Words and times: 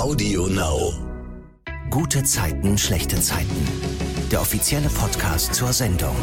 Audio 0.00 0.46
Now. 0.46 0.94
Gute 1.90 2.24
Zeiten, 2.24 2.78
schlechte 2.78 3.20
Zeiten. 3.20 3.68
Der 4.32 4.40
offizielle 4.40 4.88
Podcast 4.88 5.54
zur 5.54 5.74
Sendung. 5.74 6.16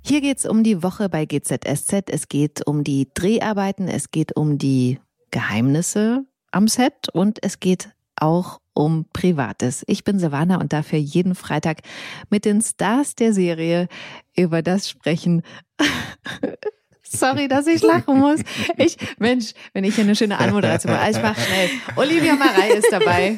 Hier 0.00 0.22
geht's 0.22 0.46
um 0.46 0.64
die 0.64 0.82
Woche 0.82 1.10
bei 1.10 1.26
GZSZ. 1.26 2.08
Es 2.08 2.30
geht 2.30 2.66
um 2.66 2.82
die 2.82 3.10
Dreharbeiten, 3.12 3.88
es 3.88 4.10
geht 4.10 4.34
um 4.34 4.56
die 4.56 5.00
Geheimnisse 5.32 6.24
am 6.50 6.66
Set 6.66 7.10
und 7.12 7.38
es 7.42 7.60
geht 7.60 7.90
auch 8.16 8.60
um 8.72 9.04
Privates. 9.12 9.84
Ich 9.86 10.02
bin 10.02 10.18
Savannah 10.18 10.62
und 10.62 10.72
darf 10.72 10.88
hier 10.88 11.02
jeden 11.02 11.34
Freitag 11.34 11.82
mit 12.30 12.46
den 12.46 12.62
Stars 12.62 13.16
der 13.16 13.34
Serie 13.34 13.88
über 14.34 14.62
das 14.62 14.88
sprechen, 14.88 15.42
Sorry, 17.10 17.48
dass 17.48 17.66
ich 17.66 17.82
lachen 17.82 18.18
muss. 18.18 18.40
Ich, 18.76 18.96
Mensch, 19.18 19.52
wenn 19.72 19.84
ich 19.84 19.94
hier 19.94 20.04
eine 20.04 20.14
schöne 20.16 20.38
Anmoderation 20.38 20.92
mache. 20.92 21.10
Ich 21.10 21.22
mach 21.22 21.34
schnell. 21.38 21.70
Olivia 21.96 22.34
Marei 22.34 22.70
ist 22.72 22.88
dabei. 22.90 23.36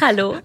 Hallo. 0.00 0.36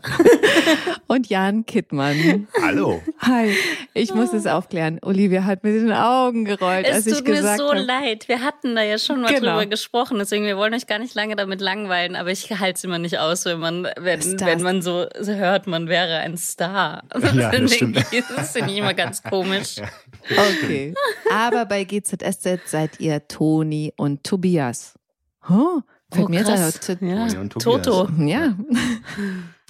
Und 1.08 1.28
Jan 1.30 1.66
Kittmann. 1.66 2.48
Hallo. 2.62 3.02
Hi. 3.20 3.56
Ich 3.94 4.14
muss 4.14 4.34
es 4.34 4.48
aufklären. 4.48 5.00
Olivia 5.02 5.44
hat 5.46 5.64
mit 5.64 5.76
den 5.76 5.92
Augen 5.94 6.46
gerollt, 6.46 6.86
es 6.88 6.96
als 6.96 7.08
ich 7.08 7.14
tut 7.16 7.28
mir 7.28 7.36
gesagt 7.36 7.60
so 7.60 7.70
habe. 7.70 7.80
leid. 7.80 8.28
Wir 8.28 8.42
hatten 8.42 8.76
da 8.76 8.82
ja 8.84 8.98
schon 8.98 9.22
mal 9.22 9.34
Genau. 9.34 9.52
drüber 9.52 9.66
gesprochen, 9.66 10.18
deswegen 10.20 10.46
wir 10.46 10.58
wollen 10.58 10.74
euch 10.74 10.88
gar 10.88 11.00
nicht 11.00 11.16
lange 11.16 11.36
damit 11.36 11.62
langweilen, 11.62 12.16
aber 12.16 12.32
ich 12.32 12.50
halte 12.52 12.78
es 12.78 12.84
immer 12.84 13.00
nicht 13.00 13.18
aus, 13.20 13.46
wenn 13.46 13.60
man, 13.60 13.88
wenn, 13.98 14.22
wenn 14.40 14.62
man 14.62 14.82
so 14.82 15.06
hört, 15.26 15.68
man 15.68 15.88
wäre 15.88 16.18
ein 16.20 16.38
Star. 16.38 17.04
Ja, 17.14 17.20
das 17.52 17.74
stimmt. 17.74 17.96
Denke 17.96 18.06
ich, 18.12 18.24
das 18.36 18.52
finde 18.52 18.72
ich 18.72 18.78
immer 18.78 18.94
ganz 18.94 19.24
komisch. 19.24 19.76
Okay. 20.32 20.94
Aber 21.32 21.45
bei 21.66 21.84
GZSZ 21.84 22.60
seid 22.66 23.00
ihr 23.00 23.28
Toni 23.28 23.94
und 23.98 24.24
Tobias. 24.24 24.94
Oh, 25.50 25.82
fällt 26.12 26.26
Oh, 26.26 26.30
mir 26.30 26.44
krass. 26.44 26.76
jetzt 26.76 26.88
Ja. 27.02 27.28
Toni 27.28 27.38
und 27.38 27.54
Tobias. 27.54 27.84
Toto. 27.86 28.10
Ja. 28.18 28.56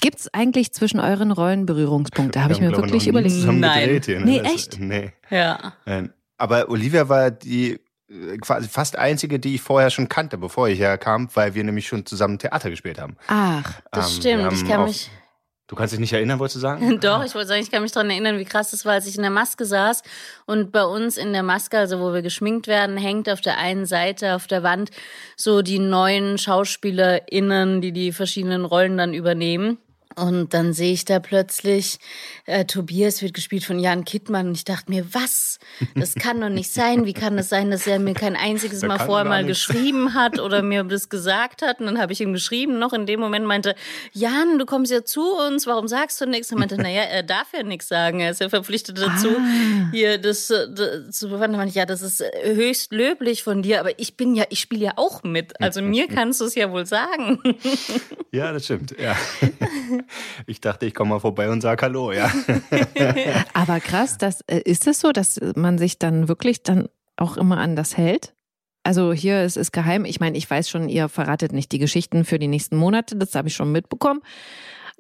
Gibt's 0.01 0.29
eigentlich 0.33 0.73
zwischen 0.73 0.99
euren 0.99 1.31
Rollen 1.31 1.65
Berührungspunkte? 1.65 2.43
Habe 2.43 2.53
ich 2.53 2.61
mir 2.61 2.71
wirklich 2.75 3.07
überlegt. 3.07 3.35
Nein. 3.45 3.79
gedreht 3.81 4.05
hier, 4.05 4.19
ne? 4.19 4.25
Nee, 4.25 4.39
Das- 4.41 4.53
echt? 4.53 4.79
Nee. 4.79 5.13
Ja. 5.29 5.73
Nein. 5.85 6.13
Aber 6.37 6.69
Olivia 6.69 7.07
war 7.07 7.31
die 7.31 7.79
äh, 8.09 8.37
quasi 8.39 8.67
fast 8.67 8.97
einzige, 8.97 9.39
die 9.39 9.55
ich 9.55 9.61
vorher 9.61 9.89
schon 9.89 10.09
kannte, 10.09 10.37
bevor 10.37 10.67
ich 10.67 10.79
herkam, 10.79 11.29
weil 11.33 11.55
wir 11.55 11.63
nämlich 11.63 11.87
schon 11.87 12.05
zusammen 12.05 12.37
Theater 12.37 12.69
gespielt 12.69 12.99
haben. 12.99 13.15
Ach, 13.27 13.81
Das 13.91 14.11
Ähm, 14.15 14.21
stimmt. 14.21 14.53
Ich 14.53 14.67
kann 14.67 14.83
mich. 14.83 15.09
Du 15.67 15.75
kannst 15.75 15.93
dich 15.93 15.99
nicht 15.99 16.13
erinnern, 16.13 16.37
wolltest 16.37 16.57
du 16.57 16.59
sagen? 16.59 16.99
Doch, 17.01 17.25
ich 17.25 17.33
wollte 17.33 17.47
sagen, 17.47 17.61
ich 17.61 17.71
kann 17.71 17.81
mich 17.81 17.91
daran 17.91 18.11
erinnern, 18.11 18.37
wie 18.37 18.45
krass 18.45 18.69
das 18.69 18.85
war, 18.85 18.93
als 18.93 19.07
ich 19.07 19.15
in 19.15 19.23
der 19.23 19.31
Maske 19.31 19.65
saß. 19.65 20.03
Und 20.45 20.71
bei 20.71 20.83
uns 20.83 21.17
in 21.17 21.33
der 21.33 21.41
Maske, 21.41 21.79
also 21.79 21.99
wo 21.99 22.13
wir 22.13 22.21
geschminkt 22.21 22.67
werden, 22.67 22.97
hängt 22.97 23.27
auf 23.29 23.41
der 23.41 23.57
einen 23.57 23.87
Seite 23.87 24.35
auf 24.35 24.45
der 24.45 24.61
Wand 24.61 24.91
so 25.35 25.63
die 25.63 25.79
neuen 25.79 26.37
SchauspielerInnen, 26.37 27.81
die 27.81 27.91
die 27.91 28.11
verschiedenen 28.11 28.63
Rollen 28.63 28.97
dann 28.97 29.15
übernehmen. 29.15 29.79
Und 30.15 30.53
dann 30.53 30.73
sehe 30.73 30.93
ich 30.93 31.05
da 31.05 31.19
plötzlich, 31.19 31.97
äh, 32.45 32.65
Tobias 32.65 33.21
wird 33.21 33.33
gespielt 33.33 33.63
von 33.63 33.79
Jan 33.79 34.05
Kittmann. 34.05 34.47
Und 34.49 34.55
ich 34.57 34.63
dachte 34.65 34.89
mir, 34.91 35.05
was? 35.13 35.59
Das 35.95 36.15
kann 36.15 36.39
doch 36.41 36.49
nicht 36.49 36.71
sein. 36.71 37.05
Wie 37.05 37.13
kann 37.13 37.37
das 37.37 37.49
sein, 37.49 37.71
dass 37.71 37.85
er 37.87 37.99
mir 37.99 38.13
kein 38.13 38.35
einziges 38.35 38.79
Der 38.79 38.89
Mal 38.89 38.99
vorher 38.99 39.25
mal 39.25 39.43
nichts. 39.43 39.67
geschrieben 39.67 40.13
hat 40.13 40.39
oder 40.39 40.61
mir 40.61 40.83
das 40.83 41.09
gesagt 41.09 41.61
hat? 41.61 41.79
Und 41.79 41.85
dann 41.87 41.99
habe 41.99 42.13
ich 42.13 42.21
ihm 42.21 42.33
geschrieben, 42.33 42.79
noch 42.79 42.93
in 42.93 43.05
dem 43.05 43.19
Moment 43.19 43.45
meinte, 43.45 43.75
Jan, 44.13 44.57
du 44.59 44.65
kommst 44.65 44.91
ja 44.91 45.03
zu 45.03 45.21
uns, 45.47 45.67
warum 45.67 45.87
sagst 45.87 46.19
du 46.21 46.25
nichts? 46.25 46.51
Und 46.51 46.59
meinte, 46.59 46.77
naja, 46.77 47.01
er 47.03 47.23
darf 47.23 47.47
ja 47.53 47.63
nichts 47.63 47.87
sagen. 47.87 48.19
Er 48.19 48.31
ist 48.31 48.41
ja 48.41 48.49
verpflichtet 48.49 48.97
dazu, 48.99 49.29
Ah. 49.37 49.89
hier 49.91 50.17
das, 50.17 50.49
äh, 50.49 50.67
das 50.73 51.17
zu 51.17 51.27
bewandeln. 51.27 51.53
Da 51.53 51.57
meinte 51.57 51.69
ich, 51.69 51.75
ja, 51.75 51.85
das 51.85 52.01
ist 52.01 52.21
äh, 52.21 52.55
höchst 52.55 52.91
löblich 52.93 53.43
von 53.43 53.61
dir, 53.61 53.79
aber 53.79 53.99
ich 53.99 54.15
bin 54.17 54.35
ja, 54.35 54.45
ich 54.49 54.59
spiele 54.59 54.85
ja 54.85 54.91
auch 54.95 55.23
mit. 55.23 55.59
Also 55.61 55.81
mir 55.81 56.07
kannst 56.07 56.41
du 56.41 56.45
es 56.45 56.55
ja 56.55 56.71
wohl 56.71 56.85
sagen. 56.85 57.39
Ja, 58.31 58.51
das 58.51 58.65
stimmt. 58.65 58.95
Ja. 58.99 59.15
Ich 60.47 60.61
dachte, 60.61 60.85
ich 60.85 60.93
komme 60.93 61.11
mal 61.11 61.19
vorbei 61.19 61.49
und 61.49 61.61
sag 61.61 61.81
Hallo, 61.81 62.11
ja. 62.11 62.31
aber 63.53 63.79
krass, 63.79 64.17
das, 64.17 64.41
äh, 64.47 64.61
ist 64.65 64.87
es 64.87 64.99
so, 64.99 65.11
dass 65.11 65.39
man 65.55 65.77
sich 65.77 65.99
dann 65.99 66.27
wirklich 66.27 66.63
dann 66.63 66.89
auch 67.17 67.37
immer 67.37 67.57
an 67.57 67.75
das 67.75 67.97
hält? 67.97 68.33
Also 68.83 69.13
hier 69.13 69.43
ist 69.43 69.57
es 69.57 69.71
geheim. 69.71 70.05
Ich 70.05 70.19
meine, 70.19 70.37
ich 70.37 70.49
weiß 70.49 70.69
schon, 70.69 70.89
ihr 70.89 71.09
verratet 71.09 71.53
nicht 71.53 71.71
die 71.71 71.79
Geschichten 71.79 72.23
für 72.23 72.37
die 72.37 72.47
nächsten 72.47 72.75
Monate. 72.75 73.15
Das 73.15 73.33
habe 73.33 73.47
ich 73.47 73.55
schon 73.55 73.71
mitbekommen. 73.71 74.21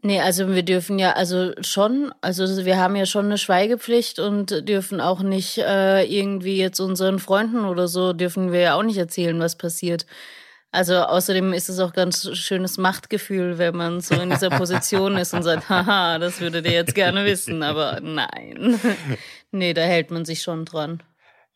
Nee, 0.01 0.21
also 0.21 0.53
wir 0.53 0.63
dürfen 0.63 0.99
ja, 0.99 1.13
also 1.13 1.53
schon, 1.61 2.13
also 2.21 2.65
wir 2.65 2.77
haben 2.77 2.95
ja 2.95 3.05
schon 3.05 3.25
eine 3.25 3.37
Schweigepflicht 3.37 4.19
und 4.19 4.67
dürfen 4.67 5.01
auch 5.01 5.21
nicht 5.21 5.57
äh, 5.57 6.03
irgendwie 6.03 6.57
jetzt 6.57 6.79
unseren 6.79 7.17
Freunden 7.17 7.65
oder 7.65 7.87
so, 7.87 8.13
dürfen 8.13 8.51
wir 8.51 8.59
ja 8.59 8.75
auch 8.75 8.83
nicht 8.83 8.97
erzählen, 8.97 9.39
was 9.39 9.57
passiert. 9.57 10.05
Also 10.75 10.95
außerdem 10.95 11.53
ist 11.53 11.69
es 11.69 11.79
auch 11.79 11.93
ganz 11.93 12.29
schönes 12.37 12.77
Machtgefühl, 12.77 13.57
wenn 13.57 13.75
man 13.75 14.01
so 14.01 14.15
in 14.15 14.29
dieser 14.29 14.49
Position 14.49 15.17
ist 15.17 15.33
und 15.33 15.43
sagt, 15.43 15.69
haha, 15.69 16.19
das 16.19 16.41
würdet 16.41 16.65
ihr 16.65 16.73
jetzt 16.73 16.95
gerne 16.95 17.25
wissen, 17.25 17.63
aber 17.63 17.99
nein. 18.01 18.79
Nee, 19.51 19.73
da 19.73 19.83
hält 19.83 20.11
man 20.11 20.25
sich 20.25 20.41
schon 20.41 20.65
dran. 20.65 21.01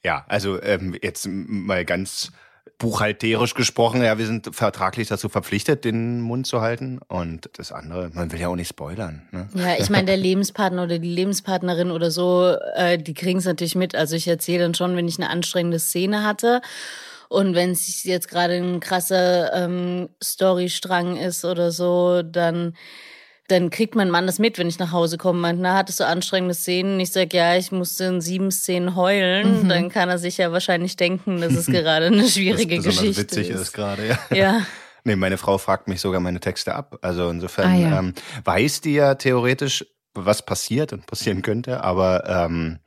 Ja, 0.05 0.23
also 0.29 0.61
ähm, 0.61 0.95
jetzt 1.01 1.27
mal 1.27 1.83
ganz 1.83 2.31
buchhalterisch 2.79 3.55
gesprochen, 3.55 4.01
ja, 4.01 4.17
wir 4.17 4.25
sind 4.25 4.55
vertraglich 4.55 5.09
dazu 5.09 5.27
verpflichtet, 5.27 5.83
den 5.83 6.21
Mund 6.21 6.47
zu 6.47 6.61
halten. 6.61 6.99
Und 7.09 7.49
das 7.57 7.73
andere, 7.73 8.09
man 8.13 8.31
will 8.31 8.39
ja 8.39 8.47
auch 8.47 8.55
nicht 8.55 8.69
spoilern. 8.69 9.27
Ne? 9.31 9.49
Ja, 9.53 9.75
ich 9.77 9.89
meine, 9.89 10.05
der 10.05 10.17
Lebenspartner 10.17 10.83
oder 10.83 10.97
die 10.97 11.13
Lebenspartnerin 11.13 11.91
oder 11.91 12.09
so, 12.09 12.55
äh, 12.75 12.97
die 12.97 13.13
kriegen 13.13 13.39
es 13.39 13.45
natürlich 13.45 13.75
mit. 13.75 13.95
Also 13.95 14.15
ich 14.15 14.27
erzähle 14.27 14.63
dann 14.63 14.75
schon, 14.75 14.95
wenn 14.95 15.09
ich 15.09 15.19
eine 15.19 15.29
anstrengende 15.29 15.79
Szene 15.79 16.23
hatte. 16.23 16.61
Und 17.29 17.55
wenn 17.55 17.71
es 17.71 18.03
jetzt 18.03 18.27
gerade 18.27 18.55
ein 18.55 18.79
krasser 18.81 19.53
ähm, 19.53 20.09
Storystrang 20.21 21.15
ist 21.15 21.45
oder 21.45 21.71
so, 21.71 22.21
dann 22.23 22.75
dann 23.47 23.71
kriegt 23.71 23.95
mein 23.95 24.11
Mann 24.11 24.27
das 24.27 24.37
mit, 24.37 24.59
wenn 24.59 24.67
ich 24.67 24.77
nach 24.77 24.91
Hause 24.91 25.17
komme. 25.17 25.39
Meint, 25.39 25.59
na, 25.59 25.75
hattest 25.75 25.99
du 25.99 26.05
anstrengende 26.05 26.53
Szenen? 26.53 26.99
Ich 26.99 27.11
sag, 27.11 27.33
ja, 27.33 27.55
ich 27.55 27.71
musste 27.71 28.03
in 28.03 28.21
sieben 28.21 28.51
Szenen 28.51 28.95
heulen. 28.95 29.67
Dann 29.69 29.89
kann 29.89 30.07
er 30.07 30.19
sich 30.19 30.37
ja 30.37 30.51
wahrscheinlich 30.51 30.97
denken, 30.97 31.41
dass 31.41 31.53
es 31.53 31.65
gerade 31.65 32.07
eine 32.07 32.23
schwierige 32.29 32.75
besonders 32.75 32.99
Geschichte 33.01 33.21
witzig 33.23 33.49
ist, 33.49 33.61
ist. 33.61 33.73
gerade, 33.73 34.07
ja. 34.07 34.19
Ja. 34.35 34.61
Nee, 35.05 35.15
meine 35.15 35.37
Frau 35.37 35.57
fragt 35.57 35.87
mich 35.87 36.01
sogar 36.01 36.19
meine 36.19 36.41
Texte 36.41 36.75
ab. 36.75 36.99
Also 37.01 37.29
insofern 37.29 37.71
Ah, 37.71 37.75
ja. 37.75 37.99
ähm, 37.99 38.13
weiß 38.43 38.81
die 38.81 38.93
ja 38.95 39.15
theoretisch, 39.15 39.85
was 40.13 40.45
passiert 40.45 40.91
und 40.91 41.07
passieren 41.07 41.41
könnte, 41.41 41.83
aber 41.85 42.25
ähm, 42.27 42.79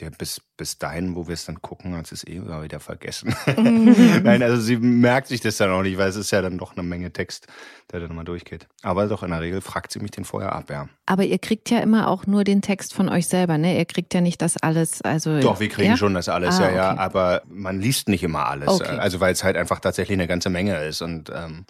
ja, 0.00 0.10
bis, 0.16 0.40
bis 0.56 0.78
dahin, 0.78 1.16
wo 1.16 1.26
wir 1.26 1.34
es 1.34 1.44
dann 1.44 1.60
gucken, 1.60 1.96
hat 1.96 2.10
es 2.12 2.24
eh 2.24 2.36
immer 2.36 2.62
wieder 2.62 2.78
vergessen. 2.78 3.34
Nein, 3.56 4.42
also 4.42 4.60
sie 4.60 4.76
merkt 4.76 5.26
sich 5.26 5.40
das 5.40 5.56
dann 5.56 5.70
auch 5.70 5.82
nicht, 5.82 5.98
weil 5.98 6.08
es 6.08 6.16
ist 6.16 6.30
ja 6.30 6.40
dann 6.40 6.56
doch 6.56 6.76
eine 6.76 6.84
Menge 6.84 7.12
Text, 7.12 7.48
der 7.90 8.00
dann 8.00 8.14
mal 8.14 8.24
durchgeht. 8.24 8.68
Aber 8.82 9.06
doch 9.06 9.22
in 9.22 9.30
der 9.30 9.40
Regel 9.40 9.60
fragt 9.60 9.90
sie 9.92 9.98
mich 9.98 10.12
den 10.12 10.24
vorher 10.24 10.52
ab, 10.52 10.70
ja. 10.70 10.88
Aber 11.06 11.24
ihr 11.24 11.38
kriegt 11.38 11.68
ja 11.70 11.80
immer 11.80 12.08
auch 12.08 12.26
nur 12.26 12.44
den 12.44 12.62
Text 12.62 12.94
von 12.94 13.08
euch 13.08 13.26
selber, 13.26 13.58
ne? 13.58 13.76
Ihr 13.76 13.86
kriegt 13.86 14.14
ja 14.14 14.20
nicht 14.20 14.40
das 14.40 14.56
alles, 14.56 15.02
also. 15.02 15.40
Doch, 15.40 15.58
wir 15.58 15.68
kriegen 15.68 15.90
ja? 15.90 15.96
schon 15.96 16.14
das 16.14 16.28
alles, 16.28 16.60
Ah, 16.60 16.70
ja, 16.70 16.76
ja, 16.76 16.92
okay. 16.92 17.00
aber 17.00 17.42
man 17.48 17.80
liest 17.80 18.08
nicht 18.08 18.22
immer 18.22 18.46
alles. 18.46 18.68
Okay. 18.68 18.98
Also 18.98 19.20
weil 19.20 19.32
es 19.32 19.42
halt 19.42 19.56
einfach 19.56 19.80
tatsächlich 19.80 20.16
eine 20.16 20.28
ganze 20.28 20.48
Menge 20.50 20.76
ist 20.84 21.02
und 21.02 21.30
ähm, 21.30 21.66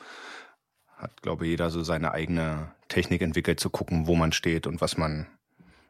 hat, 0.98 1.22
glaube 1.22 1.44
ich, 1.44 1.50
jeder 1.50 1.70
so 1.70 1.82
seine 1.82 2.12
eigene 2.12 2.72
Technik 2.88 3.22
entwickelt, 3.22 3.60
zu 3.60 3.70
gucken, 3.70 4.06
wo 4.06 4.14
man 4.14 4.32
steht 4.32 4.66
und 4.66 4.80
was 4.80 4.96
man. 4.96 5.26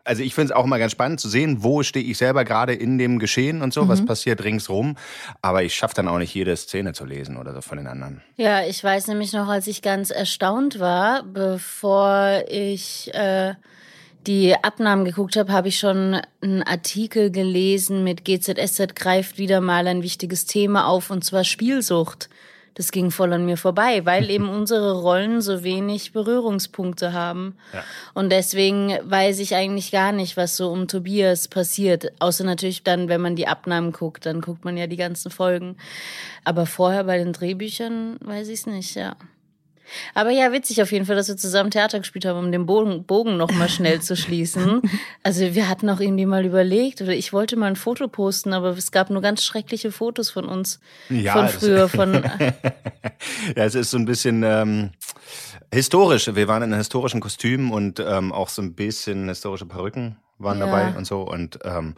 Also 0.08 0.22
ich 0.22 0.34
finde 0.34 0.52
es 0.52 0.56
auch 0.56 0.64
mal 0.64 0.78
ganz 0.78 0.92
spannend 0.92 1.20
zu 1.20 1.28
sehen, 1.28 1.62
wo 1.62 1.82
stehe 1.82 2.04
ich 2.04 2.16
selber 2.16 2.44
gerade 2.44 2.72
in 2.72 2.96
dem 2.96 3.18
Geschehen 3.18 3.60
und 3.60 3.74
so, 3.74 3.84
Mhm. 3.84 3.88
was 3.90 4.04
passiert 4.06 4.42
ringsrum. 4.42 4.96
Aber 5.42 5.62
ich 5.62 5.74
schaffe 5.74 5.94
dann 5.96 6.08
auch 6.08 6.16
nicht 6.16 6.34
jede 6.34 6.56
Szene 6.56 6.94
zu 6.94 7.04
lesen 7.04 7.36
oder 7.36 7.52
so 7.52 7.60
von 7.60 7.76
den 7.76 7.86
anderen. 7.86 8.22
Ja, 8.36 8.64
ich 8.64 8.82
weiß 8.82 9.08
nämlich 9.08 9.34
noch, 9.34 9.48
als 9.48 9.66
ich 9.66 9.82
ganz 9.82 10.08
erstaunt 10.10 10.80
war, 10.80 11.24
bevor 11.24 12.42
ich 12.48 13.12
äh, 13.12 13.54
die 14.26 14.54
Abnahmen 14.62 15.04
geguckt 15.04 15.36
habe, 15.36 15.52
habe 15.52 15.68
ich 15.68 15.78
schon 15.78 16.20
einen 16.40 16.62
Artikel 16.62 17.30
gelesen 17.30 18.02
mit 18.02 18.24
GZSZ 18.24 18.94
greift 18.96 19.36
wieder 19.38 19.60
mal 19.60 19.86
ein 19.86 20.02
wichtiges 20.02 20.46
Thema 20.46 20.86
auf, 20.88 21.10
und 21.10 21.22
zwar 21.24 21.44
Spielsucht. 21.44 22.28
Das 22.78 22.92
ging 22.92 23.10
voll 23.10 23.32
an 23.32 23.44
mir 23.44 23.56
vorbei, 23.56 24.06
weil 24.06 24.30
eben 24.30 24.48
unsere 24.58 25.00
Rollen 25.00 25.42
so 25.42 25.64
wenig 25.64 26.12
Berührungspunkte 26.12 27.12
haben. 27.12 27.56
Und 28.14 28.30
deswegen 28.30 28.96
weiß 29.02 29.40
ich 29.40 29.56
eigentlich 29.56 29.90
gar 29.90 30.12
nicht, 30.12 30.36
was 30.36 30.56
so 30.56 30.70
um 30.70 30.86
Tobias 30.86 31.48
passiert. 31.48 32.12
Außer 32.20 32.44
natürlich 32.44 32.84
dann, 32.84 33.08
wenn 33.08 33.20
man 33.20 33.34
die 33.34 33.48
Abnahmen 33.48 33.92
guckt, 33.92 34.24
dann 34.24 34.40
guckt 34.40 34.64
man 34.64 34.76
ja 34.76 34.86
die 34.86 34.96
ganzen 34.96 35.30
Folgen. 35.30 35.76
Aber 36.44 36.64
vorher 36.66 37.04
bei 37.04 37.18
den 37.18 37.32
Drehbüchern 37.32 38.16
weiß 38.20 38.46
ich 38.48 38.60
es 38.60 38.66
nicht, 38.66 38.94
ja. 38.94 39.16
Aber 40.14 40.30
ja, 40.30 40.52
witzig 40.52 40.82
auf 40.82 40.92
jeden 40.92 41.04
Fall, 41.06 41.16
dass 41.16 41.28
wir 41.28 41.36
zusammen 41.36 41.70
Theater 41.70 41.98
gespielt 41.98 42.24
haben, 42.24 42.38
um 42.38 42.52
den 42.52 42.66
Bogen, 42.66 43.04
Bogen 43.04 43.36
noch 43.36 43.50
mal 43.52 43.68
schnell 43.68 44.00
zu 44.00 44.16
schließen. 44.16 44.82
Also 45.22 45.54
wir 45.54 45.68
hatten 45.68 45.90
auch 45.90 46.00
irgendwie 46.00 46.24
mal 46.26 46.44
überlegt, 46.46 47.02
oder 47.02 47.12
ich 47.12 47.32
wollte 47.34 47.56
mal 47.56 47.66
ein 47.66 47.76
Foto 47.76 48.08
posten, 48.08 48.52
aber 48.54 48.68
es 48.70 48.92
gab 48.92 49.10
nur 49.10 49.20
ganz 49.20 49.42
schreckliche 49.44 49.92
Fotos 49.92 50.30
von 50.30 50.46
uns. 50.46 50.80
Ja, 51.10 51.32
von 51.34 51.48
früher, 51.48 51.88
von 51.88 52.14
ja, 53.56 53.64
es 53.64 53.74
ist 53.74 53.90
so 53.90 53.98
ein 53.98 54.06
bisschen 54.06 54.42
ähm, 54.42 54.90
historisch. 55.72 56.34
Wir 56.34 56.48
waren 56.48 56.62
in 56.62 56.72
historischen 56.74 57.20
Kostümen 57.20 57.72
und 57.72 58.00
ähm, 58.00 58.32
auch 58.32 58.48
so 58.48 58.62
ein 58.62 58.74
bisschen 58.74 59.28
historische 59.28 59.66
Perücken 59.66 60.16
waren 60.38 60.58
Ja. 60.60 60.66
dabei 60.66 60.96
und 60.96 61.06
so. 61.06 61.22
Und 61.22 61.58
ähm, 61.64 61.94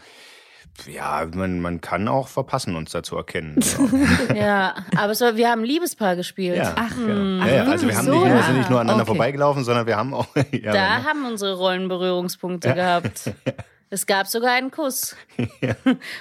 Ja, 0.86 1.26
man, 1.34 1.60
man 1.60 1.80
kann 1.80 2.08
auch 2.08 2.28
verpassen, 2.28 2.74
uns 2.76 2.92
dazu 2.92 3.16
erkennen. 3.16 3.58
ja, 4.34 4.74
aber 4.96 5.14
so, 5.14 5.36
wir 5.36 5.50
haben 5.50 5.62
Liebespaar 5.64 6.16
gespielt. 6.16 6.56
Ja, 6.56 6.74
Ach, 6.76 6.94
genau. 6.94 7.42
ach, 7.44 7.46
ja, 7.48 7.54
ja, 7.54 7.64
also 7.64 7.86
wir 7.86 7.96
haben 7.96 8.06
so, 8.06 8.12
nicht, 8.12 8.24
wir 8.24 8.34
ja. 8.34 8.42
sind 8.42 8.58
nicht 8.58 8.70
nur 8.70 8.80
aneinander 8.80 9.02
Okay. 9.02 9.10
vorbeigelaufen, 9.16 9.64
sondern 9.64 9.86
wir 9.86 9.96
haben 9.96 10.14
auch. 10.14 10.26
Ja, 10.52 10.72
Da 10.72 10.98
ne? 10.98 11.04
haben 11.04 11.26
unsere 11.26 11.54
Rollen 11.54 11.88
Berührungspunkte 11.88 12.74
gehabt. 12.74 13.30
Es 13.92 14.06
gab 14.06 14.28
sogar 14.28 14.52
einen 14.52 14.70
Kuss. 14.70 15.16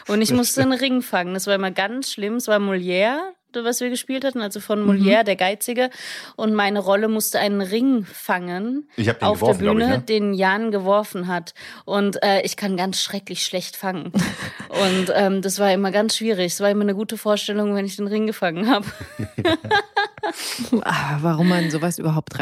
Und 0.07 0.23
ich 0.23 0.33
musste 0.33 0.63
einen 0.63 0.73
Ring 0.73 1.03
fangen. 1.03 1.35
Das 1.35 1.45
war 1.45 1.53
immer 1.53 1.69
ganz 1.69 2.11
schlimm. 2.11 2.37
Es 2.37 2.47
war 2.47 2.57
Molière, 2.57 3.19
was 3.53 3.81
wir 3.81 3.89
gespielt 3.89 4.23
hatten, 4.23 4.41
also 4.41 4.59
von 4.59 4.81
Mhm. 4.83 4.89
Molière, 4.89 5.23
der 5.23 5.35
Geizige. 5.35 5.89
Und 6.35 6.53
meine 6.53 6.79
Rolle 6.79 7.07
musste 7.07 7.39
einen 7.39 7.61
Ring 7.61 8.05
fangen 8.05 8.87
Ich 8.95 9.09
hab 9.09 9.19
den 9.19 9.27
auf 9.27 9.39
geworfen, 9.39 9.59
der 9.59 9.73
glaub 9.73 9.77
ich, 9.77 9.83
Bühne, 9.85 9.97
ne? 9.97 10.03
den 10.03 10.33
Jan 10.33 10.71
geworfen 10.71 11.27
hat. 11.27 11.53
Und 11.85 12.21
äh, 12.23 12.41
ich 12.41 12.55
kann 12.55 12.77
ganz 12.77 13.01
schrecklich 13.01 13.43
schlecht 13.45 13.75
fangen. 13.75 14.11
Und 14.69 15.11
ähm, 15.13 15.41
das 15.41 15.59
war 15.59 15.71
immer 15.73 15.91
ganz 15.91 16.17
schwierig. 16.17 16.53
Es 16.53 16.59
war 16.61 16.69
immer 16.69 16.83
eine 16.83 16.95
gute 16.95 17.17
Vorstellung, 17.17 17.75
wenn 17.75 17.85
ich 17.85 17.95
den 17.95 18.07
Ring 18.07 18.27
gefangen 18.27 18.69
habe. 18.69 18.85
Ah, 20.83 21.17
warum 21.21 21.49
man 21.49 21.71
sowas 21.71 21.97
überhaupt 21.97 22.39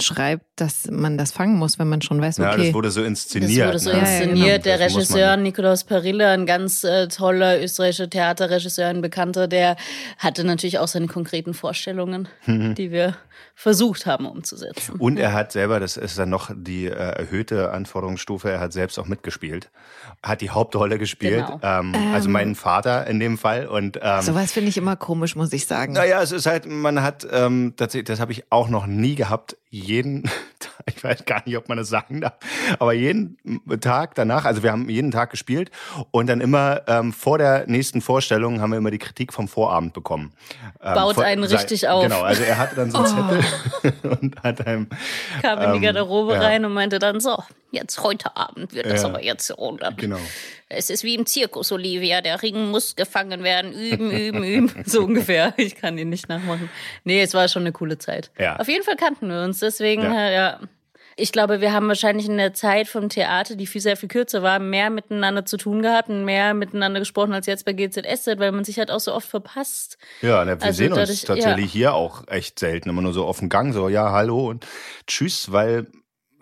reinschreibt, 0.00 0.44
dass 0.56 0.90
man 0.90 1.16
das 1.18 1.32
fangen 1.32 1.56
muss, 1.56 1.78
wenn 1.78 1.88
man 1.88 2.02
schon 2.02 2.20
weiß, 2.20 2.38
Ja, 2.38 2.52
okay. 2.52 2.66
das 2.66 2.74
wurde 2.74 2.90
so 2.90 3.00
Das 3.00 3.08
inszeniert. 3.08 3.68
wurde 3.68 3.78
so 3.78 3.90
ne? 3.90 3.98
Ja, 3.98 4.02
ja, 4.04 4.10
inszeniert. 4.18 4.62
genau. 4.64 4.76
Der 4.76 4.78
Das 4.78 4.94
Regisseur 4.96 5.36
Nikolaus 5.36 5.84
Perille, 5.84 6.28
ein 6.28 6.46
ganz 6.46 6.84
äh, 6.84 7.08
toller 7.08 7.62
österreichischer 7.62 8.08
Theaterregisseur, 8.10 8.88
ein 8.88 9.00
Bekannter, 9.00 9.48
der 9.48 9.76
hatte 10.18 10.44
natürlich 10.44 10.78
auch 10.78 10.88
seine 10.88 11.06
konkreten 11.06 11.54
Vorstellungen, 11.54 12.28
Mhm. 12.46 12.74
die 12.74 12.90
wir 12.90 13.16
versucht 13.60 14.06
haben 14.06 14.24
umzusetzen. 14.24 14.94
Und 14.98 15.18
er 15.18 15.34
hat 15.34 15.52
selber, 15.52 15.80
das 15.80 15.98
ist 15.98 16.18
dann 16.18 16.30
noch 16.30 16.50
die 16.54 16.86
äh, 16.86 16.92
erhöhte 16.92 17.72
Anforderungsstufe, 17.72 18.50
er 18.50 18.58
hat 18.58 18.72
selbst 18.72 18.98
auch 18.98 19.06
mitgespielt, 19.06 19.70
hat 20.22 20.40
die 20.40 20.48
Hauptrolle 20.48 20.96
gespielt, 20.98 21.44
Genau. 21.46 21.60
ähm, 21.62 21.94
also 22.14 22.30
meinen 22.30 22.54
Vater 22.54 23.06
in 23.06 23.20
dem 23.20 23.36
Fall. 23.36 23.66
Und 23.66 23.98
ähm, 24.00 24.22
Sowas 24.22 24.52
finde 24.52 24.70
ich 24.70 24.78
immer 24.78 24.96
komisch, 24.96 25.36
muss 25.36 25.52
ich 25.52 25.66
sagen. 25.66 25.92
naja, 25.92 26.22
es 26.22 26.32
ist 26.32 26.46
halt, 26.46 26.64
man 26.64 27.02
hat, 27.02 27.26
ähm, 27.30 27.74
tatsächlich, 27.76 28.06
das 28.06 28.18
habe 28.18 28.32
ich 28.32 28.44
auch 28.50 28.70
noch 28.70 28.86
nie 28.86 29.14
gehabt, 29.14 29.58
jeden, 29.68 30.24
ich 30.96 31.04
weiß 31.04 31.24
gar 31.24 31.42
nicht, 31.46 31.56
ob 31.56 31.68
man 31.68 31.78
das 31.78 31.88
sagen 31.88 32.20
darf, 32.20 32.34
aber 32.78 32.92
jeden 32.92 33.38
Tag 33.80 34.14
danach, 34.14 34.44
also 34.44 34.62
wir 34.62 34.72
haben 34.72 34.88
jeden 34.88 35.10
Tag 35.10 35.30
gespielt 35.30 35.70
und 36.10 36.26
dann 36.28 36.40
immer 36.40 36.82
ähm, 36.88 37.12
vor 37.12 37.38
der 37.38 37.66
nächsten 37.66 38.00
Vorstellung 38.00 38.60
haben 38.60 38.70
wir 38.70 38.78
immer 38.78 38.90
die 38.90 38.98
Kritik 38.98 39.32
vom 39.32 39.48
Vorabend 39.48 39.92
bekommen. 39.92 40.32
Ähm, 40.82 40.94
Baut 40.94 41.14
vor- 41.16 41.24
einen 41.24 41.46
sei- 41.46 41.56
richtig 41.56 41.88
auf. 41.88 42.02
Genau, 42.04 42.22
also 42.22 42.42
er 42.42 42.58
hatte 42.58 42.76
dann 42.76 42.90
so 42.90 42.98
einen 42.98 43.06
Zettel 43.82 43.92
und 44.20 44.42
hat 44.42 44.66
einem 44.66 44.88
Kam 45.42 45.58
in 45.60 45.70
die 45.72 45.76
ähm, 45.78 45.82
Garderobe 45.82 46.34
ja. 46.34 46.40
rein 46.40 46.64
und 46.64 46.72
meinte 46.72 46.98
dann 46.98 47.20
so, 47.20 47.42
jetzt 47.70 48.02
heute 48.02 48.36
Abend 48.36 48.74
wird 48.74 48.86
das 48.86 49.02
Ja. 49.02 49.08
aber 49.08 49.22
jetzt 49.22 49.46
so. 49.46 49.76
Dann, 49.80 49.96
Genau. 49.96 50.18
Es 50.72 50.88
ist 50.88 51.02
wie 51.02 51.16
im 51.16 51.26
Zirkus, 51.26 51.72
Olivia. 51.72 52.20
Der 52.20 52.40
Ring 52.42 52.70
muss 52.70 52.94
gefangen 52.94 53.42
werden. 53.42 53.72
Üben, 53.72 54.10
üben, 54.12 54.44
üben. 54.44 54.72
So 54.86 55.02
ungefähr. 55.02 55.52
Ich 55.56 55.74
kann 55.74 55.98
ihn 55.98 56.08
nicht 56.10 56.28
nachmachen. 56.28 56.70
Nee, 57.04 57.22
es 57.22 57.34
war 57.34 57.48
schon 57.48 57.62
eine 57.62 57.72
coole 57.72 57.98
Zeit. 57.98 58.30
Ja. 58.38 58.56
Auf 58.56 58.68
jeden 58.68 58.84
Fall 58.84 58.94
kannten 58.96 59.28
wir 59.28 59.42
uns. 59.42 59.58
Deswegen, 59.58 60.02
Ja. 60.02 60.14
äh, 60.28 60.34
ja. 60.34 60.60
Ich 61.20 61.32
glaube, 61.32 61.60
wir 61.60 61.72
haben 61.72 61.86
wahrscheinlich 61.88 62.26
in 62.26 62.38
der 62.38 62.54
Zeit 62.54 62.88
vom 62.88 63.08
Theater, 63.10 63.54
die 63.54 63.66
viel 63.66 63.80
sehr 63.80 63.96
viel 63.96 64.08
kürzer 64.08 64.42
war, 64.42 64.58
mehr 64.58 64.88
miteinander 64.88 65.44
zu 65.44 65.56
tun 65.58 65.82
gehabt 65.82 66.08
und 66.08 66.24
mehr 66.24 66.54
miteinander 66.54 66.98
gesprochen 66.98 67.34
als 67.34 67.46
jetzt 67.46 67.64
bei 67.66 67.74
GZSZ, 67.74 68.38
weil 68.38 68.52
man 68.52 68.64
sich 68.64 68.78
halt 68.78 68.90
auch 68.90 69.00
so 69.00 69.12
oft 69.14 69.28
verpasst. 69.28 69.98
Ja, 70.22 70.46
wir 70.46 70.52
Also 70.62 70.72
sehen 70.78 70.92
uns 70.92 71.00
dadurch- 71.02 71.24
tatsächlich 71.24 71.66
ja. 71.66 71.72
hier 71.72 71.94
auch 71.94 72.26
echt 72.28 72.58
selten. 72.58 72.88
Immer 72.88 73.02
nur 73.02 73.12
so 73.12 73.26
auf 73.26 73.38
dem 73.38 73.48
Gang, 73.50 73.74
so 73.74 73.88
ja, 73.88 74.10
hallo 74.12 74.48
und 74.48 74.66
tschüss, 75.06 75.52
weil 75.52 75.86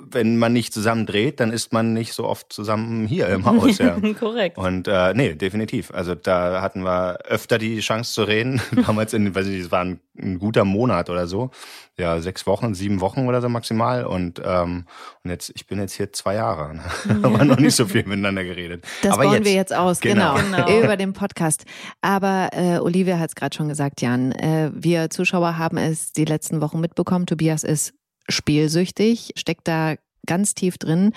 wenn 0.00 0.36
man 0.36 0.52
nicht 0.52 0.72
zusammen 0.72 1.06
dreht, 1.06 1.40
dann 1.40 1.52
ist 1.52 1.72
man 1.72 1.92
nicht 1.92 2.12
so 2.12 2.26
oft 2.26 2.52
zusammen 2.52 3.06
hier 3.06 3.28
im 3.28 3.44
Haus. 3.46 3.78
Ja. 3.78 3.96
Korrekt. 4.18 4.56
Und 4.56 4.88
äh, 4.88 5.12
nee, 5.14 5.34
definitiv. 5.34 5.92
Also 5.92 6.14
da 6.14 6.62
hatten 6.62 6.82
wir 6.82 7.18
öfter 7.26 7.58
die 7.58 7.80
Chance 7.80 8.14
zu 8.14 8.22
reden. 8.22 8.60
Damals 8.86 9.12
in, 9.12 9.34
weiß 9.34 9.46
ich 9.46 9.52
nicht, 9.52 9.64
es 9.66 9.70
war 9.72 9.84
ein, 9.84 10.00
ein 10.18 10.38
guter 10.38 10.64
Monat 10.64 11.10
oder 11.10 11.26
so. 11.26 11.50
Ja, 11.98 12.20
sechs 12.20 12.46
Wochen, 12.46 12.74
sieben 12.74 13.00
Wochen 13.00 13.26
oder 13.26 13.40
so 13.40 13.48
maximal. 13.48 14.04
Und, 14.06 14.40
ähm, 14.44 14.86
und 15.24 15.30
jetzt, 15.30 15.50
ich 15.54 15.66
bin 15.66 15.80
jetzt 15.80 15.94
hier 15.94 16.12
zwei 16.12 16.34
Jahre. 16.34 16.76
Ne? 16.76 16.82
Haben 17.22 17.32
wir 17.38 17.44
noch 17.44 17.58
nicht 17.58 17.74
so 17.74 17.86
viel 17.86 18.04
miteinander 18.04 18.44
geredet. 18.44 18.84
Das 19.02 19.14
Aber 19.14 19.24
bauen 19.24 19.44
wir 19.44 19.52
jetzt 19.52 19.74
aus, 19.74 20.00
genau, 20.00 20.36
Genau. 20.36 20.64
Genau. 20.64 20.84
über 20.84 20.96
den 20.96 21.12
Podcast. 21.12 21.64
Aber 22.00 22.50
äh, 22.52 22.78
Olivia 22.78 23.18
hat 23.18 23.30
es 23.30 23.34
gerade 23.34 23.56
schon 23.56 23.68
gesagt, 23.68 24.00
Jan. 24.00 24.32
Äh, 24.32 24.70
wir 24.74 25.10
Zuschauer 25.10 25.58
haben 25.58 25.76
es 25.76 26.12
die 26.12 26.24
letzten 26.24 26.60
Wochen 26.60 26.80
mitbekommen. 26.80 27.26
Tobias 27.26 27.64
ist 27.64 27.94
spielsüchtig, 28.28 29.32
steckt 29.36 29.68
da 29.68 29.94
ganz 30.26 30.54
tief 30.54 30.78
drin. 30.78 31.12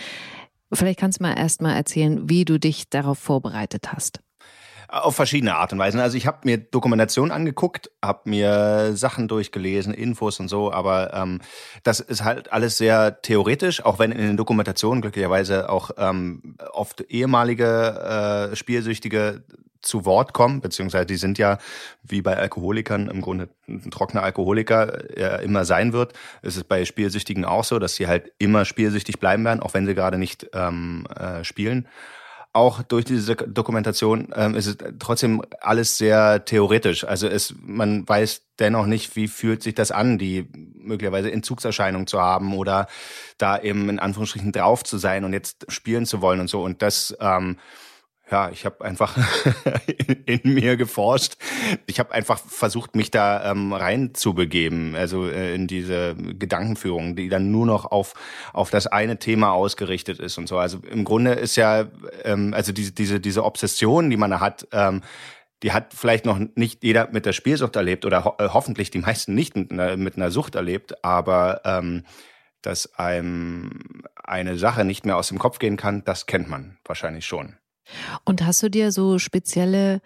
Vielleicht 0.73 0.99
kannst 0.99 1.19
du 1.19 1.23
mal 1.23 1.37
erst 1.37 1.61
mal 1.61 1.75
erzählen, 1.75 2.29
wie 2.29 2.45
du 2.45 2.59
dich 2.59 2.89
darauf 2.89 3.19
vorbereitet 3.19 3.91
hast. 3.91 4.21
Auf 4.87 5.15
verschiedene 5.15 5.55
Art 5.55 5.71
und 5.71 5.79
Weisen. 5.79 6.01
Also 6.01 6.17
ich 6.17 6.27
habe 6.27 6.39
mir 6.43 6.57
Dokumentationen 6.57 7.31
angeguckt, 7.31 7.91
habe 8.03 8.29
mir 8.29 8.91
Sachen 8.93 9.29
durchgelesen, 9.29 9.93
Infos 9.93 10.41
und 10.41 10.49
so, 10.49 10.71
aber 10.73 11.13
ähm, 11.13 11.39
das 11.83 12.01
ist 12.01 12.25
halt 12.25 12.51
alles 12.51 12.77
sehr 12.77 13.21
theoretisch, 13.21 13.85
auch 13.85 13.99
wenn 13.99 14.11
in 14.11 14.19
den 14.19 14.37
Dokumentationen 14.37 15.01
glücklicherweise 15.01 15.69
auch 15.69 15.91
ähm, 15.97 16.57
oft 16.73 17.01
ehemalige 17.09 18.51
äh, 18.51 18.55
Spielsüchtige 18.57 19.45
zu 19.81 20.05
Wort 20.05 20.33
kommen, 20.33 20.61
beziehungsweise 20.61 21.05
die 21.05 21.15
sind 21.15 21.37
ja 21.37 21.57
wie 22.03 22.21
bei 22.21 22.37
Alkoholikern 22.37 23.07
im 23.07 23.21
Grunde 23.21 23.49
ein 23.67 23.91
trockener 23.91 24.23
Alkoholiker 24.23 25.17
äh, 25.17 25.43
immer 25.43 25.65
sein 25.65 25.93
wird. 25.93 26.13
Es 26.41 26.57
ist 26.57 26.67
bei 26.67 26.85
Spielsüchtigen 26.85 27.45
auch 27.45 27.63
so, 27.63 27.79
dass 27.79 27.95
sie 27.95 28.07
halt 28.07 28.31
immer 28.37 28.65
spielsüchtig 28.65 29.19
bleiben 29.19 29.45
werden, 29.45 29.61
auch 29.61 29.73
wenn 29.73 29.85
sie 29.85 29.95
gerade 29.95 30.17
nicht 30.17 30.47
ähm, 30.53 31.05
äh, 31.15 31.43
spielen 31.43 31.87
auch 32.53 32.83
durch 32.83 33.05
diese 33.05 33.35
Dokumentation 33.35 34.29
ähm, 34.35 34.55
ist 34.55 34.67
es 34.67 34.77
trotzdem 34.99 35.41
alles 35.61 35.97
sehr 35.97 36.43
theoretisch. 36.43 37.05
Also 37.05 37.27
es, 37.27 37.55
man 37.61 38.07
weiß 38.07 38.41
dennoch 38.59 38.87
nicht, 38.87 39.15
wie 39.15 39.29
fühlt 39.29 39.63
sich 39.63 39.73
das 39.73 39.91
an, 39.91 40.17
die 40.17 40.49
möglicherweise 40.53 41.31
Entzugserscheinung 41.31 42.07
zu 42.07 42.19
haben 42.19 42.53
oder 42.53 42.87
da 43.37 43.57
eben 43.57 43.87
in 43.87 43.99
Anführungsstrichen 43.99 44.51
drauf 44.51 44.83
zu 44.83 44.97
sein 44.97 45.23
und 45.23 45.31
jetzt 45.31 45.71
spielen 45.71 46.05
zu 46.05 46.21
wollen 46.21 46.41
und 46.41 46.49
so. 46.49 46.61
Und 46.61 46.81
das 46.81 47.15
ähm, 47.21 47.57
ja, 48.31 48.49
ich 48.49 48.65
habe 48.65 48.83
einfach 48.83 49.17
in, 50.25 50.39
in 50.41 50.53
mir 50.53 50.77
geforscht. 50.77 51.35
Ich 51.85 51.99
habe 51.99 52.13
einfach 52.13 52.39
versucht, 52.39 52.95
mich 52.95 53.11
da 53.11 53.51
ähm, 53.51 53.73
reinzubegeben, 53.73 54.95
also 54.95 55.27
äh, 55.27 55.53
in 55.53 55.67
diese 55.67 56.15
Gedankenführung, 56.15 57.15
die 57.15 57.29
dann 57.29 57.51
nur 57.51 57.65
noch 57.65 57.85
auf 57.85 58.13
auf 58.53 58.69
das 58.69 58.87
eine 58.87 59.19
Thema 59.19 59.51
ausgerichtet 59.51 60.19
ist 60.19 60.37
und 60.37 60.47
so. 60.47 60.57
Also 60.57 60.79
im 60.89 61.03
Grunde 61.03 61.33
ist 61.33 61.57
ja, 61.57 61.85
ähm, 62.23 62.53
also 62.53 62.71
diese 62.71 62.93
diese 62.93 63.19
diese 63.19 63.43
Obsession, 63.43 64.09
die 64.09 64.17
man 64.17 64.31
da 64.31 64.39
hat. 64.39 64.67
Ähm, 64.71 65.01
die 65.63 65.73
hat 65.73 65.93
vielleicht 65.93 66.25
noch 66.25 66.39
nicht 66.55 66.83
jeder 66.83 67.09
mit 67.11 67.27
der 67.27 67.33
Spielsucht 67.33 67.75
erlebt 67.75 68.05
oder 68.05 68.25
ho 68.25 68.33
äh, 68.39 68.49
hoffentlich 68.49 68.89
die 68.89 68.97
meisten 68.97 69.35
nicht 69.35 69.55
mit 69.55 69.71
einer, 69.71 69.95
mit 69.95 70.15
einer 70.15 70.31
Sucht 70.31 70.55
erlebt, 70.55 71.03
aber 71.03 71.61
ähm, 71.65 72.03
dass 72.63 72.95
einem 72.97 74.03
eine 74.23 74.57
Sache 74.57 74.85
nicht 74.85 75.05
mehr 75.05 75.17
aus 75.17 75.27
dem 75.27 75.37
Kopf 75.37 75.59
gehen 75.59 75.77
kann, 75.77 76.03
das 76.03 76.25
kennt 76.25 76.49
man 76.49 76.77
wahrscheinlich 76.85 77.25
schon. 77.25 77.57
Und 78.25 78.45
hast 78.45 78.63
du 78.63 78.69
dir 78.69 78.91
so 78.91 79.19
spezielle 79.19 80.01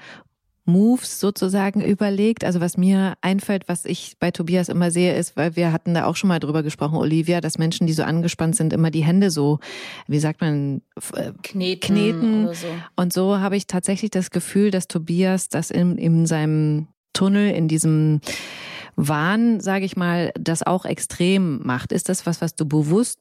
Moves 0.65 1.19
sozusagen 1.19 1.81
überlegt? 1.81 2.43
Also 2.43 2.59
was 2.59 2.77
mir 2.77 3.15
einfällt, 3.21 3.67
was 3.67 3.85
ich 3.85 4.17
bei 4.19 4.31
Tobias 4.31 4.67
immer 4.69 4.91
sehe, 4.91 5.15
ist, 5.15 5.37
weil 5.37 5.55
wir 5.55 5.71
hatten 5.71 5.93
da 5.93 6.05
auch 6.05 6.15
schon 6.15 6.27
mal 6.27 6.39
drüber 6.39 6.63
gesprochen, 6.63 6.97
Olivia, 6.97 7.39
dass 7.39 7.57
Menschen, 7.57 7.87
die 7.87 7.93
so 7.93 8.03
angespannt 8.03 8.55
sind, 8.55 8.73
immer 8.73 8.91
die 8.91 9.03
Hände 9.03 9.29
so, 9.29 9.59
wie 10.07 10.19
sagt 10.19 10.41
man, 10.41 10.81
äh, 11.13 11.31
Kneten, 11.43 11.95
Kneten. 11.95 12.45
oder 12.45 12.55
so. 12.55 12.67
Und 12.95 13.13
so 13.13 13.39
habe 13.39 13.55
ich 13.55 13.67
tatsächlich 13.67 14.11
das 14.11 14.31
Gefühl, 14.31 14.71
dass 14.71 14.87
Tobias 14.87 15.49
das 15.49 15.69
in, 15.71 15.97
in 15.97 16.25
seinem 16.25 16.87
Tunnel, 17.13 17.51
in 17.51 17.67
diesem 17.67 18.21
Wahn, 18.95 19.59
sage 19.59 19.85
ich 19.85 19.95
mal, 19.95 20.31
das 20.39 20.63
auch 20.63 20.85
extrem 20.85 21.61
macht. 21.65 21.91
Ist 21.91 22.09
das 22.09 22.25
was, 22.25 22.41
was 22.41 22.55
du 22.55 22.65
bewusst 22.65 23.19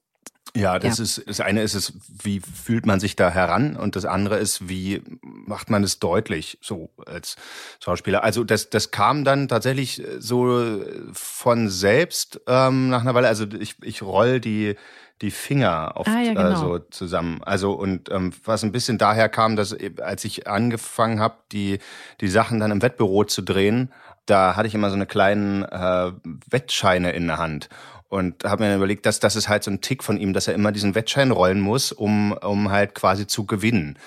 Ja, 0.56 0.78
das 0.78 0.98
Ja. 0.98 1.04
ist 1.04 1.24
das 1.26 1.40
eine 1.40 1.62
ist 1.62 1.74
es, 1.74 1.92
wie 2.22 2.40
fühlt 2.40 2.86
man 2.86 3.00
sich 3.00 3.16
da 3.16 3.28
heran 3.30 3.76
und 3.76 3.96
das 3.96 4.04
andere 4.04 4.38
ist, 4.38 4.68
wie 4.68 5.02
macht 5.22 5.68
man 5.68 5.82
es 5.82 5.98
deutlich 5.98 6.58
so 6.62 6.90
als 7.06 7.34
Schauspieler. 7.82 8.22
Also 8.22 8.44
das 8.44 8.70
das 8.70 8.92
kam 8.92 9.24
dann 9.24 9.48
tatsächlich 9.48 10.00
so 10.18 10.80
von 11.12 11.68
selbst 11.68 12.40
ähm, 12.46 12.88
nach 12.88 13.00
einer 13.02 13.14
Weile. 13.14 13.26
Also 13.28 13.46
ich 13.58 13.76
ich 13.82 14.02
roll 14.02 14.38
die 14.40 14.76
die 15.22 15.30
Finger 15.32 15.92
oft 15.96 16.08
Ah, 16.08 16.20
ja, 16.20 16.34
genau. 16.34 16.52
äh, 16.52 16.56
so 16.56 16.78
zusammen. 16.78 17.42
Also 17.44 17.72
und 17.72 18.08
ähm, 18.10 18.32
was 18.44 18.62
ein 18.62 18.72
bisschen 18.72 18.98
daher 18.98 19.28
kam, 19.28 19.56
dass 19.56 19.72
äh, 19.72 19.90
als 20.02 20.24
ich 20.24 20.46
angefangen 20.46 21.18
habe, 21.20 21.36
die 21.50 21.78
die 22.20 22.28
Sachen 22.28 22.60
dann 22.60 22.70
im 22.70 22.80
Wettbüro 22.82 23.24
zu 23.24 23.42
drehen, 23.42 23.92
da 24.26 24.54
hatte 24.56 24.68
ich 24.68 24.74
immer 24.74 24.88
so 24.90 24.96
eine 24.96 25.06
kleinen 25.06 25.64
äh, 25.64 26.12
Wettscheine 26.48 27.12
in 27.12 27.26
der 27.26 27.38
Hand 27.38 27.68
und 28.14 28.44
habe 28.44 28.62
mir 28.62 28.68
dann 28.68 28.78
überlegt, 28.78 29.06
dass 29.06 29.18
das 29.18 29.34
ist 29.34 29.48
halt 29.48 29.64
so 29.64 29.72
ein 29.72 29.80
Tick 29.80 30.04
von 30.04 30.18
ihm, 30.18 30.32
dass 30.32 30.46
er 30.46 30.54
immer 30.54 30.70
diesen 30.70 30.94
Wettschein 30.94 31.32
rollen 31.32 31.60
muss, 31.60 31.90
um 31.90 32.32
um 32.32 32.70
halt 32.70 32.94
quasi 32.94 33.26
zu 33.26 33.44
gewinnen. 33.44 33.98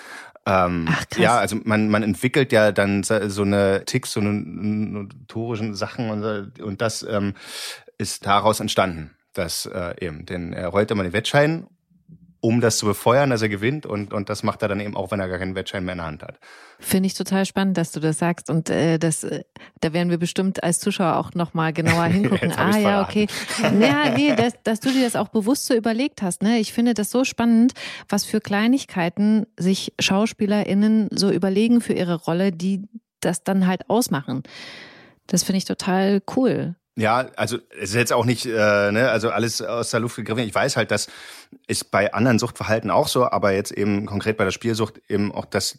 Ähm, 0.46 0.86
Ach, 0.90 1.10
krass. 1.10 1.22
Ja, 1.22 1.38
also 1.38 1.58
man, 1.66 1.90
man 1.90 2.04
entwickelt 2.04 2.54
ja 2.54 2.72
dann 2.72 3.04
so 3.04 3.42
eine 3.42 3.84
Ticks, 3.86 4.14
so 4.14 4.22
eine 4.22 4.32
notorischen 4.32 5.76
Sachen 5.76 6.10
und, 6.10 6.62
und 6.62 6.82
das 6.82 7.04
ähm, 7.04 7.34
ist 7.98 8.26
daraus 8.26 8.62
entstanden, 8.62 9.12
dass 9.34 9.66
äh, 9.66 9.94
eben, 10.00 10.26
denn 10.26 10.54
er 10.54 10.70
rollt 10.70 10.90
immer 10.90 11.04
den 11.04 11.12
Wettschein 11.12 11.68
um 12.40 12.62
das 12.62 12.78
zu 12.78 12.86
befeuern, 12.86 13.30
dass 13.30 13.42
er 13.42 13.50
gewinnt. 13.50 13.86
Und, 13.86 14.14
und 14.14 14.30
das 14.30 14.44
macht 14.44 14.62
er 14.62 14.68
dann 14.68 14.80
eben 14.80 14.96
auch, 14.96 15.12
wenn 15.12 15.20
er 15.20 15.28
gar 15.28 15.40
keinen 15.40 15.56
Wettschein 15.56 15.84
mehr 15.86 15.94
in 15.94 16.00
der 16.00 16.08
Hand 16.08 16.24
hat. 16.24 16.40
Finde 16.80 17.08
ich 17.08 17.14
total 17.14 17.46
spannend, 17.46 17.78
dass 17.78 17.92
du 17.92 18.00
das 18.00 18.20
sagst. 18.20 18.50
Und 18.50 18.70
äh, 18.70 19.00
das, 19.00 19.24
äh, 19.24 19.44
da 19.82 19.94
werden 19.94 20.10
wir 20.10 20.18
bestimmt 20.18 20.64
als 20.64 20.80
Zuschauer 20.80 21.18
auch 21.18 21.34
nochmal 21.34 21.74
genauer 21.74 22.06
hingucken. 22.08 22.52
ah 22.54 22.78
ja, 22.78 23.02
okay. 23.04 23.28
Ja, 23.80 24.10
nee, 24.16 24.36
dass, 24.36 24.54
dass 24.64 24.80
du 24.80 24.92
dir 24.92 25.04
das 25.04 25.16
auch 25.16 25.30
bewusst 25.30 25.66
so 25.66 25.74
überlegt 25.74 26.22
hast. 26.22 26.44
Ne? 26.44 26.60
Ich 26.60 26.74
finde 26.74 26.94
das 26.94 27.10
so 27.10 27.24
spannend, 27.24 27.74
was 28.10 28.26
für 28.26 28.40
Kleinigkeiten 28.40 29.48
sich 29.58 29.94
SchauspielerInnen 30.00 31.10
so 31.12 31.32
überlegen 31.32 31.82
für 31.82 31.94
ihre 31.94 32.16
Rolle, 32.16 32.52
die 32.52 32.84
das 33.20 33.44
dann 33.44 33.68
halt 33.68 33.90
ausmachen. 33.90 34.44
Das 35.26 35.44
finde 35.44 35.58
ich 35.58 35.66
total 35.66 36.22
cool. 36.36 36.76
Ja, 36.98 37.28
also 37.36 37.60
es 37.80 37.92
ist 37.92 37.96
jetzt 37.96 38.14
auch 38.14 38.26
nicht, 38.26 38.48
äh, 38.48 38.92
ne, 38.92 39.10
also 39.12 39.30
alles 39.30 39.62
aus 39.62 39.92
der 39.92 40.00
Luft 40.00 40.16
gegriffen. 40.16 40.44
Ich 40.44 40.56
weiß 40.56 40.78
halt, 40.78 40.90
das 40.90 41.08
ist 41.68 41.92
bei 41.92 42.12
anderen 42.12 42.40
Suchtverhalten 42.40 42.90
auch 42.90 43.08
so, 43.08 43.30
aber 43.30 43.52
jetzt 43.52 43.72
eben 43.72 44.08
konkret 44.08 44.36
bei 44.36 44.46
der 44.46 44.52
Spielsucht 44.52 45.00
eben 45.08 45.32
auch 45.32 45.46
das, 45.46 45.78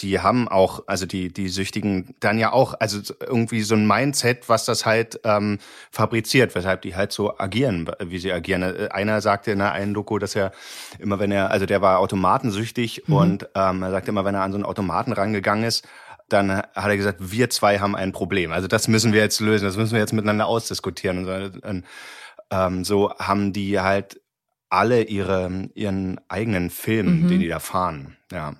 die 0.00 0.20
haben 0.20 0.46
auch, 0.46 0.84
also 0.88 1.06
die, 1.06 1.32
die 1.32 1.48
Süchtigen 1.48 2.14
dann 2.20 2.38
ja 2.38 2.52
auch, 2.52 2.74
also 2.78 3.14
irgendwie 3.18 3.62
so 3.62 3.76
ein 3.76 3.86
Mindset, 3.86 4.50
was 4.50 4.66
das 4.66 4.84
halt 4.84 5.20
ähm, 5.24 5.58
fabriziert, 5.90 6.54
weshalb 6.54 6.82
die 6.82 6.94
halt 6.94 7.12
so 7.12 7.38
agieren, 7.38 7.90
wie 7.98 8.18
sie 8.18 8.30
agieren. 8.30 8.62
Äh, 8.62 8.88
einer 8.90 9.22
sagte 9.22 9.52
in 9.52 9.60
einer 9.62 9.72
einen 9.72 9.94
Doku, 9.94 10.18
dass 10.18 10.36
er 10.36 10.52
immer, 10.98 11.18
wenn 11.18 11.32
er, 11.32 11.50
also 11.50 11.64
der 11.64 11.80
war 11.80 11.98
automatensüchtig 11.98 13.04
mhm. 13.06 13.14
und 13.14 13.48
ähm, 13.54 13.82
er 13.82 13.90
sagte 13.90 14.10
immer, 14.10 14.26
wenn 14.26 14.34
er 14.34 14.42
an 14.42 14.52
so 14.52 14.58
einen 14.58 14.66
Automaten 14.66 15.12
rangegangen 15.12 15.64
ist, 15.64 15.88
dann 16.28 16.50
hat 16.50 16.74
er 16.74 16.96
gesagt, 16.96 17.32
wir 17.32 17.50
zwei 17.50 17.78
haben 17.78 17.94
ein 17.94 18.12
Problem. 18.12 18.52
Also 18.52 18.68
das 18.68 18.88
müssen 18.88 19.12
wir 19.12 19.20
jetzt 19.20 19.40
lösen, 19.40 19.64
das 19.64 19.76
müssen 19.76 19.92
wir 19.92 20.00
jetzt 20.00 20.12
miteinander 20.12 20.46
ausdiskutieren. 20.46 21.28
Und, 21.28 21.64
und 21.64 21.84
ähm, 22.50 22.84
so 22.84 23.12
haben 23.18 23.52
die 23.52 23.80
halt 23.80 24.20
alle 24.68 25.04
ihre, 25.04 25.68
ihren 25.74 26.20
eigenen 26.28 26.70
Film, 26.70 27.22
mhm. 27.22 27.28
den 27.28 27.40
die 27.40 27.48
da 27.48 27.60
fahren. 27.60 28.16
Ja. 28.32 28.54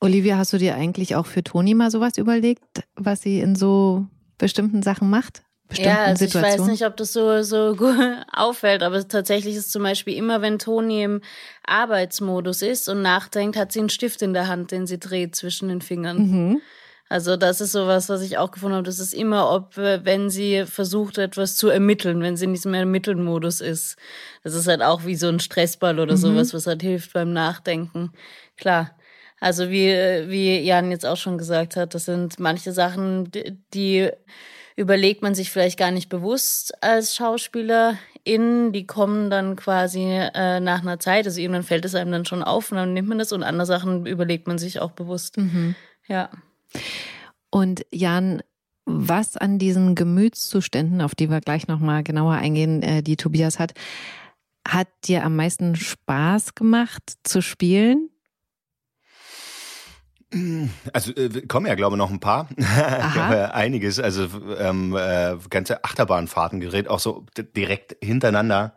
Olivia, 0.00 0.36
hast 0.36 0.52
du 0.52 0.58
dir 0.58 0.74
eigentlich 0.74 1.16
auch 1.16 1.26
für 1.26 1.42
Toni 1.42 1.74
mal 1.74 1.90
sowas 1.90 2.18
überlegt, 2.18 2.84
was 2.94 3.22
sie 3.22 3.40
in 3.40 3.54
so 3.54 4.06
bestimmten 4.36 4.82
Sachen 4.82 5.08
macht? 5.08 5.42
Ja, 5.74 6.04
also 6.04 6.24
ich 6.24 6.34
weiß 6.34 6.62
nicht, 6.66 6.84
ob 6.84 6.96
das 6.96 7.12
so, 7.12 7.42
so 7.42 7.74
gut 7.76 7.96
auffällt, 8.32 8.82
aber 8.82 9.06
tatsächlich 9.06 9.56
ist 9.56 9.72
zum 9.72 9.82
Beispiel 9.82 10.16
immer, 10.16 10.42
wenn 10.42 10.58
Toni 10.58 11.02
im 11.02 11.20
Arbeitsmodus 11.64 12.62
ist 12.62 12.88
und 12.88 13.02
nachdenkt, 13.02 13.56
hat 13.56 13.72
sie 13.72 13.80
einen 13.80 13.88
Stift 13.88 14.22
in 14.22 14.34
der 14.34 14.48
Hand, 14.48 14.70
den 14.70 14.86
sie 14.86 14.98
dreht 14.98 15.36
zwischen 15.36 15.68
den 15.68 15.80
Fingern. 15.80 16.16
Mhm. 16.18 16.60
Also 17.12 17.36
das 17.36 17.60
ist 17.60 17.72
sowas, 17.72 18.08
was 18.08 18.22
ich 18.22 18.38
auch 18.38 18.52
gefunden 18.52 18.76
habe. 18.76 18.86
Das 18.86 18.98
ist 18.98 19.12
immer, 19.12 19.50
ob 19.50 19.76
wenn 19.76 20.30
sie 20.30 20.64
versucht, 20.64 21.18
etwas 21.18 21.56
zu 21.56 21.68
ermitteln, 21.68 22.22
wenn 22.22 22.38
sie 22.38 22.46
in 22.46 22.54
diesem 22.54 22.72
Ermitteln-Modus 22.72 23.60
ist. 23.60 23.96
Das 24.42 24.54
ist 24.54 24.66
halt 24.66 24.80
auch 24.80 25.04
wie 25.04 25.16
so 25.16 25.28
ein 25.28 25.38
Stressball 25.38 26.00
oder 26.00 26.14
mhm. 26.14 26.18
sowas, 26.18 26.54
was 26.54 26.66
halt 26.66 26.80
hilft 26.80 27.12
beim 27.12 27.34
Nachdenken. 27.34 28.12
Klar. 28.56 28.96
Also 29.40 29.68
wie, 29.68 29.90
wie 30.28 30.60
Jan 30.60 30.90
jetzt 30.90 31.04
auch 31.04 31.18
schon 31.18 31.36
gesagt 31.36 31.76
hat, 31.76 31.94
das 31.94 32.06
sind 32.06 32.40
manche 32.40 32.72
Sachen, 32.72 33.30
die 33.74 34.08
überlegt 34.76 35.22
man 35.22 35.34
sich 35.34 35.50
vielleicht 35.50 35.78
gar 35.78 35.90
nicht 35.90 36.08
bewusst 36.08 36.72
als 36.82 37.14
Schauspielerin. 37.14 38.72
Die 38.72 38.86
kommen 38.86 39.30
dann 39.30 39.56
quasi 39.56 40.02
äh, 40.02 40.60
nach 40.60 40.82
einer 40.82 40.98
Zeit, 40.98 41.26
also 41.26 41.40
irgendwann 41.40 41.62
fällt 41.62 41.84
es 41.84 41.94
einem 41.94 42.12
dann 42.12 42.24
schon 42.24 42.42
auf 42.42 42.70
und 42.70 42.78
dann 42.78 42.92
nimmt 42.94 43.08
man 43.08 43.18
das 43.18 43.32
und 43.32 43.42
andere 43.42 43.66
Sachen 43.66 44.06
überlegt 44.06 44.46
man 44.46 44.58
sich 44.58 44.80
auch 44.80 44.92
bewusst. 44.92 45.36
Mhm. 45.38 45.74
Ja. 46.06 46.30
Und 47.50 47.84
Jan, 47.92 48.42
was 48.84 49.36
an 49.36 49.58
diesen 49.58 49.94
Gemütszuständen, 49.94 51.00
auf 51.02 51.14
die 51.14 51.30
wir 51.30 51.40
gleich 51.40 51.68
nochmal 51.68 52.02
genauer 52.02 52.34
eingehen, 52.34 52.82
äh, 52.82 53.02
die 53.02 53.16
Tobias 53.16 53.58
hat, 53.58 53.74
hat 54.66 54.88
dir 55.04 55.24
am 55.24 55.36
meisten 55.36 55.76
Spaß 55.76 56.54
gemacht 56.54 57.14
zu 57.24 57.42
spielen? 57.42 58.08
Also 60.92 61.12
äh, 61.12 61.46
kommen 61.46 61.66
ja, 61.66 61.74
glaube 61.74 61.96
ich, 61.96 61.98
noch 61.98 62.10
ein 62.10 62.20
paar. 62.20 62.48
Einiges. 63.52 63.98
Also 63.98 64.28
ähm, 64.58 64.96
äh, 64.96 65.36
ganze 65.50 65.84
Achterbahnfahrten 65.84 66.60
gedreht, 66.60 66.88
auch 66.88 67.00
so 67.00 67.26
direkt 67.56 67.96
hintereinander. 68.02 68.74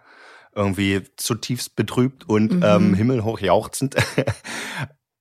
Irgendwie 0.53 1.03
zutiefst 1.17 1.75
betrübt 1.75 2.29
und 2.29 2.53
mhm. 2.53 2.63
ähm, 2.63 2.93
himmelhoch 2.93 3.39
jauchzend. 3.39 3.95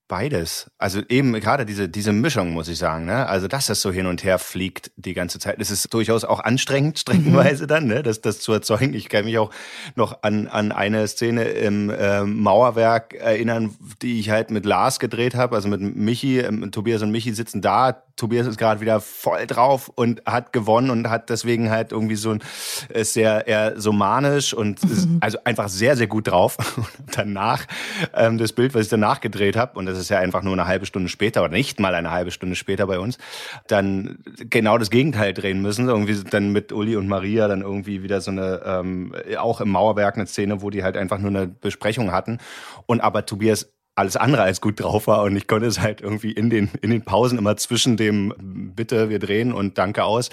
Beides. 0.06 0.70
Also 0.76 1.00
eben 1.08 1.32
gerade 1.40 1.64
diese, 1.64 1.88
diese 1.88 2.12
Mischung, 2.12 2.50
muss 2.50 2.68
ich 2.68 2.76
sagen. 2.76 3.06
Ne? 3.06 3.26
Also, 3.26 3.49
dass 3.49 3.68
das 3.68 3.80
so 3.80 3.90
hin 3.90 4.04
und 4.04 4.23
her 4.23 4.38
fliegt 4.38 4.90
die 4.96 5.14
ganze 5.14 5.38
Zeit. 5.38 5.58
Das 5.58 5.70
ist 5.70 5.94
durchaus 5.94 6.25
auch 6.25 6.40
anstrengend, 6.40 6.99
streckenweise 7.00 7.66
dann, 7.66 7.87
ne? 7.87 8.02
das, 8.02 8.20
das 8.20 8.40
zu 8.40 8.52
erzeugen. 8.52 8.92
Ich 8.92 9.08
kann 9.08 9.25
mich 9.25 9.38
auch 9.38 9.50
noch 9.94 10.23
an, 10.23 10.46
an 10.46 10.73
eine 10.73 11.08
Szene 11.08 11.44
im 11.44 11.88
äh, 11.88 12.23
Mauerwerk 12.23 13.14
erinnern, 13.14 13.75
die 14.02 14.20
ich 14.20 14.28
halt 14.28 14.50
mit 14.50 14.66
Lars 14.66 14.99
gedreht 14.99 15.34
habe. 15.34 15.56
Also 15.56 15.68
mit 15.68 15.80
Michi, 15.80 16.38
ähm, 16.38 16.70
Tobias 16.70 17.00
und 17.00 17.11
Michi 17.11 17.32
sitzen 17.32 17.62
da. 17.62 18.02
Tobias 18.16 18.47
ist 18.47 18.59
gerade 18.59 18.80
wieder 18.80 19.00
voll 19.00 19.47
drauf 19.47 19.90
und 19.94 20.23
hat 20.25 20.52
gewonnen 20.52 20.90
und 20.90 21.11
hat 21.11 21.30
deswegen 21.30 21.71
halt 21.71 21.92
irgendwie 21.92 22.14
so 22.14 22.30
ein 22.30 22.42
ist 22.88 23.14
sehr 23.14 23.47
eher 23.47 23.80
so 23.80 23.92
manisch 23.92 24.54
und 24.54 24.83
mhm. 24.85 25.18
also 25.21 25.38
einfach 25.44 25.68
sehr, 25.68 25.97
sehr 25.97 26.06
gut 26.06 26.28
drauf. 26.28 26.56
Und 26.76 26.87
danach 27.16 27.66
ähm, 28.14 28.38
das 28.38 28.52
Bild, 28.52 28.75
was 28.75 28.83
ich 28.83 28.88
danach 28.88 29.21
gedreht 29.21 29.56
habe, 29.56 29.78
und 29.78 29.87
das 29.87 29.99
ist 29.99 30.11
ja 30.11 30.18
einfach 30.18 30.42
nur 30.42 30.52
eine 30.52 30.66
halbe 30.66 30.87
Stunde 30.87 31.09
später 31.09 31.42
oder 31.42 31.52
nicht 31.52 31.80
mal 31.80 31.94
eine 31.94 32.11
halbe 32.11 32.30
Stunde 32.30 32.56
später 32.56 32.87
bei 32.87 32.99
uns, 32.99 33.18
dann 33.66 34.18
genau 34.38 34.78
das 34.78 34.90
Gegenteil 34.90 35.35
drehen 35.35 35.61
müssen. 35.61 35.88
Irgendwie 35.88 36.23
dann 36.23 36.52
mit 36.52 36.73
Uli 36.73 36.97
und 36.97 37.09
Maria 37.09 37.49
dann 37.49 37.62
irgendwie 37.62 38.02
wieder 38.02 38.21
so 38.21 38.30
eine, 38.30 38.62
ähm, 38.64 39.14
auch 39.38 39.61
im 39.61 39.71
Mauerwerk 39.71 40.16
eine 40.16 40.26
Szene, 40.26 40.62
wo 40.62 40.71
die 40.71 40.85
halt 40.85 40.97
einfach 40.97 41.18
nur 41.18 41.30
eine 41.30 41.49
Besprechung 41.49 42.12
hatten. 42.12 42.38
Und 42.87 43.00
aber 43.00 43.26
Tobias 43.26 43.73
alles 43.96 44.16
andere 44.16 44.42
als 44.42 44.60
gut 44.60 44.80
drauf 44.80 45.06
war 45.06 45.22
und 45.22 45.36
ich 45.36 45.46
konnte 45.46 45.66
es 45.66 45.80
halt 45.80 46.00
irgendwie 46.00 46.32
in 46.32 46.50
den 46.50 46.70
in 46.82 46.90
den 46.90 47.02
Pausen 47.02 47.38
immer 47.38 47.56
zwischen 47.56 47.96
dem 47.96 48.34
bitte 48.74 49.08
wir 49.08 49.20
drehen 49.20 49.52
und 49.52 49.78
danke 49.78 50.04
aus 50.04 50.30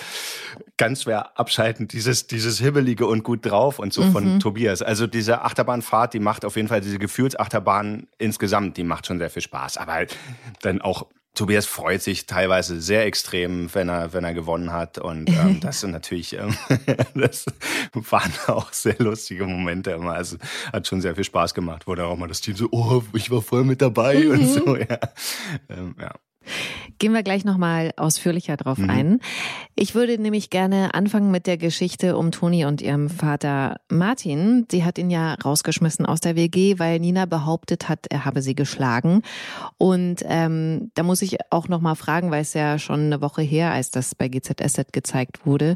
ganz 0.78 1.04
schwer 1.04 1.38
abschalten 1.40 1.88
dieses 1.88 2.28
dieses 2.28 2.60
hibbelige 2.60 3.06
und 3.06 3.24
gut 3.24 3.46
drauf 3.46 3.78
und 3.78 3.94
so 3.94 4.02
mhm. 4.02 4.12
von 4.12 4.40
Tobias 4.40 4.82
also 4.82 5.06
diese 5.06 5.42
Achterbahnfahrt 5.44 6.14
die 6.14 6.20
macht 6.20 6.44
auf 6.44 6.56
jeden 6.56 6.68
Fall 6.68 6.82
diese 6.82 6.98
Gefühlsachterbahn 6.98 8.08
insgesamt 8.18 8.78
die 8.78 8.84
macht 8.84 9.06
schon 9.06 9.20
sehr 9.20 9.30
viel 9.30 9.44
Spaß 9.44 9.78
aber 9.78 9.94
halt 9.94 10.18
dann 10.62 10.82
auch 10.82 11.06
Tobias 11.34 11.66
freut 11.66 12.02
sich 12.02 12.26
teilweise 12.26 12.82
sehr 12.82 13.06
extrem, 13.06 13.74
wenn 13.74 13.88
er, 13.88 14.14
wenn 14.14 14.24
er 14.24 14.34
gewonnen 14.34 14.74
hat. 14.74 14.98
Und 14.98 15.30
ähm, 15.30 15.60
das 15.62 15.82
sind 15.82 15.92
natürlich, 15.92 16.34
ähm, 16.34 16.56
das 17.16 17.46
waren 17.94 18.32
auch 18.48 18.74
sehr 18.74 18.98
lustige 19.00 19.46
Momente 19.46 19.92
immer. 19.92 20.14
Also 20.14 20.38
hat 20.74 20.88
schon 20.88 21.02
sehr 21.02 21.16
viel 21.16 21.24
Spaß 21.24 21.54
gemacht, 21.54 21.88
wo 21.88 21.96
dann 21.96 22.08
auch 22.08 22.18
mal 22.18 22.28
das 22.28 22.42
Team 22.42 22.56
so, 22.56 22.68
oh, 22.72 23.04
ich 23.14 23.32
war 23.32 23.42
voll 23.42 23.64
mit 23.64 23.82
dabei 23.82 24.16
mhm. 24.16 24.32
und 24.32 24.48
so, 24.48 24.76
ja. 24.76 25.00
Ähm, 25.70 25.96
ja. 26.00 26.12
Gehen 27.00 27.14
wir 27.14 27.24
gleich 27.24 27.46
nochmal 27.46 27.92
ausführlicher 27.98 28.58
drauf 28.58 28.78
mhm. 28.78 28.90
ein. 28.90 29.20
Ich 29.76 29.96
würde 29.96 30.18
nämlich 30.20 30.50
gerne 30.50 30.94
anfangen 30.94 31.32
mit 31.32 31.48
der 31.48 31.58
Geschichte 31.58 32.18
um 32.18 32.32
Toni 32.32 32.66
und 32.66 32.82
ihrem 32.82 33.10
Vater 33.10 33.78
Martin. 33.90 34.68
Sie 34.70 34.84
hat 34.84 34.98
ihn 34.98 35.10
ja 35.10 35.34
rausgeschmissen 35.34 36.06
aus 36.06 36.20
der 36.20 36.36
WG, 36.36 36.78
weil 36.78 37.00
Nina 37.00 37.26
behauptet 37.26 37.90
hat, 37.90 38.08
er 38.10 38.26
habe 38.26 38.42
sie 38.42 38.56
geschlagen. 38.56 39.24
Und 39.78 40.24
ähm, 40.26 40.92
da 40.94 41.04
muss 41.04 41.22
ich 41.22 41.38
auch 41.50 41.68
nochmal 41.68 41.96
fragen, 41.96 42.32
weil 42.32 42.42
es 42.42 42.54
ja 42.54 42.78
schon 42.78 43.02
eine 43.02 43.22
Woche 43.22 43.42
her, 43.42 43.72
als 43.72 43.92
das 43.92 44.14
bei 44.14 44.28
GZSZ 44.28 44.92
gezeigt 44.92 45.46
wurde. 45.46 45.76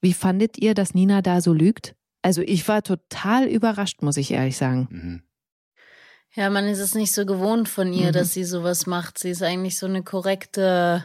Wie 0.00 0.12
fandet 0.12 0.58
ihr, 0.58 0.74
dass 0.74 0.94
Nina 0.94 1.22
da 1.22 1.40
so 1.40 1.52
lügt? 1.52 1.94
Also 2.22 2.40
ich 2.40 2.66
war 2.68 2.82
total 2.82 3.46
überrascht, 3.46 4.02
muss 4.02 4.16
ich 4.16 4.30
ehrlich 4.30 4.56
sagen. 4.56 4.88
Mhm. 4.90 5.22
Ja, 6.36 6.50
man 6.50 6.66
ist 6.66 6.80
es 6.80 6.94
nicht 6.94 7.12
so 7.12 7.26
gewohnt 7.26 7.68
von 7.68 7.92
ihr, 7.92 8.08
mhm. 8.08 8.12
dass 8.12 8.32
sie 8.32 8.44
sowas 8.44 8.86
macht. 8.86 9.18
Sie 9.18 9.30
ist 9.30 9.42
eigentlich 9.42 9.78
so 9.78 9.86
eine 9.86 10.02
korrekte 10.02 11.04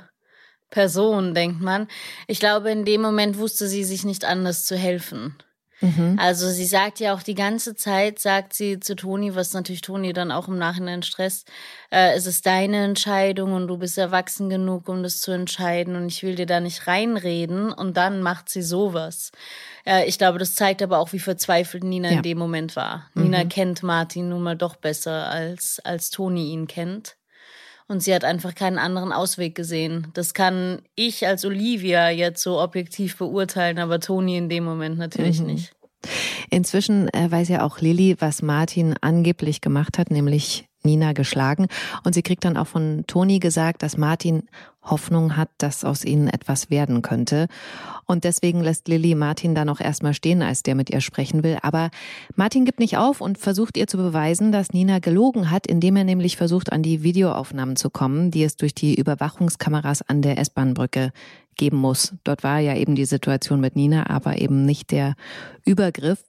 Person, 0.71 1.33
denkt 1.33 1.61
man. 1.61 1.87
Ich 2.27 2.39
glaube, 2.39 2.71
in 2.71 2.83
dem 2.83 3.01
Moment 3.01 3.37
wusste 3.37 3.67
sie 3.67 3.83
sich 3.83 4.03
nicht 4.05 4.25
anders 4.25 4.65
zu 4.65 4.75
helfen. 4.75 5.35
Mhm. 5.81 6.17
Also 6.19 6.49
sie 6.49 6.65
sagt 6.65 6.99
ja 6.99 7.13
auch 7.13 7.23
die 7.23 7.35
ganze 7.35 7.75
Zeit, 7.75 8.19
sagt 8.19 8.53
sie 8.53 8.79
zu 8.79 8.95
Toni, 8.95 9.35
was 9.35 9.53
natürlich 9.53 9.81
Toni 9.81 10.13
dann 10.13 10.31
auch 10.31 10.47
im 10.47 10.57
Nachhinein 10.57 11.03
stresst, 11.03 11.49
äh, 11.91 12.13
es 12.15 12.25
ist 12.25 12.45
deine 12.45 12.83
Entscheidung 12.83 13.53
und 13.53 13.67
du 13.67 13.77
bist 13.77 13.97
erwachsen 13.97 14.49
genug, 14.49 14.89
um 14.89 15.03
das 15.03 15.21
zu 15.21 15.31
entscheiden 15.31 15.95
und 15.95 16.07
ich 16.07 16.23
will 16.23 16.35
dir 16.35 16.45
da 16.45 16.59
nicht 16.59 16.87
reinreden 16.87 17.71
und 17.71 17.95
dann 17.97 18.21
macht 18.21 18.49
sie 18.49 18.61
sowas. 18.61 19.31
Äh, 19.85 20.05
ich 20.07 20.17
glaube, 20.17 20.39
das 20.39 20.55
zeigt 20.55 20.81
aber 20.81 20.99
auch, 20.99 21.13
wie 21.13 21.19
verzweifelt 21.19 21.83
Nina 21.83 22.09
ja. 22.09 22.17
in 22.17 22.23
dem 22.23 22.37
Moment 22.37 22.75
war. 22.75 23.09
Mhm. 23.13 23.23
Nina 23.23 23.45
kennt 23.45 23.83
Martin 23.83 24.29
nun 24.29 24.43
mal 24.43 24.57
doch 24.57 24.75
besser, 24.75 25.29
als, 25.29 25.79
als 25.83 26.09
Toni 26.09 26.51
ihn 26.51 26.67
kennt. 26.67 27.15
Und 27.89 28.03
sie 28.03 28.13
hat 28.13 28.23
einfach 28.23 28.53
keinen 28.53 28.77
anderen 28.77 29.11
Ausweg 29.11 29.55
gesehen. 29.55 30.07
Das 30.13 30.35
kann 30.35 30.83
ich 30.93 31.25
als 31.25 31.43
Olivia 31.43 32.11
jetzt 32.11 32.43
so 32.43 32.61
objektiv 32.61 33.17
beurteilen, 33.17 33.79
aber 33.79 33.99
Toni 33.99 34.37
in 34.37 34.47
dem 34.47 34.63
Moment 34.63 34.99
natürlich 34.99 35.39
mhm. 35.41 35.47
nicht. 35.47 35.73
Inzwischen 36.51 37.09
äh, 37.09 37.29
weiß 37.29 37.49
ja 37.49 37.63
auch 37.63 37.81
Lilly, 37.81 38.15
was 38.19 38.43
Martin 38.43 38.95
angeblich 39.01 39.59
gemacht 39.59 39.97
hat, 39.97 40.11
nämlich 40.11 40.68
Nina 40.83 41.13
geschlagen. 41.13 41.67
Und 42.03 42.13
sie 42.13 42.21
kriegt 42.21 42.45
dann 42.45 42.57
auch 42.57 42.67
von 42.67 43.03
Toni 43.07 43.39
gesagt, 43.39 43.83
dass 43.83 43.97
Martin 43.97 44.43
Hoffnung 44.81 45.35
hat, 45.35 45.49
dass 45.57 45.83
aus 45.83 46.05
ihnen 46.05 46.27
etwas 46.27 46.69
werden 46.69 47.01
könnte. 47.01 47.47
Und 48.05 48.23
deswegen 48.23 48.61
lässt 48.61 48.87
Lilly 48.87 49.13
Martin 49.13 49.53
dann 49.53 49.69
auch 49.69 49.79
erstmal 49.79 50.13
stehen, 50.13 50.41
als 50.41 50.63
der 50.63 50.75
mit 50.75 50.89
ihr 50.89 51.01
sprechen 51.01 51.43
will. 51.43 51.57
Aber 51.61 51.89
Martin 52.35 52.65
gibt 52.65 52.79
nicht 52.79 52.97
auf 52.97 53.21
und 53.21 53.37
versucht 53.37 53.77
ihr 53.77 53.87
zu 53.87 53.97
beweisen, 53.97 54.51
dass 54.51 54.71
Nina 54.71 54.99
gelogen 54.99 55.51
hat, 55.51 55.67
indem 55.67 55.95
er 55.95 56.05
nämlich 56.05 56.37
versucht, 56.37 56.71
an 56.71 56.81
die 56.81 57.03
Videoaufnahmen 57.03 57.75
zu 57.75 57.89
kommen, 57.89 58.31
die 58.31 58.43
es 58.43 58.55
durch 58.55 58.73
die 58.73 58.95
Überwachungskameras 58.95 60.01
an 60.01 60.21
der 60.21 60.37
S-Bahn-Brücke 60.37 61.11
geben 61.55 61.77
muss. 61.77 62.13
Dort 62.23 62.43
war 62.43 62.59
ja 62.59 62.75
eben 62.75 62.95
die 62.95 63.05
Situation 63.05 63.59
mit 63.59 63.75
Nina, 63.75 64.09
aber 64.09 64.39
eben 64.39 64.65
nicht 64.65 64.91
der 64.91 65.15
Übergriff. 65.65 66.23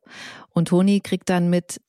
Und 0.52 0.69
Toni 0.69 1.00
kriegt 1.00 1.30
dann 1.30 1.49
mit, 1.49 1.80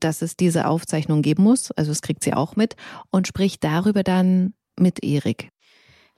dass 0.00 0.22
es 0.22 0.36
diese 0.36 0.66
Aufzeichnung 0.66 1.22
geben 1.22 1.42
muss, 1.42 1.70
also 1.72 1.92
es 1.92 2.02
kriegt 2.02 2.22
sie 2.22 2.34
auch 2.34 2.56
mit 2.56 2.76
und 3.10 3.26
spricht 3.26 3.64
darüber 3.64 4.02
dann 4.02 4.54
mit 4.78 5.02
Erik. 5.02 5.50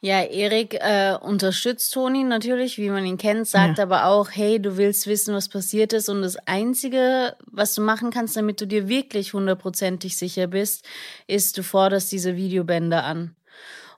Ja, 0.02 0.22
Erik 0.22 0.74
äh, 0.80 1.14
unterstützt 1.20 1.92
Toni 1.92 2.24
natürlich, 2.24 2.78
wie 2.78 2.88
man 2.88 3.04
ihn 3.04 3.18
kennt, 3.18 3.46
sagt 3.46 3.76
ja. 3.76 3.84
aber 3.84 4.06
auch, 4.06 4.30
hey, 4.32 4.60
du 4.60 4.78
willst 4.78 5.06
wissen, 5.06 5.34
was 5.34 5.50
passiert 5.50 5.92
ist 5.92 6.08
und 6.08 6.22
das 6.22 6.36
Einzige, 6.46 7.36
was 7.44 7.74
du 7.74 7.82
machen 7.82 8.10
kannst, 8.10 8.34
damit 8.34 8.62
du 8.62 8.66
dir 8.66 8.88
wirklich 8.88 9.34
hundertprozentig 9.34 10.16
sicher 10.16 10.46
bist, 10.46 10.86
ist, 11.26 11.58
du 11.58 11.62
forderst 11.62 12.10
diese 12.12 12.34
Videobänder 12.36 13.04
an. 13.04 13.36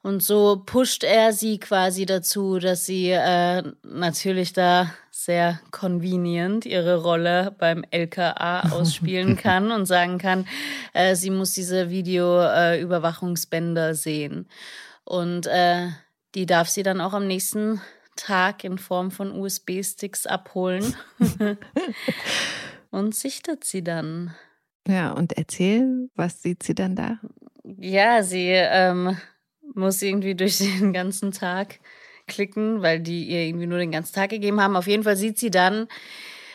Und 0.02 0.24
so 0.24 0.60
pusht 0.66 1.04
er 1.04 1.32
sie 1.32 1.60
quasi 1.60 2.04
dazu, 2.04 2.58
dass 2.58 2.84
sie 2.84 3.10
äh, 3.10 3.62
natürlich 3.84 4.52
da 4.52 4.92
sehr 5.24 5.60
convenient 5.70 6.66
ihre 6.66 7.02
Rolle 7.02 7.54
beim 7.58 7.84
LKA 7.90 8.60
ausspielen 8.72 9.36
kann 9.36 9.70
und 9.70 9.86
sagen 9.86 10.18
kann, 10.18 10.46
äh, 10.92 11.14
sie 11.14 11.30
muss 11.30 11.52
diese 11.52 11.90
Videoüberwachungsbänder 11.90 13.90
äh, 13.90 13.94
sehen. 13.94 14.48
Und 15.04 15.46
äh, 15.46 15.88
die 16.34 16.46
darf 16.46 16.68
sie 16.68 16.82
dann 16.82 17.00
auch 17.00 17.12
am 17.12 17.26
nächsten 17.26 17.80
Tag 18.16 18.64
in 18.64 18.78
Form 18.78 19.10
von 19.10 19.32
USB-Sticks 19.32 20.26
abholen 20.26 20.94
und 22.90 23.14
sichtet 23.14 23.64
sie 23.64 23.82
dann. 23.82 24.34
Ja, 24.86 25.12
und 25.12 25.36
erzähl, 25.36 26.10
was 26.14 26.42
sieht 26.42 26.62
sie 26.62 26.74
dann 26.74 26.96
da? 26.96 27.18
Ja, 27.64 28.22
sie 28.22 28.50
ähm, 28.50 29.16
muss 29.74 30.02
irgendwie 30.02 30.34
durch 30.34 30.58
den 30.58 30.92
ganzen 30.92 31.32
Tag 31.32 31.78
klicken, 32.32 32.82
weil 32.82 33.00
die 33.00 33.24
ihr 33.24 33.40
irgendwie 33.40 33.66
nur 33.66 33.78
den 33.78 33.92
ganzen 33.92 34.14
Tag 34.14 34.30
gegeben 34.30 34.60
haben. 34.60 34.76
Auf 34.76 34.86
jeden 34.86 35.04
Fall 35.04 35.16
sieht 35.16 35.38
sie 35.38 35.50
dann, 35.50 35.88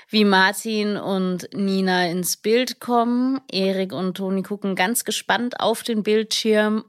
wie 0.09 0.25
Martin 0.25 0.97
und 0.97 1.49
Nina 1.53 2.07
ins 2.07 2.37
Bild 2.37 2.79
kommen. 2.79 3.41
Erik 3.51 3.93
und 3.93 4.17
Toni 4.17 4.43
gucken 4.43 4.75
ganz 4.75 5.03
gespannt 5.03 5.59
auf 5.59 5.83
den 5.83 6.03
Bildschirm 6.03 6.85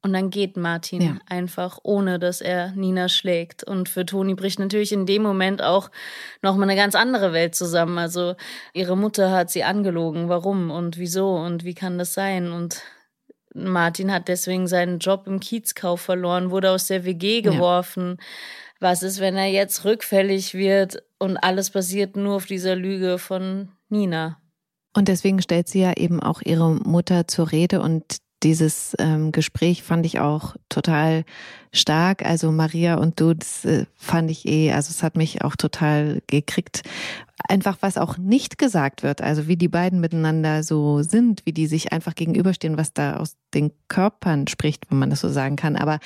und 0.00 0.12
dann 0.12 0.30
geht 0.30 0.56
Martin 0.56 1.02
ja. 1.02 1.16
einfach, 1.26 1.80
ohne 1.82 2.20
dass 2.20 2.40
er 2.40 2.70
Nina 2.72 3.08
schlägt. 3.08 3.64
Und 3.64 3.88
für 3.88 4.06
Toni 4.06 4.34
bricht 4.34 4.60
natürlich 4.60 4.92
in 4.92 5.06
dem 5.06 5.22
Moment 5.22 5.60
auch 5.60 5.90
nochmal 6.40 6.70
eine 6.70 6.80
ganz 6.80 6.94
andere 6.94 7.32
Welt 7.32 7.56
zusammen. 7.56 7.98
Also 7.98 8.36
ihre 8.72 8.96
Mutter 8.96 9.32
hat 9.32 9.50
sie 9.50 9.64
angelogen. 9.64 10.28
Warum 10.28 10.70
und 10.70 10.98
wieso 10.98 11.34
und 11.34 11.64
wie 11.64 11.74
kann 11.74 11.98
das 11.98 12.14
sein? 12.14 12.52
Und 12.52 12.82
Martin 13.66 14.12
hat 14.12 14.28
deswegen 14.28 14.66
seinen 14.66 14.98
Job 14.98 15.26
im 15.26 15.40
Kiezkauf 15.40 16.00
verloren, 16.00 16.50
wurde 16.50 16.70
aus 16.70 16.86
der 16.86 17.04
WG 17.04 17.42
geworfen. 17.42 18.16
Ja. 18.18 18.24
Was 18.80 19.02
ist, 19.02 19.18
wenn 19.20 19.36
er 19.36 19.48
jetzt 19.48 19.84
rückfällig 19.84 20.54
wird 20.54 21.02
und 21.18 21.36
alles 21.36 21.70
basiert 21.70 22.16
nur 22.16 22.36
auf 22.36 22.46
dieser 22.46 22.76
Lüge 22.76 23.18
von 23.18 23.70
Nina? 23.88 24.40
Und 24.96 25.08
deswegen 25.08 25.42
stellt 25.42 25.68
sie 25.68 25.80
ja 25.80 25.92
eben 25.96 26.22
auch 26.22 26.40
ihre 26.42 26.70
Mutter 26.70 27.26
zur 27.26 27.50
Rede 27.50 27.80
und 27.80 28.04
dieses 28.42 28.94
ähm, 28.98 29.32
Gespräch 29.32 29.82
fand 29.82 30.06
ich 30.06 30.20
auch 30.20 30.54
total 30.68 31.24
stark. 31.72 32.24
Also 32.24 32.50
Maria 32.50 32.96
und 32.96 33.20
du, 33.20 33.34
das 33.34 33.64
äh, 33.64 33.86
fand 33.96 34.30
ich 34.30 34.46
eh, 34.46 34.72
also 34.72 34.90
es 34.90 35.02
hat 35.02 35.16
mich 35.16 35.42
auch 35.42 35.56
total 35.56 36.20
gekriegt. 36.26 36.82
Einfach 37.48 37.78
was 37.80 37.96
auch 37.96 38.18
nicht 38.18 38.58
gesagt 38.58 39.04
wird, 39.04 39.22
also 39.22 39.46
wie 39.46 39.56
die 39.56 39.68
beiden 39.68 40.00
miteinander 40.00 40.64
so 40.64 41.02
sind, 41.02 41.42
wie 41.46 41.52
die 41.52 41.68
sich 41.68 41.92
einfach 41.92 42.16
gegenüberstehen, 42.16 42.76
was 42.76 42.92
da 42.92 43.16
aus 43.16 43.36
den 43.54 43.70
Körpern 43.86 44.48
spricht, 44.48 44.90
wenn 44.90 44.98
man 44.98 45.10
das 45.10 45.20
so 45.20 45.28
sagen 45.28 45.54
kann. 45.54 45.76
Aber 45.76 46.00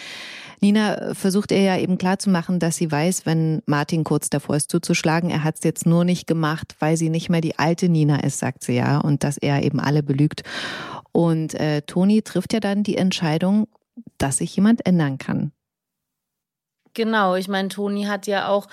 Nina 0.61 1.15
versucht 1.15 1.51
ihr 1.51 1.63
ja 1.63 1.79
eben 1.79 1.97
klarzumachen, 1.97 2.59
dass 2.59 2.77
sie 2.77 2.91
weiß, 2.93 3.25
wenn 3.25 3.63
Martin 3.65 4.05
kurz 4.05 4.29
davor 4.29 4.57
ist 4.57 4.71
zuzuschlagen, 4.71 5.31
er 5.31 5.43
hat 5.43 5.57
es 5.57 5.65
jetzt 5.65 5.87
nur 5.87 6.05
nicht 6.05 6.27
gemacht, 6.27 6.77
weil 6.79 6.97
sie 6.99 7.09
nicht 7.09 7.31
mehr 7.31 7.41
die 7.41 7.59
alte 7.59 7.89
Nina 7.89 8.21
ist, 8.21 8.39
sagt 8.39 8.63
sie 8.63 8.75
ja, 8.75 8.99
und 8.99 9.25
dass 9.25 9.39
er 9.39 9.63
eben 9.63 9.81
alle 9.81 10.03
belügt. 10.03 10.43
Und 11.13 11.55
äh, 11.55 11.83
Toni 11.83 12.23
trifft 12.23 12.53
ja 12.53 12.61
dann 12.61 12.83
die 12.83 12.97
Entscheidung, 12.97 13.69
dass 14.19 14.39
sich 14.39 14.55
jemand 14.57 14.87
ändern 14.87 15.19
kann. 15.19 15.53
Genau, 16.95 17.37
ich 17.37 17.49
meine, 17.49 17.69
Toni 17.69 18.05
hat 18.05 18.27
ja 18.27 18.49
auch 18.49 18.69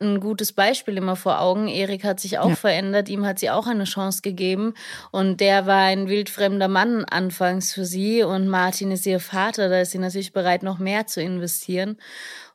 ein 0.00 0.20
gutes 0.20 0.52
Beispiel 0.52 0.96
immer 0.98 1.16
vor 1.16 1.40
Augen. 1.40 1.68
Erik 1.68 2.04
hat 2.04 2.20
sich 2.20 2.38
auch 2.38 2.50
ja. 2.50 2.56
verändert, 2.56 3.08
ihm 3.08 3.24
hat 3.24 3.38
sie 3.38 3.50
auch 3.50 3.66
eine 3.66 3.84
Chance 3.84 4.20
gegeben. 4.22 4.74
Und 5.12 5.40
der 5.40 5.66
war 5.66 5.84
ein 5.84 6.08
wildfremder 6.08 6.68
Mann 6.68 7.04
anfangs 7.06 7.72
für 7.72 7.86
sie. 7.86 8.22
Und 8.22 8.48
Martin 8.48 8.90
ist 8.90 9.06
ihr 9.06 9.20
Vater, 9.20 9.70
da 9.70 9.80
ist 9.80 9.92
sie 9.92 9.98
natürlich 9.98 10.32
bereit, 10.32 10.62
noch 10.62 10.78
mehr 10.78 11.06
zu 11.06 11.22
investieren. 11.22 11.96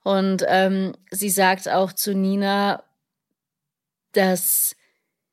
Und 0.03 0.43
ähm, 0.47 0.93
sie 1.09 1.29
sagt 1.29 1.67
auch 1.69 1.91
zu 1.91 2.13
Nina, 2.13 2.83
dass 4.11 4.75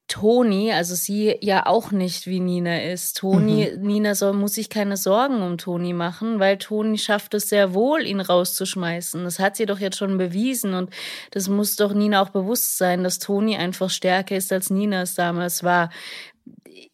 Toni, 0.08 0.72
also 0.72 0.94
sie 0.94 1.36
ja 1.40 1.66
auch 1.66 1.90
nicht 1.90 2.26
wie 2.26 2.38
Nina 2.38 2.82
ist. 2.82 3.16
Toni, 3.16 3.72
mhm. 3.72 3.82
Nina 3.82 4.14
soll, 4.14 4.34
muss 4.34 4.54
sich 4.54 4.70
keine 4.70 4.96
Sorgen 4.96 5.42
um 5.42 5.58
Toni 5.58 5.92
machen, 5.92 6.38
weil 6.38 6.58
Toni 6.58 6.96
schafft 6.96 7.34
es 7.34 7.48
sehr 7.48 7.74
wohl, 7.74 8.06
ihn 8.06 8.20
rauszuschmeißen. 8.20 9.24
Das 9.24 9.40
hat 9.40 9.56
sie 9.56 9.66
doch 9.66 9.80
jetzt 9.80 9.98
schon 9.98 10.16
bewiesen 10.16 10.74
und 10.74 10.90
das 11.32 11.48
muss 11.48 11.74
doch 11.74 11.92
Nina 11.92 12.22
auch 12.22 12.30
bewusst 12.30 12.78
sein, 12.78 13.02
dass 13.02 13.18
Toni 13.18 13.56
einfach 13.56 13.90
stärker 13.90 14.36
ist, 14.36 14.52
als 14.52 14.70
Nina 14.70 15.02
es 15.02 15.16
damals 15.16 15.64
war. 15.64 15.90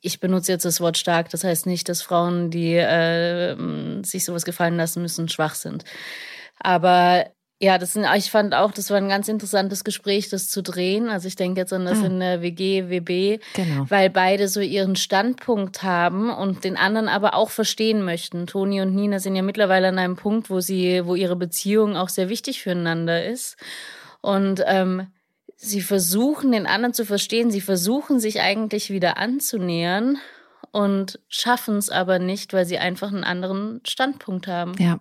Ich 0.01 0.19
benutze 0.19 0.53
jetzt 0.53 0.65
das 0.65 0.81
Wort 0.81 0.97
stark, 0.97 1.29
das 1.29 1.45
heißt 1.45 1.67
nicht, 1.67 1.91
dass 1.91 2.01
Frauen, 2.01 2.51
die 2.51 2.77
äh, 2.77 3.57
sich 4.05 4.25
sowas 4.25 4.47
gefallen 4.47 4.77
lassen 4.77 5.03
müssen, 5.03 5.29
schwach 5.29 5.55
sind. 5.55 5.85
Aber 6.59 7.27
ja, 7.63 7.79
das 7.79 7.93
sind, 7.93 8.05
ich 8.17 8.33
fand 8.33 8.55
auch, 8.55 8.73
das 8.73 8.91
war 8.91 8.97
ein 8.97 9.09
ganz 9.09 9.29
interessantes 9.29 9.85
Gespräch, 9.85 10.29
das 10.29 10.49
zu 10.49 10.65
drehen. 10.65 11.09
Also 11.09 11.29
ich 11.29 11.37
denke 11.37 11.61
jetzt 11.61 11.73
an 11.73 11.85
das 11.85 12.03
ah. 12.03 12.07
in 12.07 12.19
der 12.19 12.43
WG, 12.43 12.89
WB, 12.89 13.39
genau. 13.55 13.87
weil 13.89 14.11
beide 14.11 14.49
so 14.49 14.59
ihren 14.59 14.97
Standpunkt 14.97 15.85
haben 15.85 16.29
und 16.29 16.65
den 16.65 16.77
anderen 16.77 17.07
aber 17.07 17.35
auch 17.35 17.51
verstehen 17.51 18.05
möchten. 18.05 18.49
Toni 18.49 18.81
und 18.81 18.97
Nina 18.97 19.21
sind 19.21 19.37
ja 19.37 19.43
mittlerweile 19.43 19.87
an 19.87 20.01
einem 20.01 20.17
Punkt, 20.17 20.51
wo 20.51 20.59
sie, 20.59 21.07
wo 21.07 21.15
ihre 21.15 21.37
Beziehung 21.37 21.97
auch 21.97 22.09
sehr 22.09 22.29
wichtig 22.29 22.61
füreinander 22.61 23.25
ist. 23.25 23.57
Und 24.21 24.65
ähm, 24.67 25.07
sie 25.55 25.83
versuchen, 25.83 26.51
den 26.51 26.67
anderen 26.67 26.95
zu 26.95 27.07
verstehen, 27.07 27.53
sie 27.53 27.61
versuchen 27.61 28.19
sich 28.19 28.41
eigentlich 28.41 28.91
wieder 28.91 29.19
anzunähern 29.19 30.19
und 30.73 31.21
schaffen 31.29 31.77
es 31.77 31.91
aber 31.91 32.19
nicht, 32.19 32.55
weil 32.55 32.67
sie 32.67 32.79
einfach 32.79 33.13
einen 33.13 33.23
anderen 33.23 33.83
Standpunkt 33.85 34.49
haben. 34.49 34.75
Ja. 34.81 34.99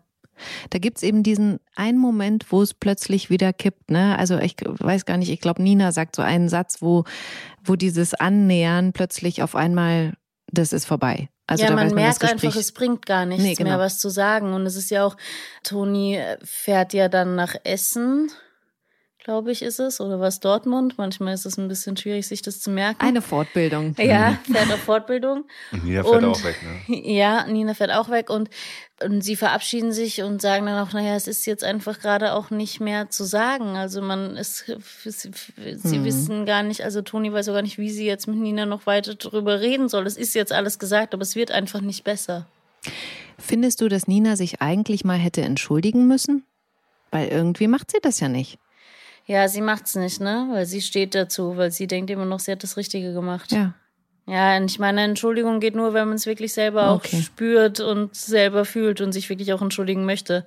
Da 0.69 0.79
gibt's 0.79 1.03
eben 1.03 1.23
diesen 1.23 1.59
einen 1.75 1.97
Moment, 1.97 2.51
wo 2.51 2.61
es 2.61 2.73
plötzlich 2.73 3.29
wieder 3.29 3.53
kippt. 3.53 3.91
Ne? 3.91 4.17
Also 4.17 4.37
ich 4.37 4.55
weiß 4.63 5.05
gar 5.05 5.17
nicht, 5.17 5.29
ich 5.29 5.41
glaube, 5.41 5.61
Nina 5.61 5.91
sagt 5.91 6.15
so 6.15 6.21
einen 6.21 6.49
Satz, 6.49 6.81
wo, 6.81 7.03
wo 7.63 7.75
dieses 7.75 8.13
Annähern 8.13 8.93
plötzlich 8.93 9.43
auf 9.43 9.55
einmal, 9.55 10.13
das 10.51 10.73
ist 10.73 10.85
vorbei. 10.85 11.29
Also 11.47 11.65
ja, 11.65 11.71
man, 11.71 11.93
merkt 11.93 12.23
einfach, 12.23 12.55
es 12.55 12.71
bringt 12.71 13.05
gar 13.05 13.25
nichts 13.25 13.43
nee, 13.43 13.55
genau. 13.55 13.71
mehr, 13.71 13.79
was 13.79 13.99
zu 13.99 14.09
sagen. 14.09 14.53
Und 14.53 14.65
es 14.65 14.77
ist 14.77 14.89
ja 14.89 15.05
auch, 15.05 15.17
Toni 15.63 16.17
fährt 16.43 16.93
ja 16.93 17.09
dann 17.09 17.35
nach 17.35 17.55
Essen 17.65 18.31
glaube 19.23 19.51
ich, 19.51 19.61
ist 19.61 19.79
es, 19.79 20.01
oder 20.01 20.19
was 20.19 20.39
Dortmund. 20.39 20.97
Manchmal 20.97 21.33
ist 21.33 21.45
es 21.45 21.57
ein 21.57 21.67
bisschen 21.67 21.95
schwierig, 21.95 22.27
sich 22.27 22.41
das 22.41 22.59
zu 22.59 22.71
merken. 22.71 22.99
Eine 23.01 23.21
Fortbildung. 23.21 23.95
Ja, 23.97 24.39
fährt 24.51 24.71
auf 24.71 24.79
Fortbildung. 24.79 25.45
Und 25.71 25.85
Nina 25.85 26.03
fährt 26.03 26.23
und, 26.23 26.25
auch 26.25 26.43
weg, 26.43 26.57
ne? 26.87 27.11
Ja, 27.11 27.45
Nina 27.45 27.73
fährt 27.75 27.91
auch 27.91 28.09
weg 28.09 28.29
und, 28.29 28.49
und 29.03 29.21
sie 29.21 29.35
verabschieden 29.35 29.91
sich 29.91 30.23
und 30.23 30.41
sagen 30.41 30.65
dann 30.65 30.79
auch, 30.79 30.93
naja, 30.93 31.15
es 31.15 31.27
ist 31.27 31.45
jetzt 31.45 31.63
einfach 31.63 31.99
gerade 31.99 32.33
auch 32.33 32.49
nicht 32.49 32.79
mehr 32.79 33.09
zu 33.09 33.23
sagen. 33.23 33.77
Also 33.77 34.01
man 34.01 34.35
ist, 34.37 34.65
sie 35.05 35.99
mhm. 35.99 36.03
wissen 36.03 36.45
gar 36.45 36.63
nicht, 36.63 36.83
also 36.83 37.01
Toni 37.01 37.31
weiß 37.31 37.49
auch 37.49 37.53
gar 37.53 37.61
nicht, 37.61 37.77
wie 37.77 37.91
sie 37.91 38.07
jetzt 38.07 38.27
mit 38.27 38.39
Nina 38.39 38.65
noch 38.65 38.87
weiter 38.87 39.13
drüber 39.13 39.61
reden 39.61 39.87
soll. 39.87 40.07
Es 40.07 40.17
ist 40.17 40.33
jetzt 40.33 40.51
alles 40.51 40.79
gesagt, 40.79 41.13
aber 41.13 41.21
es 41.21 41.35
wird 41.35 41.51
einfach 41.51 41.81
nicht 41.81 42.03
besser. 42.03 42.47
Findest 43.37 43.81
du, 43.81 43.87
dass 43.87 44.07
Nina 44.07 44.35
sich 44.35 44.61
eigentlich 44.61 45.05
mal 45.05 45.17
hätte 45.17 45.41
entschuldigen 45.41 46.07
müssen? 46.07 46.43
Weil 47.11 47.27
irgendwie 47.27 47.67
macht 47.67 47.91
sie 47.91 47.99
das 48.01 48.19
ja 48.19 48.27
nicht. 48.27 48.57
Ja, 49.25 49.47
sie 49.47 49.61
macht's 49.61 49.95
nicht, 49.95 50.19
ne? 50.19 50.47
Weil 50.51 50.65
sie 50.65 50.81
steht 50.81 51.15
dazu, 51.15 51.57
weil 51.57 51.71
sie 51.71 51.87
denkt 51.87 52.09
immer 52.09 52.25
noch, 52.25 52.39
sie 52.39 52.51
hat 52.51 52.63
das 52.63 52.77
Richtige 52.77 53.13
gemacht. 53.13 53.51
Ja. 53.51 53.73
Ja, 54.27 54.55
und 54.55 54.69
ich 54.69 54.79
meine, 54.79 55.01
Entschuldigung 55.01 55.59
geht 55.59 55.75
nur, 55.75 55.93
wenn 55.93 56.07
man 56.07 56.15
es 56.15 56.25
wirklich 56.25 56.53
selber 56.53 56.93
okay. 56.93 57.17
auch 57.17 57.21
spürt 57.21 57.79
und 57.79 58.15
selber 58.15 58.65
fühlt 58.65 59.01
und 59.01 59.11
sich 59.11 59.29
wirklich 59.29 59.51
auch 59.51 59.61
entschuldigen 59.61 60.05
möchte. 60.05 60.45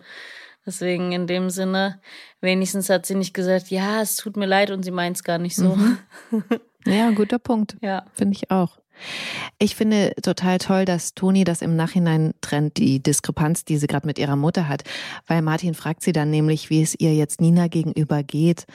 Deswegen 0.64 1.12
in 1.12 1.26
dem 1.26 1.50
Sinne, 1.50 2.00
wenigstens 2.40 2.88
hat 2.88 3.04
sie 3.04 3.14
nicht 3.14 3.34
gesagt, 3.34 3.68
ja, 3.68 4.00
es 4.00 4.16
tut 4.16 4.36
mir 4.36 4.46
leid 4.46 4.70
und 4.70 4.82
sie 4.84 4.90
meint 4.90 5.16
es 5.16 5.24
gar 5.24 5.38
nicht 5.38 5.56
so. 5.56 5.76
Mhm. 5.76 5.98
Ja, 6.86 7.10
guter 7.12 7.38
Punkt. 7.38 7.78
Ja. 7.80 8.04
Finde 8.12 8.36
ich 8.36 8.50
auch. 8.50 8.78
Ich 9.58 9.76
finde 9.76 10.12
total 10.22 10.58
toll, 10.58 10.84
dass 10.84 11.14
Toni 11.14 11.44
das 11.44 11.62
im 11.62 11.76
Nachhinein 11.76 12.34
trennt, 12.40 12.76
die 12.76 13.02
Diskrepanz, 13.02 13.64
die 13.64 13.76
sie 13.76 13.86
gerade 13.86 14.06
mit 14.06 14.18
ihrer 14.18 14.36
Mutter 14.36 14.68
hat. 14.68 14.84
Weil 15.26 15.42
Martin 15.42 15.74
fragt 15.74 16.02
sie 16.02 16.12
dann 16.12 16.30
nämlich, 16.30 16.70
wie 16.70 16.82
es 16.82 16.94
ihr 16.98 17.14
jetzt 17.14 17.40
Nina 17.40 17.68
gegenüber 17.68 18.22
geht. 18.22 18.66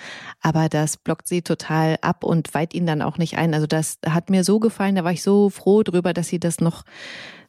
Aber 0.42 0.70
das 0.70 0.98
blockt 0.98 1.28
sie 1.28 1.42
total 1.42 1.98
ab 2.02 2.24
und 2.24 2.54
weiht 2.54 2.74
ihn 2.74 2.86
dann 2.86 3.02
auch 3.02 3.18
nicht 3.18 3.38
ein. 3.38 3.54
Also 3.54 3.68
das 3.68 3.98
hat 4.06 4.30
mir 4.30 4.44
so 4.44 4.60
gefallen, 4.60 4.96
da 4.96 5.04
war 5.04 5.12
ich 5.12 5.24
so 5.24 5.50
froh 5.50 5.84
drüber, 5.84 6.14
dass 6.14 6.28
sie 6.28 6.40
das 6.40 6.60
noch 6.60 6.84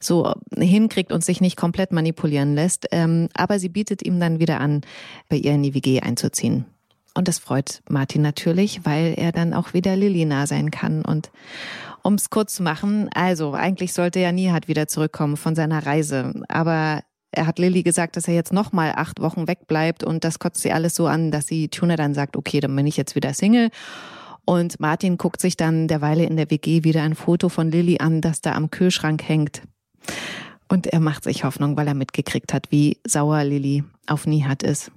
so 0.01 0.33
hinkriegt 0.57 1.13
und 1.13 1.25
sich 1.25 1.41
nicht 1.41 1.57
komplett 1.57 1.93
manipulieren 1.93 2.55
lässt. 2.55 2.87
Ähm, 2.91 3.29
aber 3.35 3.59
sie 3.59 3.69
bietet 3.69 4.03
ihm 4.03 4.19
dann 4.19 4.41
wieder 4.41 4.61
an, 4.61 4.81
bei 5.29 5.37
ihr 5.37 5.53
in 5.53 5.63
die 5.63 5.75
WG 5.75 6.01
einzuziehen. 6.01 6.65
Und 7.15 7.29
das 7.29 7.39
freut 7.39 7.83
Martin 7.89 8.23
natürlich, 8.23 8.85
weil 8.85 9.15
er 9.17 9.33
dann 9.33 9.53
auch 9.53 9.75
wieder 9.75 9.97
Lilly 9.97 10.25
nah 10.25 10.47
sein 10.47 10.71
kann. 10.71 11.05
Und 11.05 11.31
um 12.03 12.15
es 12.15 12.31
kurz 12.31 12.55
zu 12.55 12.63
machen, 12.63 13.09
also 13.15 13.53
eigentlich 13.53 13.93
sollte 13.93 14.21
ja 14.21 14.33
Nihat 14.33 14.69
wieder 14.69 14.87
zurückkommen 14.87 15.37
von 15.37 15.55
seiner 15.55 15.85
Reise. 15.85 16.33
Aber 16.49 17.03
er 17.33 17.47
hat 17.47 17.59
Lilly 17.59 17.83
gesagt, 17.83 18.17
dass 18.17 18.29
er 18.29 18.35
jetzt 18.35 18.53
nochmal 18.53 18.93
acht 18.97 19.21
Wochen 19.21 19.47
wegbleibt 19.47 20.03
und 20.03 20.25
das 20.25 20.39
kotzt 20.39 20.63
sie 20.63 20.73
alles 20.73 20.95
so 20.95 21.07
an, 21.07 21.31
dass 21.31 21.47
sie 21.47 21.69
Tuna 21.69 21.97
dann 21.97 22.15
sagt, 22.15 22.37
okay, 22.37 22.61
dann 22.61 22.75
bin 22.75 22.87
ich 22.87 22.97
jetzt 22.97 23.15
wieder 23.15 23.35
Single. 23.35 23.71
Und 24.45 24.81
Martin 24.81 25.17
guckt 25.17 25.41
sich 25.41 25.57
dann 25.57 25.87
derweile 25.87 26.25
in 26.25 26.37
der 26.37 26.51
WG 26.51 26.83
wieder 26.83 27.03
ein 27.03 27.15
Foto 27.15 27.49
von 27.49 27.71
Lilly 27.71 27.99
an, 28.01 28.21
das 28.21 28.41
da 28.41 28.53
am 28.53 28.71
Kühlschrank 28.71 29.23
hängt. 29.23 29.63
Und 30.69 30.87
er 30.87 31.01
macht 31.01 31.25
sich 31.25 31.45
Hoffnung, 31.45 31.77
weil 31.77 31.87
er 31.87 31.95
mitgekriegt 31.95 32.53
hat, 32.53 32.71
wie 32.71 32.99
sauer 33.07 33.45
Lilly 33.45 33.85
auf 34.07 34.27
Nihat 34.27 34.63
ist. 34.63 34.91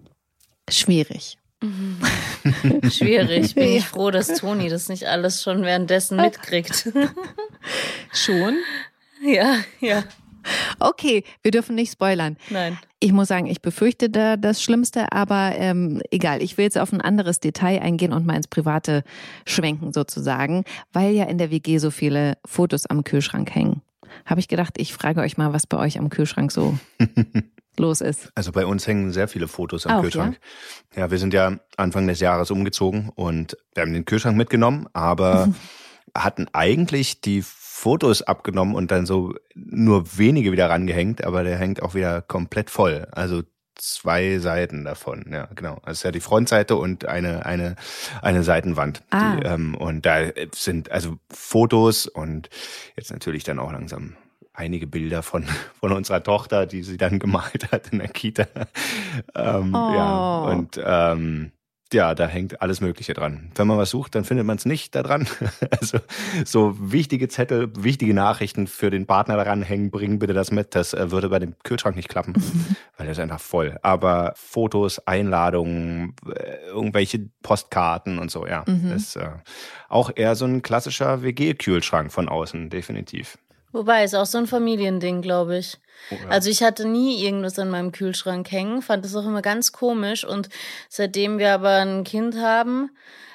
Schwierig. 0.69 1.37
Schwierig. 2.89 3.55
Bin 3.55 3.77
ich 3.77 3.85
froh, 3.85 4.11
dass 4.11 4.27
Toni 4.39 4.69
das 4.69 4.89
nicht 4.89 5.07
alles 5.07 5.41
schon 5.41 5.63
währenddessen 5.63 6.17
mitkriegt. 6.17 6.89
Schon? 8.13 8.55
Ja, 9.23 9.57
ja. 9.79 10.03
Okay, 10.79 11.23
wir 11.41 11.51
dürfen 11.51 11.75
nicht 11.75 11.93
spoilern. 11.93 12.37
Nein. 12.49 12.77
Ich 12.99 13.13
muss 13.13 13.29
sagen, 13.29 13.47
ich 13.47 13.61
befürchte 13.61 14.09
da 14.09 14.35
das 14.35 14.61
Schlimmste, 14.61 15.11
aber 15.11 15.53
ähm, 15.55 16.01
egal. 16.11 16.41
Ich 16.41 16.57
will 16.57 16.65
jetzt 16.65 16.77
auf 16.77 16.91
ein 16.91 17.01
anderes 17.01 17.39
Detail 17.39 17.81
eingehen 17.81 18.13
und 18.13 18.25
mal 18.25 18.35
ins 18.35 18.47
Private 18.47 19.03
schwenken 19.45 19.93
sozusagen, 19.93 20.63
weil 20.91 21.13
ja 21.13 21.25
in 21.25 21.37
der 21.37 21.51
WG 21.51 21.77
so 21.77 21.91
viele 21.91 22.37
Fotos 22.45 22.85
am 22.85 23.03
Kühlschrank 23.03 23.53
hängen. 23.55 23.81
Habe 24.25 24.39
ich 24.39 24.47
gedacht, 24.47 24.75
ich 24.77 24.93
frage 24.93 25.21
euch 25.21 25.37
mal, 25.37 25.53
was 25.53 25.67
bei 25.67 25.77
euch 25.77 25.97
am 25.97 26.09
Kühlschrank 26.09 26.51
so 26.51 26.77
los 27.79 28.01
ist. 28.01 28.31
Also 28.35 28.51
bei 28.51 28.65
uns 28.65 28.87
hängen 28.87 29.11
sehr 29.11 29.27
viele 29.27 29.47
Fotos 29.47 29.85
am 29.85 29.97
Auch, 29.97 30.01
Kühlschrank. 30.01 30.39
Ja? 30.95 31.01
ja, 31.01 31.11
wir 31.11 31.17
sind 31.17 31.33
ja 31.33 31.57
Anfang 31.77 32.07
des 32.07 32.19
Jahres 32.19 32.51
umgezogen 32.51 33.09
und 33.15 33.57
wir 33.73 33.81
haben 33.81 33.93
den 33.93 34.05
Kühlschrank 34.05 34.37
mitgenommen, 34.37 34.87
aber 34.93 35.53
hatten 36.15 36.47
eigentlich 36.53 37.21
die 37.21 37.43
Fotos 37.43 38.21
abgenommen 38.21 38.75
und 38.75 38.91
dann 38.91 39.05
so 39.05 39.33
nur 39.55 40.17
wenige 40.17 40.51
wieder 40.51 40.69
rangehängt, 40.69 41.23
aber 41.23 41.43
der 41.43 41.57
hängt 41.57 41.81
auch 41.81 41.95
wieder 41.95 42.21
komplett 42.21 42.69
voll. 42.69 43.07
Also 43.11 43.43
zwei 43.75 44.37
Seiten 44.37 44.85
davon, 44.85 45.25
ja, 45.31 45.49
genau. 45.55 45.73
Also 45.83 45.91
es 45.91 45.97
ist 45.97 46.03
ja 46.03 46.11
die 46.11 46.19
Frontseite 46.19 46.75
und 46.75 47.05
eine, 47.05 47.45
eine, 47.45 47.75
eine 48.21 48.43
Seitenwand. 48.43 49.03
Ah. 49.09 49.35
Die, 49.35 49.43
ähm, 49.43 49.75
und 49.75 50.05
da 50.05 50.29
sind 50.53 50.91
also 50.91 51.17
Fotos 51.29 52.07
und 52.07 52.49
jetzt 52.95 53.11
natürlich 53.11 53.43
dann 53.43 53.59
auch 53.59 53.71
langsam 53.71 54.15
einige 54.53 54.87
Bilder 54.87 55.23
von, 55.23 55.45
von 55.79 55.91
unserer 55.91 56.23
Tochter, 56.23 56.65
die 56.65 56.83
sie 56.83 56.97
dann 56.97 57.19
gemalt 57.19 57.71
hat 57.71 57.89
in 57.91 57.99
der 57.99 58.09
Kita. 58.09 58.47
ähm, 59.35 59.73
Oh. 59.73 59.93
Ja, 59.93 60.39
und 60.43 60.79
ähm, 60.83 61.51
ja, 61.93 62.15
da 62.15 62.27
hängt 62.27 62.61
alles 62.61 62.81
Mögliche 62.81 63.13
dran. 63.13 63.51
Wenn 63.55 63.67
man 63.67 63.77
was 63.77 63.91
sucht, 63.91 64.15
dann 64.15 64.23
findet 64.23 64.45
man 64.45 64.57
es 64.57 64.65
nicht 64.65 64.95
da 64.95 65.03
dran. 65.03 65.27
Also 65.79 65.99
so 66.45 66.75
wichtige 66.79 67.27
Zettel, 67.27 67.71
wichtige 67.77 68.13
Nachrichten 68.13 68.67
für 68.67 68.89
den 68.89 69.05
Partner 69.05 69.35
daran 69.37 69.61
hängen, 69.61 69.91
bringen 69.91 70.19
bitte 70.19 70.33
das 70.33 70.51
mit. 70.51 70.75
Das 70.75 70.93
äh, 70.93 71.11
würde 71.11 71.29
bei 71.29 71.39
dem 71.39 71.55
Kühlschrank 71.63 71.95
nicht 71.95 72.09
klappen, 72.09 72.33
weil 72.97 73.05
der 73.05 73.11
ist 73.11 73.19
einfach 73.19 73.39
voll. 73.39 73.77
Aber 73.81 74.33
Fotos, 74.35 75.05
Einladungen, 75.07 76.15
äh, 76.27 76.67
irgendwelche 76.67 77.29
Postkarten 77.41 78.17
und 78.19 78.31
so, 78.31 78.47
ja. 78.47 78.63
Mhm. 78.67 78.89
Das 78.91 79.01
ist 79.03 79.15
äh, 79.17 79.29
auch 79.89 80.11
eher 80.15 80.35
so 80.35 80.45
ein 80.45 80.61
klassischer 80.61 81.21
WG-Kühlschrank 81.21 82.11
von 82.11 82.29
außen, 82.29 82.69
definitiv. 82.69 83.37
Wobei, 83.73 84.03
ist 84.03 84.15
auch 84.15 84.25
so 84.25 84.37
ein 84.37 84.47
Familiending, 84.47 85.21
glaube 85.21 85.57
ich. 85.57 85.77
Oh, 86.11 86.15
ja. 86.15 86.29
Also 86.29 86.49
ich 86.49 86.63
hatte 86.63 86.87
nie 86.87 87.23
irgendwas 87.23 87.57
an 87.59 87.69
meinem 87.69 87.91
Kühlschrank 87.91 88.49
hängen, 88.51 88.81
fand 88.81 89.03
das 89.03 89.15
auch 89.15 89.25
immer 89.25 89.41
ganz 89.41 89.71
komisch. 89.71 90.23
Und 90.23 90.47
seitdem 90.89 91.39
wir 91.39 91.51
aber 91.53 91.77
ein 91.77 92.03
Kind 92.03 92.37
haben, 92.37 92.91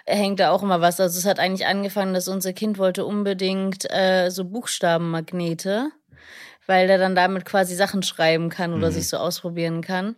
hängt 0.07 0.40
da 0.40 0.51
auch 0.53 0.62
immer 0.62 0.81
was. 0.81 1.01
Also 1.01 1.18
es 1.18 1.27
hat 1.27 1.38
eigentlich 1.40 1.66
angefangen, 1.66 2.14
dass 2.14 2.29
unser 2.29 2.53
Kind 2.53 2.79
wollte 2.79 3.05
unbedingt 3.05 3.90
äh, 3.90 4.31
so 4.31 4.44
Buchstabenmagnete, 4.44 5.90
weil 6.66 6.87
der 6.87 6.98
dann 6.98 7.14
damit 7.14 7.44
quasi 7.44 7.74
Sachen 7.74 8.03
schreiben 8.03 8.48
kann 8.48 8.72
oder 8.72 8.88
Mhm. 8.88 8.92
sich 8.92 9.09
so 9.09 9.16
ausprobieren 9.16 9.83
kann. 9.83 10.16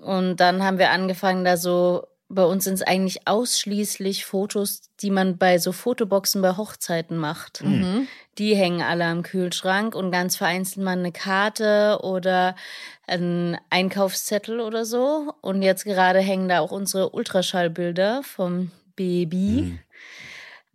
Und 0.00 0.36
dann 0.36 0.62
haben 0.64 0.78
wir 0.78 0.90
angefangen, 0.90 1.44
da 1.44 1.56
so, 1.56 2.06
bei 2.28 2.44
uns 2.44 2.64
sind 2.64 2.74
es 2.74 2.82
eigentlich 2.82 3.26
ausschließlich 3.26 4.24
Fotos, 4.24 4.82
die 5.00 5.10
man 5.10 5.36
bei 5.36 5.58
so 5.58 5.72
Fotoboxen 5.72 6.42
bei 6.42 6.56
Hochzeiten 6.56 7.16
macht. 7.16 7.62
Mhm. 7.62 8.08
Die 8.38 8.56
hängen 8.56 8.82
alle 8.82 9.04
am 9.04 9.22
Kühlschrank 9.22 9.94
und 9.94 10.10
ganz 10.10 10.36
vereinzelt 10.36 10.84
mal 10.84 10.98
eine 10.98 11.12
Karte 11.12 12.00
oder 12.02 12.56
ein 13.06 13.58
Einkaufszettel 13.70 14.60
oder 14.60 14.84
so. 14.84 15.34
Und 15.40 15.62
jetzt 15.62 15.84
gerade 15.84 16.18
hängen 16.20 16.48
da 16.48 16.60
auch 16.60 16.72
unsere 16.72 17.10
Ultraschallbilder 17.10 18.22
vom 18.22 18.70
Baby. 18.96 19.62
Mhm. 19.62 19.78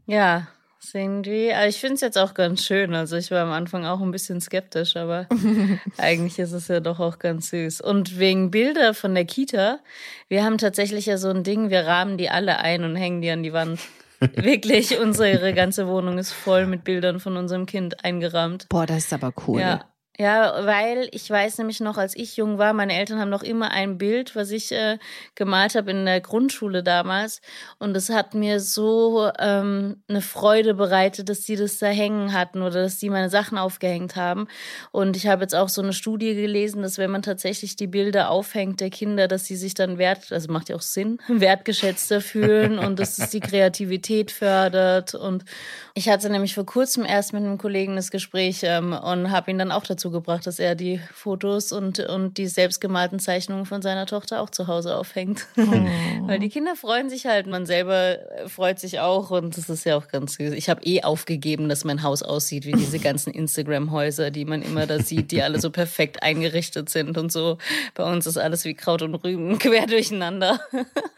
Ja, 0.06 0.48
sehen 0.92 1.24
die. 1.24 1.54
Aber 1.54 1.68
ich 1.68 1.80
finde 1.80 1.96
es 1.96 2.02
jetzt 2.02 2.18
auch 2.18 2.34
ganz 2.34 2.64
schön. 2.64 2.94
Also 2.94 3.18
ich 3.18 3.32
war 3.32 3.44
am 3.44 3.52
Anfang 3.52 3.86
auch 3.86 4.02
ein 4.02 4.12
bisschen 4.12 4.42
skeptisch, 4.42 4.96
aber 4.96 5.28
eigentlich 5.98 6.40
ist 6.40 6.52
es 6.52 6.68
ja 6.68 6.80
doch 6.80 7.00
auch 7.00 7.20
ganz 7.20 7.50
süß. 7.50 7.82
Und 7.82 8.20
wegen 8.20 8.52
Bilder 8.52 8.94
von 8.94 9.16
der 9.16 9.26
Kita, 9.26 9.80
wir 10.28 10.44
haben 10.44 10.58
tatsächlich 10.58 11.06
ja 11.06 11.18
so 11.18 11.30
ein 11.30 11.44
Ding, 11.44 11.70
wir 11.70 11.86
rahmen 11.86 12.18
die 12.18 12.30
alle 12.30 12.60
ein 12.60 12.84
und 12.84 12.96
hängen 12.96 13.22
die 13.22 13.30
an 13.30 13.44
die 13.44 13.54
Wand. 13.54 13.80
Wirklich, 14.36 15.00
unsere 15.00 15.54
ganze 15.54 15.88
Wohnung 15.88 16.18
ist 16.18 16.32
voll 16.32 16.66
mit 16.66 16.84
Bildern 16.84 17.20
von 17.20 17.38
unserem 17.38 17.66
Kind 17.66 18.04
eingerahmt. 18.04 18.68
Boah, 18.70 18.86
das 18.86 19.06
ist 19.06 19.14
aber 19.14 19.34
cool. 19.48 19.62
Ja. 19.62 19.86
Ja, 20.22 20.66
weil 20.66 21.08
ich 21.14 21.30
weiß 21.30 21.60
nämlich 21.60 21.80
noch, 21.80 21.96
als 21.98 22.14
ich 22.14 22.36
jung 22.36 22.58
war, 22.58 22.74
meine 22.74 22.94
Eltern 22.94 23.20
haben 23.20 23.30
noch 23.30 23.42
immer 23.42 23.72
ein 23.72 23.98
Bild, 23.98 24.36
was 24.36 24.52
ich 24.52 24.70
äh, 24.74 24.98
gemalt 25.36 25.76
habe 25.76 25.92
in 25.92 26.04
der 26.04 26.20
Grundschule 26.20 26.84
damals. 26.84 27.40
Und 27.78 27.96
es 27.96 28.10
hat 28.10 28.34
mir 28.34 28.60
so 28.60 29.32
ähm, 29.40 30.04
eine 30.10 30.20
Freude 30.20 30.74
bereitet, 30.74 31.30
dass 31.30 31.44
die 31.44 31.56
das 31.56 31.80
da 31.80 31.88
hängen 31.88 32.34
hatten 32.34 32.62
oder 32.62 32.84
dass 32.84 32.98
die 32.98 33.10
meine 33.10 33.30
Sachen 33.30 33.58
aufgehängt 33.58 34.18
haben. 34.18 34.50
Und 34.92 35.16
ich 35.16 35.26
habe 35.26 35.44
jetzt 35.44 35.56
auch 35.56 35.70
so 35.70 35.82
eine 35.82 35.94
Studie 35.94 36.36
gelesen, 36.36 36.82
dass 36.82 36.98
wenn 36.98 37.12
man 37.12 37.22
tatsächlich 37.22 37.78
die 37.78 37.88
Bilder 37.88 38.30
aufhängt 38.30 38.82
der 38.82 38.90
Kinder, 38.90 39.30
dass 39.30 39.46
sie 39.46 39.56
sich 39.56 39.74
dann 39.74 39.98
wert, 39.98 40.34
also 40.34 40.52
macht 40.52 40.68
ja 40.68 40.76
auch 40.76 40.82
Sinn, 40.82 41.20
wertgeschätzter 41.30 42.20
fühlen 42.20 42.78
und 42.78 43.00
dass 43.00 43.20
es 43.20 43.30
die 43.30 43.40
Kreativität 43.40 44.32
fördert. 44.32 45.16
Und 45.16 45.46
ich 45.94 46.10
hatte 46.10 46.30
nämlich 46.30 46.56
vor 46.56 46.66
kurzem 46.66 47.06
erst 47.06 47.32
mit 47.32 47.42
einem 47.42 47.58
Kollegen 47.58 47.96
das 47.96 48.12
Gespräch 48.12 48.64
ähm, 48.64 48.92
und 48.92 49.32
habe 49.32 49.50
ihn 49.50 49.58
dann 49.58 49.72
auch 49.72 49.84
dazu 49.84 50.09
gebracht, 50.10 50.46
dass 50.48 50.60
er 50.60 50.76
die 50.76 51.00
Fotos 51.14 51.72
und, 51.72 52.00
und 52.00 52.38
die 52.38 52.48
selbstgemalten 52.48 53.20
Zeichnungen 53.20 53.66
von 53.66 53.82
seiner 53.82 54.06
Tochter 54.06 54.42
auch 54.42 54.50
zu 54.50 54.68
Hause 54.68 54.96
aufhängt. 54.96 55.48
Weil 55.56 56.40
die 56.40 56.50
Kinder 56.50 56.76
freuen 56.76 57.10
sich 57.10 57.26
halt, 57.26 57.48
man 57.48 57.66
selber 57.66 58.18
freut 58.48 58.80
sich 58.80 59.00
auch 59.00 59.32
und 59.32 59.58
das 59.58 59.70
ist 59.70 59.86
ja 59.86 59.98
auch 59.98 60.08
ganz 60.08 60.36
süß. 60.36 60.54
Ich 60.54 60.70
habe 60.70 60.84
eh 60.84 61.04
aufgegeben, 61.04 61.70
dass 61.70 61.84
mein 61.84 62.04
Haus 62.04 62.24
aussieht 62.24 62.66
wie 62.66 62.74
diese 62.74 63.00
ganzen 63.00 63.34
Instagram-Häuser, 63.34 64.32
die 64.32 64.46
man 64.46 64.62
immer 64.62 64.86
da 64.86 65.00
sieht, 65.00 65.32
die 65.32 65.42
alle 65.42 65.60
so 65.60 65.70
perfekt 65.70 66.24
eingerichtet 66.24 66.90
sind 66.90 67.18
und 67.18 67.32
so. 67.32 67.58
Bei 67.96 68.04
uns 68.04 68.28
ist 68.28 68.38
alles 68.38 68.66
wie 68.66 68.74
Kraut 68.74 69.02
und 69.02 69.16
Rüben 69.16 69.58
quer 69.60 69.88
durcheinander. 69.88 70.60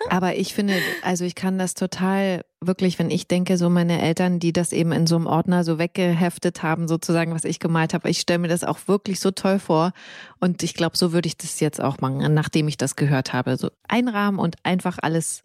Aber 0.10 0.36
ich 0.36 0.54
finde, 0.54 0.75
also 1.01 1.25
ich 1.25 1.36
kann 1.36 1.58
das 1.58 1.73
total 1.73 2.43
wirklich, 2.63 3.00
wenn 3.00 3.10
ich 3.10 3.28
denke, 3.28 3.58
so 3.58 3.69
meine 3.69 4.02
Eltern, 4.02 4.39
die 4.39 4.54
das 4.54 4.71
eben 4.71 4.91
in 4.91 5.08
so 5.08 5.15
einem 5.15 5.26
Ordner 5.26 5.63
so 5.63 5.80
weggeheftet 5.80 6.62
haben, 6.62 6.88
sozusagen, 6.88 7.34
was 7.34 7.43
ich 7.43 7.60
gemalt 7.60 7.93
habe, 7.93 8.10
ich 8.10 8.19
stelle 8.19 8.39
mir 8.39 8.47
das 8.47 8.63
auch 8.63 8.88
wirklich 8.88 9.19
so 9.19 9.32
toll 9.32 9.60
vor. 9.60 9.93
Und 10.39 10.62
ich 10.62 10.76
glaube, 10.76 10.95
so 10.95 11.12
würde 11.12 11.28
ich 11.28 11.38
das 11.38 11.60
jetzt 11.60 11.82
auch 11.82 12.00
machen, 12.00 12.34
nachdem 12.34 12.67
ich 12.67 12.78
das 12.78 12.95
gehört 12.95 13.34
habe. 13.34 13.58
So 13.58 13.71
einrahmen 13.88 14.39
und 14.39 14.58
einfach 14.63 15.00
alles. 15.02 15.43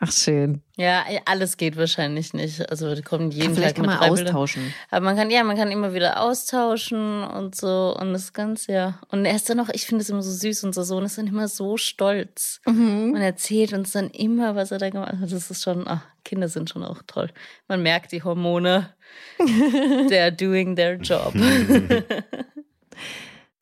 Ach 0.00 0.12
schön. 0.12 0.62
Ja, 0.76 1.04
alles 1.24 1.56
geht 1.56 1.76
wahrscheinlich 1.76 2.32
nicht. 2.32 2.70
Also 2.70 2.94
die 2.94 3.02
kommen 3.02 3.32
jeden 3.32 3.56
Vielleicht 3.56 3.76
Tag 3.78 3.84
kann 3.84 3.98
man 3.98 4.10
austauschen. 4.10 4.72
Aber 4.92 5.04
man 5.04 5.16
kann, 5.16 5.28
ja, 5.28 5.42
man 5.42 5.56
kann 5.56 5.72
immer 5.72 5.92
wieder 5.92 6.22
austauschen 6.22 7.24
und 7.24 7.56
so 7.56 7.96
und 7.98 8.12
das 8.12 8.32
Ganze, 8.32 8.72
ja. 8.72 9.00
Und 9.08 9.24
er 9.24 9.34
ist 9.34 9.50
dann 9.50 9.58
auch, 9.58 9.68
ich 9.72 9.86
finde 9.86 10.02
es 10.02 10.10
immer 10.10 10.22
so 10.22 10.30
süß, 10.30 10.62
unser 10.62 10.84
Sohn 10.84 11.04
ist 11.04 11.18
dann 11.18 11.26
immer 11.26 11.48
so 11.48 11.76
stolz 11.76 12.60
Mhm. 12.64 13.14
und 13.16 13.20
erzählt 13.20 13.72
uns 13.72 13.90
dann 13.90 14.10
immer, 14.10 14.54
was 14.54 14.70
er 14.70 14.78
da 14.78 14.88
gemacht 14.88 15.14
hat. 15.20 15.32
Das 15.32 15.50
ist 15.50 15.64
schon, 15.64 15.88
ach, 15.88 16.02
Kinder 16.24 16.48
sind 16.48 16.70
schon 16.70 16.84
auch 16.84 17.02
toll. 17.08 17.30
Man 17.66 17.82
merkt 17.82 18.12
die 18.12 18.22
Hormone. 18.22 18.90
They're 19.40 20.30
doing 20.30 20.76
their 20.76 20.94
job. 20.94 21.34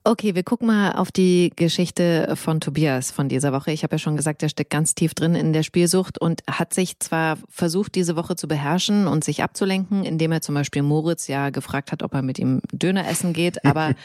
Okay, 0.07 0.37
wir 0.37 0.45
gucken 0.45 0.69
mal 0.69 0.93
auf 0.93 1.11
die 1.11 1.53
Geschichte 1.57 2.37
von 2.37 2.61
Tobias 2.61 3.11
von 3.11 3.29
dieser 3.29 3.53
Woche. 3.53 3.73
Ich 3.73 3.83
habe 3.83 3.97
ja 3.97 3.99
schon 3.99 4.17
gesagt, 4.17 4.41
er 4.41 4.49
steckt 4.49 4.71
ganz 4.71 4.95
tief 4.95 5.15
drin 5.15 5.35
in 5.35 5.53
der 5.53 5.65
Spielsucht 5.65 6.21
und 6.21 6.43
hat 6.49 6.73
sich 6.73 7.01
zwar 7.01 7.39
versucht, 7.49 7.97
diese 7.97 8.15
Woche 8.15 8.37
zu 8.37 8.47
beherrschen 8.47 9.09
und 9.09 9.25
sich 9.25 9.43
abzulenken, 9.43 10.05
indem 10.05 10.31
er 10.31 10.43
zum 10.43 10.55
Beispiel 10.55 10.83
Moritz 10.83 11.27
ja 11.27 11.51
gefragt 11.51 11.91
hat, 11.91 12.05
ob 12.05 12.15
er 12.15 12.23
mit 12.23 12.39
ihm 12.39 12.61
Döner 12.71 13.09
essen 13.09 13.33
geht, 13.33 13.65
aber 13.65 13.97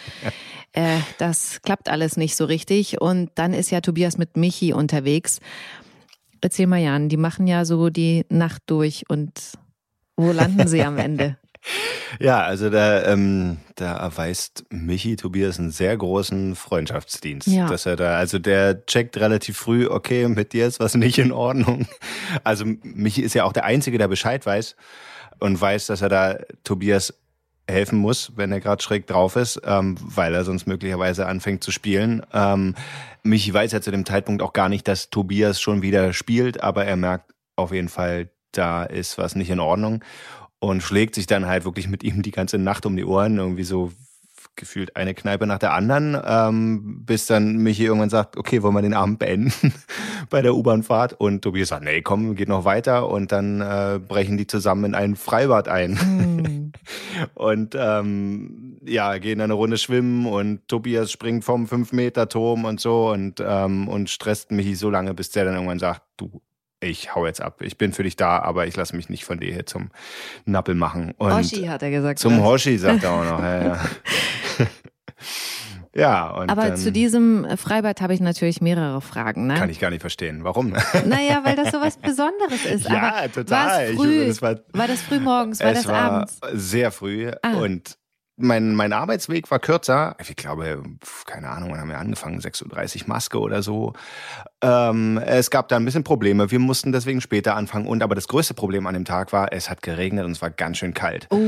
äh, 0.73 0.97
das 1.19 1.61
klappt 1.61 1.87
alles 1.87 2.17
nicht 2.17 2.35
so 2.35 2.45
richtig. 2.45 2.99
Und 2.99 3.29
dann 3.35 3.53
ist 3.53 3.69
ja 3.69 3.81
Tobias 3.81 4.17
mit 4.17 4.35
Michi 4.37 4.73
unterwegs. 4.73 5.39
Erzähl 6.41 6.65
mal, 6.65 6.81
Jan, 6.81 7.09
die 7.09 7.17
machen 7.17 7.45
ja 7.45 7.63
so 7.63 7.91
die 7.91 8.25
Nacht 8.27 8.63
durch 8.65 9.03
und 9.07 9.39
wo 10.17 10.31
landen 10.31 10.67
sie 10.67 10.81
am 10.81 10.97
Ende? 10.97 11.37
Ja, 12.19 12.41
also 12.41 12.69
da, 12.69 13.03
ähm, 13.05 13.57
da 13.75 13.95
erweist 13.97 14.65
Michi 14.69 15.15
Tobias 15.15 15.59
einen 15.59 15.71
sehr 15.71 15.95
großen 15.95 16.55
Freundschaftsdienst. 16.55 17.47
Ja. 17.47 17.67
Dass 17.67 17.85
er 17.85 17.95
da, 17.95 18.17
also 18.17 18.39
der 18.39 18.85
checkt 18.85 19.17
relativ 19.17 19.57
früh, 19.57 19.87
okay, 19.87 20.27
mit 20.27 20.53
dir 20.53 20.67
ist 20.67 20.79
was 20.79 20.95
nicht 20.95 21.17
in 21.17 21.31
Ordnung. 21.31 21.87
Also 22.43 22.65
Michi 22.65 23.21
ist 23.21 23.35
ja 23.35 23.43
auch 23.43 23.53
der 23.53 23.65
Einzige, 23.65 23.97
der 23.97 24.07
Bescheid 24.07 24.45
weiß 24.45 24.75
und 25.39 25.59
weiß, 25.59 25.87
dass 25.87 26.01
er 26.01 26.09
da 26.09 26.37
Tobias 26.63 27.13
helfen 27.69 27.99
muss, 27.99 28.33
wenn 28.35 28.51
er 28.51 28.59
gerade 28.59 28.81
schräg 28.81 29.07
drauf 29.07 29.35
ist, 29.35 29.61
ähm, 29.63 29.95
weil 30.01 30.33
er 30.33 30.43
sonst 30.43 30.67
möglicherweise 30.67 31.27
anfängt 31.27 31.63
zu 31.63 31.71
spielen. 31.71 32.25
Ähm, 32.33 32.75
Michi 33.23 33.53
weiß 33.53 33.71
ja 33.71 33.81
zu 33.81 33.91
dem 33.91 34.05
Zeitpunkt 34.05 34.41
auch 34.41 34.53
gar 34.53 34.69
nicht, 34.69 34.87
dass 34.87 35.09
Tobias 35.09 35.61
schon 35.61 35.81
wieder 35.81 36.13
spielt, 36.13 36.61
aber 36.63 36.85
er 36.85 36.97
merkt 36.97 37.33
auf 37.55 37.71
jeden 37.71 37.89
Fall, 37.89 38.29
da 38.51 38.83
ist 38.83 39.17
was 39.17 39.35
nicht 39.35 39.49
in 39.49 39.59
Ordnung 39.59 40.03
und 40.61 40.81
schlägt 40.81 41.15
sich 41.15 41.25
dann 41.25 41.47
halt 41.47 41.65
wirklich 41.65 41.87
mit 41.87 42.03
ihm 42.03 42.21
die 42.21 42.31
ganze 42.31 42.59
Nacht 42.59 42.85
um 42.85 42.95
die 42.95 43.03
Ohren, 43.03 43.37
irgendwie 43.37 43.63
so 43.63 43.91
gefühlt 44.55 44.95
eine 44.95 45.15
Kneipe 45.15 45.47
nach 45.47 45.57
der 45.57 45.73
anderen, 45.73 46.15
ähm, 46.23 47.03
bis 47.03 47.25
dann 47.25 47.57
Michi 47.57 47.85
irgendwann 47.85 48.11
sagt, 48.11 48.37
okay, 48.37 48.61
wollen 48.61 48.75
wir 48.75 48.81
den 48.83 48.93
Abend 48.93 49.17
beenden 49.17 49.73
bei 50.29 50.43
der 50.43 50.55
U-Bahn-Fahrt? 50.55 51.13
Und 51.13 51.41
Tobias 51.41 51.69
sagt, 51.69 51.83
nee, 51.83 52.01
komm, 52.01 52.35
geht 52.35 52.47
noch 52.47 52.63
weiter. 52.63 53.09
Und 53.09 53.31
dann 53.31 53.61
äh, 53.61 53.99
brechen 53.99 54.37
die 54.37 54.45
zusammen 54.45 54.85
in 54.85 54.95
ein 54.95 55.15
Freibad 55.15 55.67
ein. 55.67 55.93
Mm. 55.93 56.71
und 57.33 57.75
ähm, 57.75 58.77
ja, 58.85 59.17
gehen 59.17 59.39
dann 59.39 59.45
eine 59.45 59.55
Runde 59.55 59.77
schwimmen 59.77 60.27
und 60.27 60.67
Tobias 60.67 61.11
springt 61.11 61.43
vom 61.43 61.65
5-Meter-Turm 61.65 62.65
und 62.65 62.79
so 62.79 63.09
und, 63.09 63.43
ähm, 63.43 63.87
und 63.87 64.11
stresst 64.11 64.51
Michi 64.51 64.75
so 64.75 64.91
lange, 64.91 65.15
bis 65.15 65.31
der 65.31 65.45
dann 65.45 65.55
irgendwann 65.55 65.79
sagt, 65.79 66.03
du 66.17 66.41
ich 66.81 67.15
hau 67.15 67.25
jetzt 67.25 67.41
ab. 67.41 67.61
Ich 67.61 67.77
bin 67.77 67.93
für 67.93 68.03
dich 68.03 68.15
da, 68.15 68.39
aber 68.39 68.67
ich 68.67 68.75
lasse 68.75 68.95
mich 68.95 69.07
nicht 69.07 69.23
von 69.23 69.39
dir 69.39 69.53
hier 69.53 69.65
zum 69.65 69.91
Nappel 70.45 70.75
machen. 70.75 71.13
Und 71.17 71.33
Hoshi 71.33 71.65
hat 71.67 71.83
er 71.83 71.91
gesagt. 71.91 72.19
Zum 72.19 72.43
Hoshi 72.43 72.77
sagt 72.77 73.03
er 73.03 73.11
auch 73.11 73.23
noch. 73.23 73.39
Ja, 73.39 73.63
ja. 73.63 73.79
ja 75.95 76.29
und 76.31 76.49
aber 76.49 76.69
dann, 76.69 76.77
zu 76.77 76.91
diesem 76.91 77.45
Freibad 77.55 78.01
habe 78.01 78.13
ich 78.13 78.19
natürlich 78.19 78.61
mehrere 78.61 78.99
Fragen. 78.99 79.47
Ne? 79.47 79.55
Kann 79.55 79.69
ich 79.69 79.79
gar 79.79 79.91
nicht 79.91 80.01
verstehen. 80.01 80.43
Warum? 80.43 80.73
Naja, 81.05 81.41
weil 81.43 81.55
das 81.55 81.71
so 81.71 81.79
was 81.79 81.97
Besonderes 81.97 82.65
ist. 82.65 82.89
ja, 82.89 83.15
aber 83.15 83.31
total. 83.31 83.93
Früh, 83.93 84.23
ich, 84.23 84.41
war, 84.41 84.59
war, 84.73 84.87
das 84.87 85.01
früh 85.01 85.19
morgens? 85.19 85.59
War 85.59 85.73
das 85.73 85.87
war 85.87 86.01
abends? 86.01 86.39
Sehr 86.53 86.91
früh. 86.91 87.31
Ah. 87.43 87.53
Und 87.53 87.97
mein, 88.41 88.75
mein 88.75 88.93
Arbeitsweg 88.93 89.49
war 89.51 89.59
kürzer. 89.59 90.15
Ich 90.19 90.35
glaube, 90.35 90.83
keine 91.25 91.49
Ahnung, 91.49 91.71
wann 91.71 91.79
haben 91.79 91.89
wir 91.89 91.99
angefangen? 91.99 92.39
6.30 92.39 93.03
Uhr 93.03 93.07
Maske 93.07 93.39
oder 93.39 93.61
so. 93.63 93.93
Ähm, 94.63 95.17
es 95.17 95.49
gab 95.49 95.69
da 95.69 95.75
ein 95.75 95.85
bisschen 95.85 96.03
Probleme. 96.03 96.51
Wir 96.51 96.59
mussten 96.59 96.91
deswegen 96.91 97.21
später 97.21 97.55
anfangen. 97.55 97.87
Und 97.87 98.03
aber 98.03 98.15
das 98.15 98.27
größte 98.27 98.53
Problem 98.53 98.85
an 98.85 98.93
dem 98.93 99.05
Tag 99.05 99.33
war, 99.33 99.51
es 99.51 99.69
hat 99.69 99.81
geregnet 99.81 100.25
und 100.25 100.31
es 100.31 100.41
war 100.41 100.51
ganz 100.51 100.77
schön 100.77 100.93
kalt. 100.93 101.27
Oh. 101.31 101.39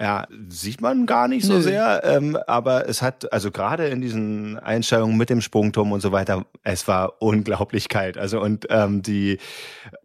Ja, 0.00 0.26
sieht 0.48 0.80
man 0.80 1.06
gar 1.06 1.26
nicht 1.26 1.44
so 1.44 1.54
Nö. 1.54 1.62
sehr. 1.62 2.02
Ähm, 2.04 2.38
aber 2.46 2.88
es 2.88 3.02
hat, 3.02 3.32
also 3.32 3.50
gerade 3.50 3.88
in 3.88 4.00
diesen 4.00 4.58
Einstellungen 4.58 5.16
mit 5.16 5.30
dem 5.30 5.40
Sprungturm 5.40 5.90
und 5.92 6.00
so 6.00 6.12
weiter, 6.12 6.44
es 6.62 6.86
war 6.86 7.20
unglaublich 7.20 7.88
kalt. 7.88 8.16
Also 8.16 8.40
und 8.40 8.66
ähm, 8.70 9.02
die, 9.02 9.38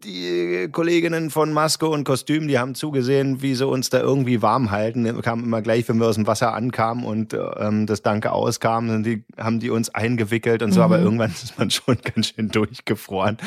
die 0.04 0.68
Kolleginnen 0.72 1.30
von 1.30 1.52
Maske 1.52 1.86
und 1.86 2.04
Kostüm, 2.04 2.48
die 2.48 2.58
haben 2.58 2.74
zugesehen, 2.74 3.40
wie 3.40 3.54
sie 3.54 3.66
uns 3.66 3.90
da 3.90 4.00
irgendwie 4.00 4.42
warm 4.42 4.70
halten. 4.70 5.04
Wir 5.04 5.20
kamen 5.22 5.44
immer 5.44 5.62
gleich, 5.62 5.88
wenn 5.88 5.98
wir 5.98 6.06
aus 6.06 6.16
dem 6.16 6.26
Wasser 6.28 6.54
ankamen 6.54 7.04
und 7.04 7.34
ähm, 7.34 7.86
das 7.86 8.02
Danke 8.02 8.30
auskam, 8.30 9.02
die, 9.02 9.24
haben 9.36 9.58
die 9.58 9.70
uns 9.70 9.92
eingewickelt 9.92 10.62
und 10.62 10.70
so. 10.70 10.80
Mhm. 10.80 10.84
Aber 10.84 10.98
irgendwann 11.00 11.32
ist 11.32 11.58
man 11.58 11.70
schon 11.72 11.98
ganz 12.14 12.28
schön 12.28 12.50
durchgefroren. 12.50 13.38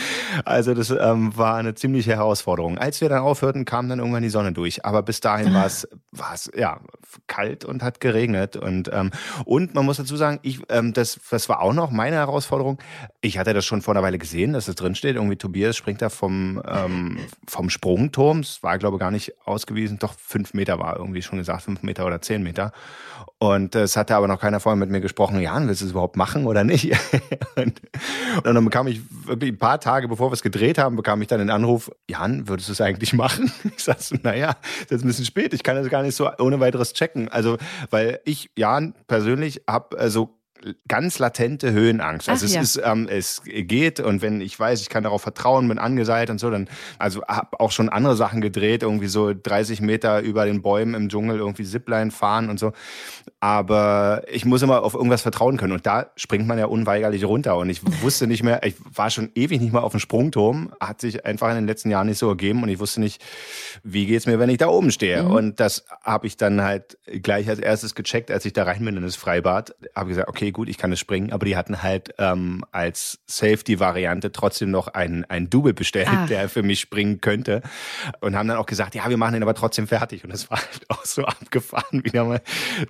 Also 0.44 0.74
das 0.74 0.90
ähm, 0.90 1.38
war 1.38 1.56
eine 1.56 1.76
ziemliche 1.76 2.12
Herausforderung. 2.12 2.78
Als 2.78 3.00
wir 3.00 3.08
dann 3.08 3.20
aufhörten, 3.20 3.64
kam 3.64 3.88
dann 3.88 4.00
irgendwann 4.00 4.24
die 4.24 4.30
Sonne 4.30 4.52
durch. 4.52 4.84
Aber 4.84 5.02
bis 5.04 5.22
dahin 5.22 5.54
war 5.54 5.66
es 5.66 5.88
war 6.12 6.34
es 6.34 6.52
ja 6.56 6.80
kalt 7.28 7.66
und 7.66 7.84
hat 7.84 8.00
geregnet 8.00 8.56
und 8.56 8.90
ähm, 8.94 9.12
und 9.46 9.74
man 9.74 9.86
muss 9.86 9.98
dazu 9.98 10.16
sagen, 10.16 10.40
ich 10.42 10.62
ähm, 10.70 10.94
das 10.94 11.20
das 11.30 11.50
war 11.50 11.62
auch 11.62 11.74
noch 11.74 11.92
meine 11.92 12.18
Herausforderung. 12.18 12.80
Ich 13.22 13.38
hatte 13.38 13.54
das 13.54 13.66
schon 13.66 13.82
vor 13.82 13.94
einer 13.94 14.04
Weile 14.04 14.18
gesehen, 14.18 14.54
dass 14.54 14.68
es 14.68 14.76
drin 14.76 14.96
steht. 14.96 15.16
Irgendwie 15.16 15.36
Tobias 15.36 15.78
springt 15.78 16.02
da 16.02 16.10
vom 16.10 16.62
ähm, 16.68 17.20
vom 17.48 17.70
Sprungturm. 17.70 18.40
Es 18.40 18.64
war 18.64 18.78
glaube 18.78 18.98
ich 18.98 19.00
gar 19.00 19.12
nicht 19.12 19.34
ausgewiesen. 19.46 20.00
Doch 20.00 20.14
fünf 20.18 20.54
Meter 20.54 20.80
war 20.80 20.98
irgendwie 20.98 21.22
schon 21.22 21.38
gesagt, 21.38 21.64
fünf 21.64 21.84
Meter 21.84 22.06
oder 22.06 22.22
zehn 22.22 22.44
Meter. 22.44 22.61
Und 23.38 23.74
es 23.74 23.98
hatte 23.98 24.16
aber 24.16 24.28
noch 24.28 24.40
keiner 24.40 24.60
vorher 24.60 24.78
mit 24.78 24.92
mir 24.92 25.02
gesprochen, 25.02 25.40
Jan, 25.40 25.68
willst 25.68 25.82
du 25.82 25.86
es 25.86 25.92
überhaupt 25.92 26.16
machen 26.16 26.46
oder 26.46 26.64
nicht? 26.64 26.92
und, 27.56 27.82
und, 28.44 28.54
dann 28.54 28.64
bekam 28.64 28.86
ich 28.86 29.02
wirklich 29.26 29.54
ein 29.54 29.58
paar 29.58 29.80
Tage, 29.80 30.08
bevor 30.08 30.30
wir 30.30 30.34
es 30.34 30.44
gedreht 30.44 30.78
haben, 30.78 30.96
bekam 30.96 31.22
ich 31.24 31.28
dann 31.28 31.40
den 31.40 31.50
Anruf, 31.50 31.90
Jan, 32.08 32.48
würdest 32.48 32.70
du 32.70 32.74
es 32.74 32.82
eigentlich 32.82 33.14
machen? 33.14 33.52
Ich 33.76 33.86
sag 33.86 34.00
so, 34.00 34.16
naja, 34.22 34.56
das 34.90 34.98
ist 34.98 35.04
ein 35.04 35.08
bisschen 35.08 35.26
spät, 35.26 35.56
ich 35.56 35.64
kann 35.64 35.76
das 35.76 35.90
gar 35.90 36.04
nicht 36.04 36.16
so 36.16 36.30
ohne 36.38 36.60
weiteres 36.60 36.94
checken. 36.94 37.30
Also, 37.30 37.58
weil 37.90 38.20
ich, 38.26 38.52
Jan, 38.56 38.94
persönlich 39.08 39.64
habe 39.68 39.98
also 39.98 40.41
ganz 40.88 41.20
latente 41.20 41.72
Höhenangst. 41.72 42.30
Also 42.30 42.46
Ach, 42.46 42.50
es 42.50 42.56
ja. 42.56 42.62
ist, 42.62 42.82
ähm, 42.84 43.08
es 43.10 43.42
geht 43.46 44.00
und 44.00 44.22
wenn 44.22 44.42
ich 44.42 44.60
weiß, 44.60 44.82
ich 44.82 44.90
kann 44.90 45.04
darauf 45.04 45.22
vertrauen, 45.22 45.68
bin 45.68 45.80
angeseilt 45.80 46.30
und 46.30 46.40
so, 46.40 46.50
dann, 46.50 46.70
also 47.00 47.24
habe 47.28 47.60
auch 47.60 47.72
schon 47.72 47.90
andere 47.90 48.16
Sachen 48.16 48.42
gedreht, 48.42 48.84
irgendwie 48.84 49.08
so 49.08 49.34
30 49.34 49.82
Meter 49.82 50.22
über 50.22 50.46
den 50.46 50.62
Bäumen 50.62 50.94
im 50.94 51.10
Dschungel 51.10 51.38
irgendwie 51.38 51.64
Zipline 51.64 52.12
fahren 52.12 52.50
und 52.50 52.60
so. 52.60 52.74
Aber 53.40 54.24
ich 54.32 54.46
muss 54.46 54.62
immer 54.62 54.84
auf 54.84 54.94
irgendwas 54.94 55.22
vertrauen 55.22 55.58
können 55.58 55.74
und 55.74 55.86
da 55.86 56.12
springt 56.16 56.48
man 56.48 56.60
ja 56.60 56.66
unweigerlich 56.66 57.26
runter 57.26 57.58
und 57.58 57.70
ich 57.70 57.82
wusste 58.02 58.28
nicht 58.28 58.44
mehr, 58.44 58.64
ich 58.64 58.76
war 58.94 59.10
schon 59.10 59.32
ewig 59.36 59.60
nicht 59.62 59.74
mehr 59.74 59.84
auf 59.84 59.92
dem 59.92 60.00
Sprungturm, 60.00 60.74
hat 60.80 61.02
sich 61.02 61.26
einfach 61.26 61.50
in 61.50 61.56
den 61.56 61.68
letzten 61.68 61.90
Jahren 61.90 62.08
nicht 62.08 62.20
so 62.20 62.30
ergeben 62.30 62.64
und 62.64 62.70
ich 62.70 62.80
wusste 62.80 63.00
nicht, 63.00 63.22
wie 63.84 64.06
geht's 64.06 64.26
mir, 64.26 64.40
wenn 64.40 64.50
ich 64.50 64.58
da 64.58 64.68
oben 64.68 64.92
stehe. 64.92 65.24
Mhm. 65.24 65.32
Und 65.32 65.60
das 65.60 65.86
habe 66.04 66.28
ich 66.28 66.38
dann 66.38 66.62
halt 66.62 66.98
gleich 67.22 67.50
als 67.50 67.60
erstes 67.60 67.96
gecheckt, 67.96 68.32
als 68.32 68.46
ich 68.46 68.54
da 68.54 68.64
rein 68.64 68.86
bin 68.86 68.98
in 68.98 69.04
das 69.04 69.16
Freibad, 69.16 69.76
habe 69.96 70.10
gesagt, 70.10 70.30
okay, 70.30 70.51
gut, 70.52 70.70
ich 70.70 70.78
kann 70.78 70.92
es 70.92 71.00
springen, 71.00 71.32
aber 71.32 71.46
die 71.46 71.56
hatten 71.56 71.82
halt 71.82 72.14
ähm, 72.18 72.64
als 72.72 73.20
Safety-Variante 73.28 74.32
trotzdem 74.32 74.72
noch 74.72 74.88
einen, 74.88 75.26
einen 75.26 75.50
Double 75.50 75.74
bestellt, 75.74 76.08
Ach. 76.10 76.28
der 76.28 76.50
für 76.50 76.64
mich 76.64 76.80
springen 76.80 77.22
könnte. 77.22 77.62
Und 78.20 78.36
haben 78.36 78.48
dann 78.48 78.58
auch 78.58 78.66
gesagt, 78.66 78.96
ja, 78.96 79.10
wir 79.10 79.18
machen 79.18 79.34
den 79.34 79.44
aber 79.44 79.54
trotzdem 79.54 79.88
fertig. 79.88 80.24
Und 80.24 80.32
das 80.32 80.50
war 80.50 80.58
halt 80.58 80.90
auch 80.90 81.06
so 81.06 81.26
abgefahren, 81.26 82.04
wie 82.04 82.10
der 82.10 82.26
mal 82.26 82.42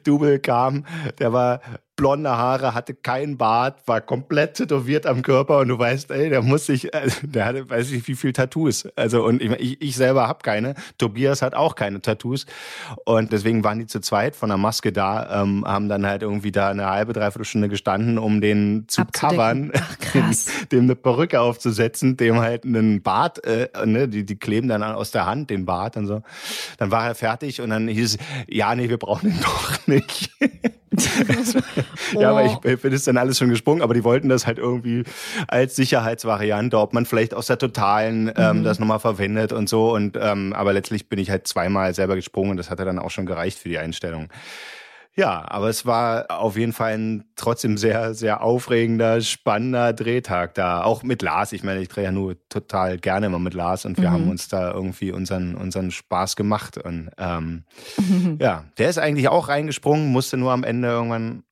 Double 0.04 0.40
kam. 0.40 0.86
Der 1.20 1.34
war 1.34 1.62
blonde 2.02 2.32
Haare, 2.32 2.74
hatte 2.74 2.96
keinen 2.96 3.38
Bart, 3.38 3.88
war 3.88 4.02
komplett 4.02 4.56
tätowiert 4.56 5.06
am 5.06 5.22
Körper 5.22 5.60
und 5.60 5.68
du 5.68 5.78
weißt, 5.78 6.10
ey, 6.10 6.30
der 6.32 6.42
muss 6.42 6.66
sich, 6.66 6.96
also, 6.96 7.28
der 7.28 7.46
hatte, 7.46 7.70
weiß 7.70 7.92
ich, 7.92 8.08
wie 8.08 8.16
viel 8.16 8.34
Tattoos. 8.34 8.88
Also 8.96 9.24
und 9.24 9.40
ich, 9.40 9.80
ich 9.80 9.96
selber 9.96 10.28
habe 10.28 10.40
keine. 10.42 10.74
Tobias 10.98 11.44
hat 11.44 11.54
auch 11.54 11.76
keine 11.76 12.02
Tattoos 12.02 12.48
und 13.06 13.32
deswegen 13.32 13.64
waren 13.64 13.78
die 13.78 13.86
zu 13.86 14.00
zweit 14.00 14.36
von 14.36 14.50
der 14.50 14.58
Maske 14.58 14.92
da, 14.92 15.44
ähm, 15.44 15.64
haben 15.64 15.90
dann 15.90 16.08
halt 16.08 16.24
irgendwie 16.24 16.52
da 16.52 16.70
eine 16.70 16.88
halbe, 16.88 17.14
dreiviertel 17.14 17.46
Stunde 17.46 17.70
gestanden, 17.70 18.18
um 18.18 18.42
den 18.42 18.86
zu 18.88 19.04
covern, 19.06 19.72
Ach, 19.76 19.96
dem 20.72 20.86
eine 20.86 20.96
Perücke 20.96 21.40
aufzusetzen, 21.40 22.18
dem 22.18 22.40
halt 22.40 22.66
einen 22.66 23.04
Bart, 23.04 23.46
äh, 23.46 23.70
ne, 23.86 24.08
die, 24.08 24.26
die 24.26 24.40
kleben 24.40 24.70
dann 24.70 24.82
aus 24.82 25.12
der 25.12 25.28
Hand 25.28 25.52
den 25.52 25.68
Bart 25.68 25.98
und 25.98 26.08
so. 26.08 26.24
Dann 26.80 26.90
war 26.90 27.06
er 27.06 27.14
fertig 27.14 27.62
und 27.62 27.70
dann 27.70 27.88
hieß 27.88 28.16
es, 28.16 28.18
ja, 28.48 28.74
nee, 28.74 28.90
wir 28.90 28.98
brauchen 28.98 29.30
ihn 29.30 29.40
doch 29.44 29.86
nicht. 29.86 30.32
ja, 32.20 32.32
aber 32.32 32.46
ich, 32.46 32.66
ich 32.66 32.82
bin 32.82 32.92
es 32.92 33.06
dann 33.06 33.18
alles 33.18 33.38
schon 33.38 33.50
gesprungen, 33.50 33.82
aber 33.82 33.94
die 33.94 34.04
wollten 34.04 34.28
das 34.28 34.46
halt 34.46 34.58
irgendwie 34.58 35.04
als 35.48 35.76
Sicherheitsvariante, 35.76 36.78
ob 36.78 36.94
man 36.94 37.06
vielleicht 37.06 37.34
aus 37.34 37.48
der 37.48 37.58
totalen 37.58 38.32
ähm, 38.36 38.60
mhm. 38.60 38.64
das 38.64 38.80
nochmal 38.80 39.00
verwendet 39.00 39.54
und 39.54 39.70
so. 39.70 39.94
Und 39.94 40.18
ähm, 40.22 40.54
aber 40.54 40.74
letztlich 40.74 41.08
bin 41.08 41.20
ich 41.20 41.30
halt 41.30 41.48
zweimal 41.48 41.94
selber 41.94 42.16
gesprungen 42.16 42.52
und 42.52 42.58
das 42.58 42.70
hatte 42.70 42.84
dann 42.84 43.00
auch 43.00 43.12
schon 43.12 43.26
gereicht 43.26 43.58
für 43.58 43.70
die 43.70 43.78
Einstellung. 43.78 44.28
Ja, 45.14 45.44
aber 45.50 45.68
es 45.68 45.86
war 45.86 46.32
auf 46.32 46.56
jeden 46.56 46.72
Fall 46.72 46.94
ein 46.94 47.26
trotzdem 47.36 47.78
sehr, 47.78 48.14
sehr 48.14 48.42
aufregender, 48.42 49.20
spannender 49.20 49.92
Drehtag 49.92 50.54
da. 50.54 50.84
Auch 50.84 51.04
mit 51.04 51.22
Lars. 51.22 51.52
Ich 51.52 51.64
meine, 51.64 51.82
ich 51.82 51.90
drehe 51.90 52.06
ja 52.06 52.12
nur 52.12 52.38
total 52.48 52.98
gerne 52.98 53.26
immer 53.26 53.40
mit 53.40 53.54
Lars 53.54 53.84
und 53.86 53.98
wir 53.98 54.10
mhm. 54.10 54.14
haben 54.14 54.30
uns 54.30 54.48
da 54.48 54.72
irgendwie 54.72 55.12
unseren, 55.12 55.56
unseren 55.56 55.92
Spaß 55.92 56.38
gemacht. 56.38 56.78
Und 56.78 57.10
ähm, 57.18 57.66
mhm. 57.98 58.38
ja, 58.42 58.64
der 58.78 58.90
ist 58.90 59.00
eigentlich 59.00 59.28
auch 59.28 59.50
reingesprungen, 59.50 60.12
musste 60.12 60.38
nur 60.38 60.54
am 60.54 60.64
Ende 60.64 60.88
irgendwann 60.88 61.44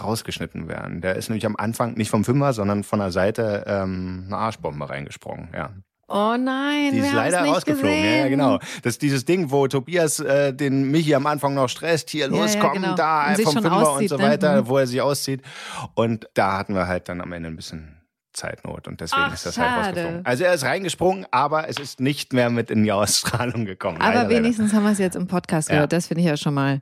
rausgeschnitten 0.00 0.68
werden. 0.68 1.00
Der 1.00 1.16
ist 1.16 1.28
nämlich 1.28 1.46
am 1.46 1.56
Anfang 1.56 1.94
nicht 1.94 2.10
vom 2.10 2.24
Fünfer, 2.24 2.52
sondern 2.52 2.84
von 2.84 3.00
der 3.00 3.10
Seite 3.10 3.64
ähm, 3.66 4.24
eine 4.26 4.36
Arschbombe 4.36 4.88
reingesprungen, 4.88 5.48
ja. 5.52 5.70
Oh 6.10 6.36
nein, 6.38 6.92
die 6.92 6.98
ist 7.00 7.04
wir 7.04 7.12
leider 7.12 7.42
nicht 7.42 7.54
rausgeflogen. 7.54 7.90
Gesehen. 7.96 8.14
Ja, 8.14 8.20
ja, 8.22 8.28
genau. 8.28 8.58
Das 8.82 8.94
ist 8.94 9.02
dieses 9.02 9.24
Ding, 9.26 9.50
wo 9.50 9.68
Tobias 9.68 10.20
äh, 10.20 10.54
den 10.54 10.90
Michi 10.90 11.14
am 11.14 11.26
Anfang 11.26 11.52
noch 11.54 11.68
stresst, 11.68 12.08
hier 12.10 12.26
Ja, 12.26 12.30
los, 12.30 12.54
ja, 12.54 12.60
komm, 12.60 12.72
genau. 12.74 12.94
da 12.94 13.28
Und 13.28 13.42
vom 13.42 13.52
Fünfer 13.54 13.76
und 13.76 13.82
auszieht, 13.84 14.08
so 14.08 14.16
ne? 14.16 14.22
weiter, 14.22 14.62
Mhm. 14.62 14.68
wo 14.68 14.78
er 14.78 14.86
sich 14.86 15.00
auszieht. 15.02 15.42
Und 15.94 16.26
da 16.34 16.56
hatten 16.58 16.74
wir 16.74 16.86
halt 16.86 17.08
dann 17.10 17.20
am 17.20 17.30
Ende 17.32 17.50
ein 17.50 17.56
bisschen 17.56 17.94
Zeitnot 18.32 18.86
und 18.88 19.00
deswegen 19.00 19.22
Ach, 19.26 19.34
ist 19.34 19.44
das 19.46 19.58
halt 19.58 19.68
schade. 19.68 19.86
rausgeflogen. 20.00 20.26
Also 20.26 20.44
er 20.44 20.54
ist 20.54 20.64
reingesprungen, 20.64 21.26
aber 21.30 21.68
es 21.68 21.78
ist 21.78 22.00
nicht 22.00 22.32
mehr 22.32 22.50
mit 22.50 22.70
in 22.70 22.84
die 22.84 22.92
Ausstrahlung 22.92 23.64
gekommen. 23.66 24.00
Aber 24.00 24.14
leider, 24.14 24.28
wenigstens 24.30 24.72
haben 24.72 24.84
wir 24.84 24.92
es 24.92 24.98
jetzt 24.98 25.16
im 25.16 25.26
Podcast 25.26 25.68
Ja. 25.68 25.74
gehört. 25.76 25.92
Das 25.92 26.06
finde 26.06 26.22
ich 26.22 26.26
ja 26.28 26.36
schon 26.36 26.54
mal 26.54 26.80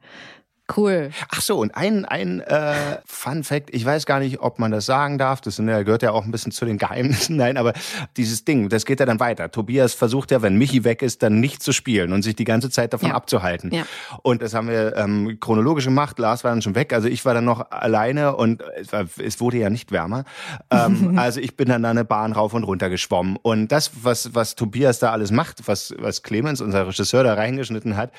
cool. 0.76 1.10
Ach 1.28 1.40
so, 1.40 1.58
und 1.58 1.76
ein, 1.76 2.04
ein 2.04 2.40
äh, 2.40 2.74
Fun 3.04 3.44
Fact, 3.44 3.70
ich 3.74 3.84
weiß 3.84 4.06
gar 4.06 4.18
nicht, 4.18 4.40
ob 4.40 4.58
man 4.58 4.70
das 4.72 4.86
sagen 4.86 5.18
darf, 5.18 5.40
das 5.40 5.56
sind 5.56 5.68
ja- 5.68 5.82
gehört 5.82 6.02
ja 6.02 6.12
auch 6.12 6.24
ein 6.24 6.30
bisschen 6.30 6.52
zu 6.52 6.64
den 6.64 6.78
Geheimnissen, 6.78 7.36
nein, 7.36 7.56
aber 7.56 7.72
dieses 8.16 8.44
Ding, 8.44 8.68
das 8.68 8.84
geht 8.84 9.00
ja 9.00 9.06
dann 9.06 9.20
weiter. 9.20 9.50
Tobias 9.50 9.94
versucht 9.94 10.30
ja, 10.30 10.42
wenn 10.42 10.56
Michi 10.56 10.84
weg 10.84 11.02
ist, 11.02 11.22
dann 11.22 11.40
nicht 11.40 11.62
zu 11.62 11.72
spielen 11.72 12.12
und 12.12 12.22
sich 12.22 12.34
die 12.36 12.44
ganze 12.44 12.70
Zeit 12.70 12.92
davon 12.92 13.10
Ja. 13.10 13.14
abzuhalten. 13.14 13.72
Ja. 13.72 13.84
Und 14.22 14.42
das 14.42 14.54
haben 14.54 14.68
wir 14.68 14.96
ähm, 14.96 15.38
chronologisch 15.40 15.84
gemacht, 15.84 16.18
Lars 16.18 16.44
war 16.44 16.50
dann 16.50 16.62
schon 16.62 16.74
weg, 16.74 16.92
also 16.92 17.08
ich 17.08 17.24
war 17.24 17.34
dann 17.34 17.44
noch 17.44 17.70
alleine 17.70 18.34
und 18.36 18.62
es, 18.76 18.92
war, 18.92 19.04
es 19.24 19.40
wurde 19.40 19.58
ja 19.58 19.70
nicht 19.70 19.92
wärmer. 19.92 20.24
Ähm, 20.70 21.16
also 21.18 21.40
ich 21.40 21.56
bin 21.56 21.68
dann 21.68 21.82
da 21.82 21.90
eine 21.90 22.04
Bahn 22.04 22.32
rauf 22.32 22.54
und 22.54 22.64
runter 22.64 22.90
geschwommen 22.90 23.36
und 23.42 23.72
das, 23.72 23.90
was, 24.02 24.34
was 24.34 24.54
Tobias 24.56 24.98
da 24.98 25.12
alles 25.12 25.30
macht, 25.30 25.66
was, 25.68 25.94
was 25.98 26.22
Clemens, 26.22 26.60
unser 26.60 26.86
Regisseur, 26.86 27.22
da 27.22 27.34
reingeschnitten 27.34 27.96
hat, 27.96 28.10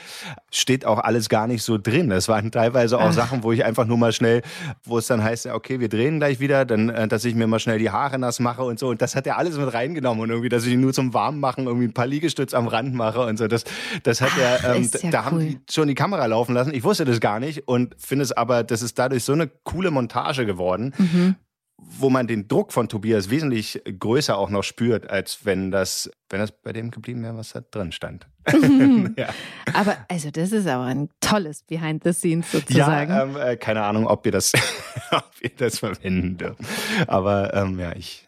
steht 0.52 0.86
auch 0.86 1.00
alles 1.00 1.30
gar 1.30 1.48
nicht 1.48 1.64
so 1.64 1.78
drin. 1.78 2.10
Das 2.10 2.28
waren 2.38 2.52
teilweise 2.52 2.98
auch 3.00 3.10
Ach. 3.10 3.14
Sachen, 3.14 3.44
wo 3.44 3.52
ich 3.52 3.66
einfach 3.66 3.86
nur 3.86 3.98
mal 3.98 4.12
schnell, 4.14 4.42
wo 4.84 4.98
es 4.98 5.08
dann 5.08 5.24
heißt, 5.24 5.46
ja, 5.46 5.56
okay, 5.56 5.80
wir 5.80 5.90
drehen 5.90 6.20
gleich 6.20 6.40
wieder, 6.40 6.66
dann, 6.66 6.90
äh, 6.90 7.08
dass 7.08 7.26
ich 7.26 7.34
mir 7.36 7.48
mal 7.48 7.60
schnell 7.60 7.80
die 7.80 7.90
Haare 7.90 8.20
nass 8.20 8.40
mache 8.40 8.64
und 8.64 8.78
so. 8.80 8.90
Und 8.90 9.02
das 9.02 9.16
hat 9.16 9.26
er 9.26 9.38
alles 9.38 9.58
mit 9.58 9.74
reingenommen 9.74 10.22
und 10.24 10.30
irgendwie, 10.30 10.50
dass 10.50 10.66
ich 10.66 10.76
nur 10.78 10.94
zum 10.94 11.14
Warmmachen 11.14 11.66
irgendwie 11.66 11.88
ein 11.88 11.94
paar 11.94 12.06
Liegestütz 12.08 12.54
am 12.54 12.68
Rand 12.68 12.94
mache 12.94 13.22
und 13.22 13.38
so. 13.38 13.48
Das, 13.48 13.64
das 14.04 14.22
hat 14.22 14.32
Ach, 14.36 14.64
er, 14.64 14.76
ähm, 14.76 14.90
ja 15.02 15.10
da 15.10 15.26
haben 15.26 15.38
cool. 15.38 15.44
die 15.46 15.60
schon 15.70 15.88
die 15.88 15.96
Kamera 15.96 16.26
laufen 16.28 16.54
lassen. 16.54 16.74
Ich 16.74 16.84
wusste 16.84 17.06
das 17.06 17.20
gar 17.20 17.40
nicht 17.40 17.68
und 17.68 17.96
finde 17.98 18.24
es 18.24 18.32
aber, 18.32 18.64
das 18.64 18.82
ist 18.82 19.00
dadurch 19.00 19.24
so 19.24 19.34
eine 19.34 19.48
coole 19.64 19.90
Montage 19.92 20.46
geworden, 20.46 20.94
Mhm. 20.98 21.36
Wo 21.80 22.10
man 22.10 22.28
den 22.28 22.48
Druck 22.48 22.74
von 22.74 22.90
Tobias 22.90 23.30
wesentlich 23.30 23.82
größer 24.00 24.38
auch 24.38 24.50
noch 24.50 24.64
spürt, 24.64 25.10
als 25.10 25.46
wenn 25.46 25.70
das, 25.72 26.10
wenn 26.30 26.40
das 26.40 26.52
bei 26.52 26.74
dem 26.74 26.90
geblieben 26.92 27.22
wäre, 27.24 27.38
was 27.38 27.54
da 27.54 27.62
drin 27.62 27.92
stand. 27.92 28.28
ja. 29.18 29.30
Aber 29.74 29.98
also 30.10 30.32
das 30.32 30.52
ist 30.52 30.68
aber 30.68 30.86
ein 30.86 31.10
tolles 31.20 31.64
Behind 31.64 32.04
the 32.04 32.14
Scenes 32.14 32.52
Ja, 32.52 32.60
sozusagen. 32.60 33.12
ähm, 33.12 33.38
äh, 33.38 33.58
keine 33.58 33.84
Ahnung, 33.84 34.08
ob 34.08 34.26
wir 34.26 34.32
das, 34.32 34.54
ob 35.12 35.30
wir 35.40 35.52
das 35.56 35.80
verwenden 35.80 36.38
dürfen. 36.38 36.66
Aber 37.08 37.54
ähm, 37.54 37.78
ja, 37.80 37.96
ich, 37.96 38.28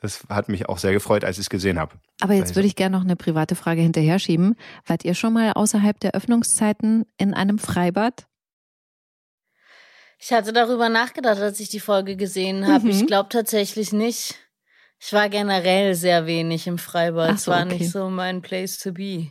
das 0.00 0.24
hat 0.28 0.48
mich 0.48 0.68
auch 0.68 0.78
sehr 0.78 0.92
gefreut, 0.92 1.24
als 1.24 1.36
ich 1.36 1.42
es 1.44 1.50
gesehen 1.50 1.78
habe. 1.78 1.96
aber 2.20 2.32
jetzt 2.34 2.44
also- 2.48 2.56
würde 2.56 2.68
ich 2.68 2.76
gerne 2.76 2.96
noch 2.96 3.04
eine 3.04 3.16
private 3.16 3.56
Frage 3.56 3.82
hinterher 3.82 4.18
schieben. 4.18 4.56
Wart 4.86 5.04
ihr 5.04 5.14
schon 5.14 5.34
mal 5.34 5.52
außerhalb 5.52 6.00
der 6.00 6.12
Öffnungszeiten 6.14 7.04
in 7.18 7.34
einem 7.34 7.58
Freibad? 7.58 8.26
Ich 10.18 10.32
hatte 10.32 10.52
darüber 10.52 10.88
nachgedacht, 10.88 11.40
als 11.40 11.60
ich 11.60 11.68
die 11.68 11.80
Folge 11.80 12.16
gesehen 12.16 12.66
habe. 12.66 12.84
Mhm. 12.84 12.90
Ich 12.90 13.06
glaube 13.06 13.28
tatsächlich 13.28 13.92
nicht. 13.92 14.34
Ich 14.98 15.12
war 15.12 15.28
generell 15.28 15.94
sehr 15.94 16.26
wenig 16.26 16.66
im 16.66 16.78
Freibad. 16.78 17.34
Es 17.34 17.44
so, 17.44 17.52
war 17.52 17.64
okay. 17.64 17.78
nicht 17.78 17.90
so 17.90 18.08
mein 18.08 18.40
Place 18.40 18.78
to 18.78 18.92
be. 18.92 19.28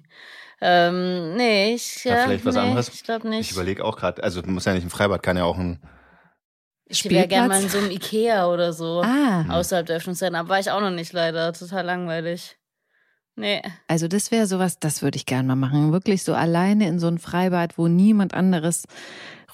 Ähm, 0.61 1.35
nee, 1.35 1.73
ich. 1.73 2.03
Ja, 2.03 2.17
Ja, 2.17 2.23
vielleicht 2.25 2.45
was 2.45 2.55
nee, 2.55 2.61
anderes? 2.61 2.89
Ich 2.93 3.03
glaube 3.03 3.27
nicht. 3.27 3.49
Ich 3.49 3.51
überlege 3.51 3.83
auch 3.83 3.97
gerade, 3.97 4.23
also 4.23 4.41
muss 4.43 4.65
ja 4.65 4.73
nicht 4.73 4.85
ein 4.85 4.89
Freibad, 4.89 5.23
kann 5.23 5.37
ja 5.37 5.43
auch 5.43 5.57
ein. 5.57 5.79
Ich 6.87 7.09
wäre 7.09 7.27
gerne 7.27 7.47
mal 7.47 7.63
in 7.63 7.69
so 7.69 7.79
einem 7.79 7.89
Ikea 7.89 8.47
oder 8.47 8.71
so. 8.71 9.01
Ah, 9.03 9.45
Außerhalb 9.49 9.87
der 9.87 9.97
Öffnungszeiten. 9.97 10.35
Aber 10.35 10.49
war 10.49 10.59
ich 10.59 10.69
auch 10.69 10.81
noch 10.81 10.91
nicht 10.91 11.13
leider. 11.13 11.51
Total 11.51 11.83
langweilig. 11.83 12.57
Nee. 13.37 13.61
also 13.89 14.07
das 14.07 14.31
wäre 14.31 14.47
sowas, 14.47 14.79
das 14.79 15.01
würde 15.01 15.17
ich 15.17 15.25
gerne 15.25 15.45
mal 15.45 15.57
machen. 15.57 15.91
Wirklich 15.91 16.23
so 16.23 16.33
alleine 16.33 16.87
in 16.87 16.99
so 16.99 17.07
ein 17.07 17.19
Freibad, 17.19 17.77
wo 17.77 17.89
niemand 17.89 18.33
anderes 18.33 18.85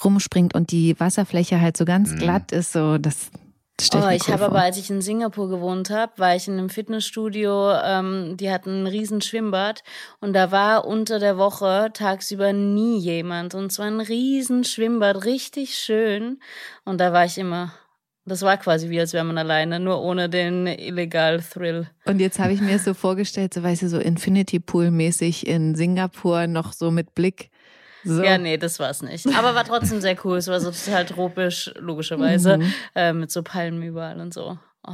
rumspringt 0.04 0.54
und 0.56 0.72
die 0.72 1.00
Wasserfläche 1.00 1.60
halt 1.62 1.78
so 1.78 1.86
ganz 1.86 2.12
Mhm. 2.14 2.18
glatt 2.20 2.52
ist. 2.52 2.74
So, 2.74 2.98
das 2.98 3.32
stell 3.80 4.02
Oh, 4.04 4.10
ich 4.10 4.28
cool 4.28 4.34
habe 4.34 4.46
aber, 4.46 4.62
als 4.62 4.78
ich 4.78 4.90
in 4.90 5.02
Singapur 5.02 5.50
gewohnt 5.50 5.90
habe, 5.90 6.12
war 6.18 6.36
ich 6.36 6.48
in 6.48 6.54
einem 6.58 6.70
Fitnessstudio, 6.70 7.72
ähm, 7.84 8.38
die 8.38 8.52
hatten 8.52 8.84
ein 8.84 8.88
riesen 8.88 9.22
Schwimmbad 9.22 9.84
und 10.20 10.34
da 10.34 10.52
war 10.52 10.86
unter 10.86 11.20
der 11.20 11.38
Woche 11.38 11.90
tagsüber 11.94 12.54
nie 12.54 13.00
jemand 13.00 13.56
und 13.56 13.72
zwar 13.72 13.88
ein 13.88 14.00
riesen 14.02 14.64
Schwimmbad, 14.64 15.26
richtig 15.26 15.76
schön 15.78 16.40
und 16.86 17.00
da 17.00 17.12
war 17.14 17.26
ich 17.26 17.38
immer. 17.38 17.74
Das 18.24 18.44
war 18.44 18.56
quasi 18.58 18.92
wie, 18.92 19.00
als 19.00 19.14
wäre 19.14 19.24
man 19.26 19.40
alleine, 19.40 19.80
nur 19.80 20.00
ohne 20.04 20.30
den 20.30 20.68
illegal 20.68 21.42
Thrill. 21.42 21.88
Und 22.06 22.20
jetzt 22.20 22.38
habe 22.38 22.54
ich 22.54 22.62
mir 22.62 22.76
es 22.76 22.86
so 22.86 22.94
vorgestellt, 22.94 23.52
so 23.52 23.64
weißt 23.64 23.82
du, 23.82 23.90
so 23.90 23.98
Infinity 23.98 24.60
Pool 24.60 24.92
mäßig 24.92 25.48
in 25.48 25.74
Singapur 25.74 26.46
noch 26.46 26.72
so 26.74 26.92
mit 26.92 27.16
Blick. 27.16 27.50
So. 28.04 28.24
Ja, 28.24 28.38
nee, 28.38 28.58
das 28.58 28.80
war's 28.80 29.02
nicht. 29.02 29.28
Aber 29.38 29.54
war 29.56 29.64
trotzdem 29.66 30.02
sehr 30.02 30.18
cool. 30.26 30.38
Es 30.38 30.48
war 30.48 30.60
so 30.60 30.72
total 30.72 31.06
tropisch, 31.06 31.72
logischerweise, 31.78 32.58
Mhm. 32.58 32.74
äh, 32.96 33.14
mit 33.14 33.32
so 33.32 33.44
Palmen 33.44 33.82
überall 33.84 34.20
und 34.20 34.34
so. 34.34 34.58
Oh. 34.88 34.94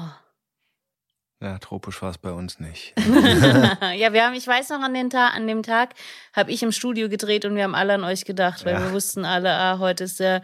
Ja, 1.39 1.59
tropisch 1.59 2.01
war 2.01 2.09
es 2.09 2.17
bei 2.17 2.31
uns 2.31 2.59
nicht. 2.59 2.95
ja, 3.95 4.11
wir 4.11 4.25
haben, 4.25 4.33
ich 4.33 4.47
weiß 4.47 4.69
noch, 4.69 4.81
an, 4.81 4.95
den 4.95 5.11
Ta 5.11 5.27
an 5.27 5.45
dem 5.45 5.61
Tag 5.61 5.93
habe 6.33 6.49
ich 6.51 6.63
im 6.63 6.71
Studio 6.71 7.09
gedreht 7.09 7.45
und 7.45 7.55
wir 7.55 7.63
haben 7.63 7.75
alle 7.75 7.93
an 7.93 8.03
euch 8.03 8.25
gedacht, 8.25 8.65
weil 8.65 8.73
Ja. 8.73 8.81
wir 8.81 8.91
wussten 8.91 9.23
alle, 9.23 9.51
ah, 9.53 9.77
heute 9.77 10.05
ist 10.05 10.19
der 10.19 10.41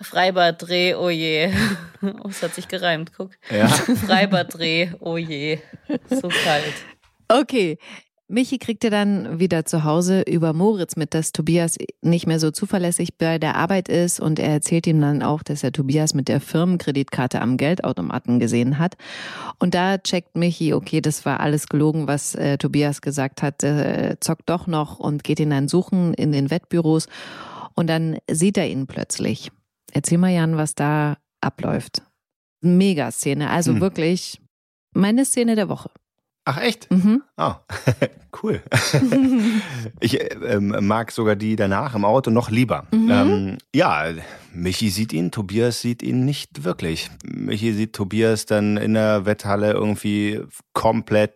Freibaddreh, 0.00 0.94
oh 0.96 1.10
je. 1.10 1.52
Oh, 2.02 2.28
es 2.28 2.42
hat 2.42 2.52
sich 2.56 2.66
gereimt, 2.66 3.12
guck. 3.16 3.30
Ja. 3.48 3.68
Freibaddreh, 4.06 4.90
oh 4.98 5.16
je. 5.16 5.60
So 6.10 6.28
kalt. 6.28 6.74
Okay. 7.28 7.78
Michi 8.32 8.56
kriegte 8.56 8.88
dann 8.88 9.40
wieder 9.40 9.66
zu 9.66 9.84
Hause 9.84 10.22
über 10.22 10.54
Moritz 10.54 10.96
mit, 10.96 11.12
dass 11.12 11.32
Tobias 11.32 11.76
nicht 12.00 12.26
mehr 12.26 12.40
so 12.40 12.50
zuverlässig 12.50 13.18
bei 13.18 13.38
der 13.38 13.56
Arbeit 13.56 13.90
ist 13.90 14.20
und 14.20 14.38
er 14.38 14.48
erzählt 14.48 14.86
ihm 14.86 15.02
dann 15.02 15.22
auch, 15.22 15.42
dass 15.42 15.62
er 15.62 15.70
Tobias 15.70 16.14
mit 16.14 16.28
der 16.28 16.40
Firmenkreditkarte 16.40 17.42
am 17.42 17.58
Geldautomaten 17.58 18.38
gesehen 18.38 18.78
hat. 18.78 18.96
Und 19.58 19.74
da 19.74 19.98
checkt 19.98 20.34
Michi, 20.34 20.72
okay, 20.72 21.02
das 21.02 21.26
war 21.26 21.40
alles 21.40 21.66
gelogen, 21.66 22.06
was 22.06 22.34
äh, 22.34 22.56
Tobias 22.56 23.02
gesagt 23.02 23.42
hat, 23.42 23.62
äh, 23.64 24.16
zockt 24.18 24.48
doch 24.48 24.66
noch 24.66 24.98
und 24.98 25.24
geht 25.24 25.38
ihn 25.38 25.50
dann 25.50 25.68
suchen 25.68 26.14
in 26.14 26.32
den 26.32 26.50
Wettbüros 26.50 27.08
und 27.74 27.86
dann 27.88 28.16
sieht 28.30 28.56
er 28.56 28.66
ihn 28.66 28.86
plötzlich. 28.86 29.52
Erzähl 29.92 30.16
mal, 30.16 30.32
Jan, 30.32 30.56
was 30.56 30.74
da 30.74 31.18
abläuft. 31.42 32.00
Mega-Szene, 32.62 33.50
also 33.50 33.72
Hm. 33.74 33.82
wirklich 33.82 34.40
meine 34.94 35.26
Szene 35.26 35.54
der 35.54 35.68
Woche. 35.68 35.90
Ach 36.44 36.58
echt? 36.58 36.90
Mhm. 36.90 37.22
Oh, 37.36 37.54
cool. 38.42 38.62
ich 40.00 40.20
äh, 40.20 40.34
ähm, 40.44 40.74
mag 40.80 41.12
sogar 41.12 41.36
die 41.36 41.54
danach 41.54 41.94
im 41.94 42.04
Auto 42.04 42.30
noch 42.30 42.50
lieber. 42.50 42.86
Mhm. 42.90 43.10
Ähm, 43.10 43.58
ja, 43.74 44.06
Michi 44.52 44.90
sieht 44.90 45.12
ihn, 45.12 45.30
Tobias 45.30 45.80
sieht 45.80 46.02
ihn 46.02 46.24
nicht 46.24 46.64
wirklich. 46.64 47.10
Michi 47.24 47.72
sieht 47.72 47.92
Tobias 47.92 48.46
dann 48.46 48.76
in 48.76 48.94
der 48.94 49.24
Wetthalle 49.24 49.72
irgendwie 49.72 50.40
komplett 50.72 51.34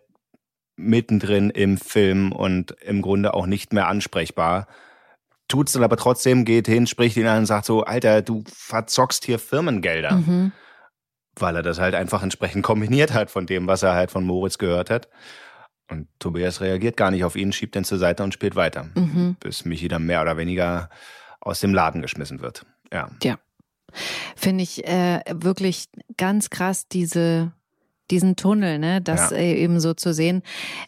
mittendrin 0.75 1.49
im 1.49 1.77
Film 1.77 2.31
und 2.31 2.71
im 2.81 3.01
Grunde 3.01 3.33
auch 3.33 3.45
nicht 3.47 3.73
mehr 3.73 3.87
ansprechbar. 3.87 4.67
Tut's 5.47 5.71
dann 5.71 5.83
aber 5.83 5.95
trotzdem, 5.95 6.43
geht 6.43 6.67
hin, 6.67 6.85
spricht 6.85 7.15
ihn 7.15 7.27
an 7.27 7.39
und 7.39 7.45
sagt 7.45 7.65
so, 7.65 7.83
Alter, 7.83 8.21
du 8.21 8.43
verzockst 8.53 9.23
hier 9.23 9.39
Firmengelder. 9.39 10.15
Mhm. 10.15 10.51
Weil 11.41 11.55
er 11.55 11.63
das 11.63 11.79
halt 11.79 11.95
einfach 11.95 12.23
entsprechend 12.23 12.63
kombiniert 12.63 13.13
hat 13.13 13.31
von 13.31 13.45
dem, 13.45 13.67
was 13.67 13.83
er 13.83 13.93
halt 13.93 14.11
von 14.11 14.23
Moritz 14.23 14.57
gehört 14.57 14.89
hat. 14.89 15.07
Und 15.89 16.07
Tobias 16.19 16.59
reagiert 16.61 16.97
gar 16.97 17.11
nicht 17.11 17.23
auf 17.23 17.35
ihn, 17.35 17.53
schiebt 17.53 17.75
ihn 17.75 17.83
zur 17.85 17.97
Seite 17.97 18.23
und 18.23 18.33
spielt 18.33 18.55
weiter, 18.55 18.89
Mhm. 18.95 19.37
bis 19.39 19.63
Michi 19.65 19.87
dann 19.87 20.05
mehr 20.05 20.21
oder 20.21 20.35
weniger 20.37 20.89
aus 21.39 21.61
dem 21.61 21.73
Laden 21.73 22.01
geschmissen 22.01 22.41
wird. 22.41 22.65
Ja. 22.91 23.09
Finde 24.35 24.63
ich 24.63 24.85
äh, 24.85 25.21
wirklich 25.33 25.85
ganz 26.17 26.49
krass, 26.49 26.87
diese, 26.89 27.53
diesen 28.11 28.35
Tunnel, 28.35 28.79
ne, 28.79 29.01
das 29.01 29.31
Ja. 29.31 29.37
äh, 29.37 29.53
eben 29.55 29.79
so 29.79 29.93
zu 29.93 30.13
sehen. 30.13 30.43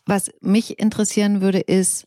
Was 0.05 0.31
mich 0.41 0.79
interessieren 0.79 1.39
würde, 1.39 1.59
ist, 1.61 2.05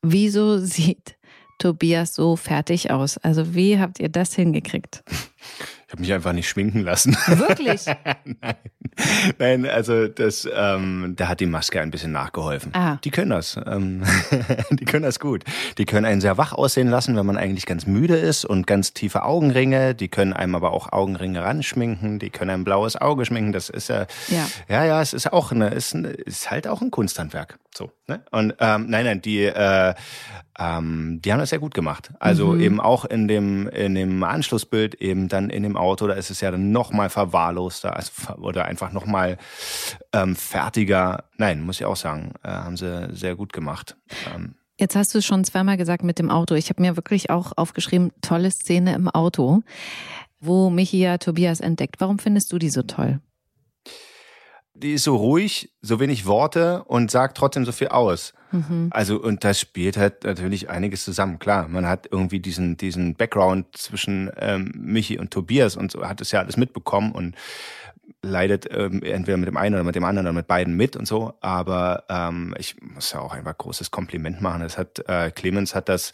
wieso 0.00 0.58
sieht 0.58 1.16
Tobias 1.58 2.14
so 2.14 2.36
fertig 2.36 2.90
aus? 2.90 3.18
Also 3.18 3.54
wie 3.54 3.78
habt 3.78 4.00
ihr 4.00 4.08
das 4.08 4.34
hingekriegt? 4.34 5.02
Ich 5.90 5.92
habe 5.94 6.02
mich 6.02 6.12
einfach 6.12 6.32
nicht 6.32 6.48
schminken 6.48 6.82
lassen. 6.84 7.16
Wirklich? 7.26 7.84
Nein. 7.84 8.54
Nein, 9.40 9.66
also 9.66 10.06
das, 10.06 10.48
ähm, 10.54 11.14
da 11.16 11.26
hat 11.26 11.40
die 11.40 11.46
Maske 11.46 11.80
ein 11.80 11.90
bisschen 11.90 12.12
nachgeholfen. 12.12 12.72
Ah. 12.76 12.98
Die 13.02 13.10
können 13.10 13.30
das. 13.30 13.58
Ähm, 13.66 14.04
die 14.70 14.84
können 14.84 15.02
das 15.02 15.18
gut. 15.18 15.42
Die 15.78 15.86
können 15.86 16.06
einen 16.06 16.20
sehr 16.20 16.38
wach 16.38 16.52
aussehen 16.52 16.86
lassen, 16.86 17.16
wenn 17.16 17.26
man 17.26 17.36
eigentlich 17.36 17.66
ganz 17.66 17.86
müde 17.86 18.14
ist 18.16 18.44
und 18.44 18.68
ganz 18.68 18.92
tiefe 18.92 19.24
Augenringe. 19.24 19.96
Die 19.96 20.06
können 20.06 20.32
einem 20.32 20.54
aber 20.54 20.72
auch 20.72 20.92
Augenringe 20.92 21.42
ranschminken. 21.42 22.20
Die 22.20 22.30
können 22.30 22.50
ein 22.52 22.62
blaues 22.62 22.94
Auge 22.94 23.24
schminken. 23.24 23.50
Das 23.50 23.68
ist 23.68 23.88
ja, 23.88 24.06
Ja. 24.28 24.46
ja, 24.68 24.84
ja, 24.84 25.02
es 25.02 25.12
ist 25.12 25.32
auch 25.32 25.50
eine, 25.50 25.70
ist, 25.70 25.92
ist 25.96 26.52
halt 26.52 26.68
auch 26.68 26.82
ein 26.82 26.92
Kunsthandwerk. 26.92 27.58
So, 27.72 27.92
ne? 28.08 28.24
Und 28.32 28.54
ähm, 28.58 28.86
nein, 28.90 29.04
nein, 29.04 29.22
die, 29.22 29.44
äh, 29.44 29.94
ähm, 30.58 31.20
die 31.24 31.32
haben 31.32 31.38
das 31.38 31.50
sehr 31.50 31.60
gut 31.60 31.72
gemacht. 31.72 32.10
Also 32.18 32.48
Mhm. 32.48 32.60
eben 32.60 32.80
auch 32.80 33.04
in 33.04 33.28
dem 33.28 33.68
in 33.68 33.94
dem 33.94 34.22
Anschlussbild 34.24 34.96
eben 34.96 35.28
dann 35.28 35.50
in 35.50 35.62
dem 35.62 35.76
Auto, 35.76 36.06
da 36.08 36.14
ist 36.14 36.30
es 36.30 36.40
ja 36.40 36.50
dann 36.50 36.72
noch 36.72 36.92
mal 36.92 37.08
verwahrloster, 37.10 37.94
also 37.94 38.10
oder 38.40 38.64
einfach 38.64 38.92
noch 38.92 39.06
mal 39.06 39.38
ähm, 40.12 40.34
fertiger. 40.34 41.24
Nein, 41.38 41.62
muss 41.62 41.78
ich 41.80 41.86
auch 41.86 41.96
sagen, 41.96 42.32
äh, 42.42 42.48
haben 42.48 42.76
sie 42.76 43.08
sehr 43.14 43.36
gut 43.36 43.52
gemacht. 43.52 43.96
Ähm, 44.34 44.54
Jetzt 44.78 44.96
hast 44.96 45.12
du 45.14 45.18
es 45.18 45.26
schon 45.26 45.44
zweimal 45.44 45.76
gesagt 45.76 46.02
mit 46.02 46.18
dem 46.18 46.30
Auto. 46.30 46.54
Ich 46.54 46.70
habe 46.70 46.80
mir 46.80 46.96
wirklich 46.96 47.28
auch 47.28 47.52
aufgeschrieben, 47.56 48.12
tolle 48.22 48.50
Szene 48.50 48.94
im 48.94 49.08
Auto, 49.08 49.62
wo 50.40 50.70
Michi 50.70 50.98
ja 51.00 51.18
Tobias 51.18 51.60
entdeckt. 51.60 51.96
Warum 52.00 52.18
findest 52.18 52.50
du 52.52 52.58
die 52.58 52.70
so 52.70 52.82
toll? 52.82 53.20
Die 54.80 54.94
ist 54.94 55.04
so 55.04 55.16
ruhig, 55.16 55.70
so 55.82 56.00
wenig 56.00 56.26
Worte 56.26 56.84
und 56.84 57.10
sagt 57.10 57.36
trotzdem 57.36 57.64
so 57.64 57.72
viel 57.72 57.88
aus. 57.88 58.32
Mhm. 58.52 58.88
Also 58.90 59.20
und 59.20 59.44
das 59.44 59.60
spielt 59.60 59.96
halt 59.96 60.24
natürlich 60.24 60.70
einiges 60.70 61.04
zusammen. 61.04 61.38
Klar, 61.38 61.68
man 61.68 61.86
hat 61.86 62.08
irgendwie 62.10 62.40
diesen 62.40 62.76
diesen 62.76 63.14
Background 63.14 63.76
zwischen 63.76 64.30
ähm, 64.38 64.72
Michi 64.74 65.18
und 65.18 65.30
Tobias 65.30 65.76
und 65.76 65.92
so 65.92 66.06
hat 66.06 66.20
es 66.20 66.32
ja 66.32 66.40
alles 66.40 66.56
mitbekommen 66.56 67.12
und 67.12 67.36
leidet 68.22 68.68
ähm, 68.70 69.02
entweder 69.02 69.36
mit 69.36 69.48
dem 69.48 69.56
einen 69.56 69.74
oder 69.76 69.84
mit 69.84 69.94
dem 69.94 70.04
anderen 70.04 70.26
oder 70.26 70.34
mit 70.34 70.46
beiden 70.46 70.76
mit 70.76 70.96
und 70.96 71.06
so. 71.06 71.34
Aber 71.40 72.04
ähm, 72.08 72.54
ich 72.58 72.76
muss 72.80 73.12
ja 73.12 73.20
auch 73.20 73.32
einfach 73.32 73.56
großes 73.56 73.90
Kompliment 73.90 74.40
machen. 74.40 74.62
Das 74.62 74.76
hat 74.76 75.02
äh, 75.08 75.30
Clemens 75.30 75.74
hat 75.74 75.88
das 75.88 76.12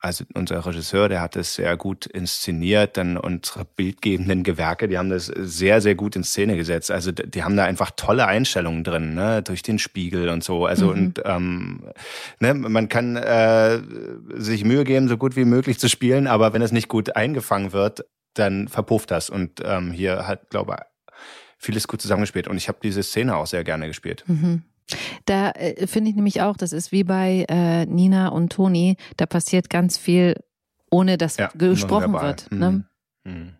also 0.00 0.24
unser 0.34 0.64
Regisseur, 0.64 1.08
der 1.08 1.20
hat 1.20 1.34
das 1.34 1.54
sehr 1.54 1.76
gut 1.76 2.06
inszeniert, 2.06 2.96
dann 2.96 3.16
unsere 3.16 3.64
bildgebenden 3.64 4.44
Gewerke, 4.44 4.86
die 4.86 4.96
haben 4.96 5.10
das 5.10 5.26
sehr, 5.26 5.80
sehr 5.80 5.96
gut 5.96 6.14
in 6.14 6.22
Szene 6.22 6.56
gesetzt. 6.56 6.90
Also 6.90 7.10
die 7.10 7.42
haben 7.42 7.56
da 7.56 7.64
einfach 7.64 7.90
tolle 7.96 8.26
Einstellungen 8.26 8.84
drin, 8.84 9.14
ne, 9.14 9.42
durch 9.42 9.62
den 9.62 9.78
Spiegel 9.78 10.28
und 10.28 10.44
so. 10.44 10.66
Also 10.66 10.90
und 10.90 11.20
ähm, 11.24 11.82
ne, 12.38 12.54
man 12.54 12.88
kann 12.88 13.16
äh, 13.16 13.80
sich 14.36 14.64
Mühe 14.64 14.84
geben, 14.84 15.08
so 15.08 15.16
gut 15.16 15.34
wie 15.34 15.44
möglich 15.44 15.78
zu 15.80 15.88
spielen, 15.88 16.26
aber 16.26 16.52
wenn 16.52 16.62
es 16.62 16.72
nicht 16.72 16.88
gut 16.88 17.16
eingefangen 17.16 17.72
wird, 17.72 18.04
dann 18.34 18.68
verpufft 18.68 19.10
das. 19.10 19.30
Und 19.30 19.60
ähm, 19.64 19.90
hier 19.90 20.28
hat, 20.28 20.50
glaube 20.50 20.76
ich, 20.78 21.14
vieles 21.58 21.88
gut 21.88 22.00
zusammengespielt. 22.00 22.46
Und 22.46 22.56
ich 22.56 22.68
habe 22.68 22.78
diese 22.82 23.02
Szene 23.02 23.36
auch 23.36 23.46
sehr 23.46 23.64
gerne 23.64 23.88
gespielt. 23.88 24.24
Mhm. 24.28 24.62
Da 25.26 25.50
äh, 25.50 25.86
finde 25.86 26.10
ich 26.10 26.16
nämlich 26.16 26.40
auch, 26.42 26.56
das 26.56 26.72
ist 26.72 26.92
wie 26.92 27.04
bei 27.04 27.44
äh, 27.48 27.86
Nina 27.86 28.28
und 28.28 28.52
Toni, 28.52 28.96
da 29.16 29.26
passiert 29.26 29.70
ganz 29.70 29.98
viel, 29.98 30.34
ohne 30.90 31.18
dass 31.18 31.36
Ja, 31.36 31.50
gesprochen 31.54 32.12
wird. 32.14 32.50
Ne? 32.50 32.84
Mhm. 33.24 33.32
Mhm. 33.32 33.54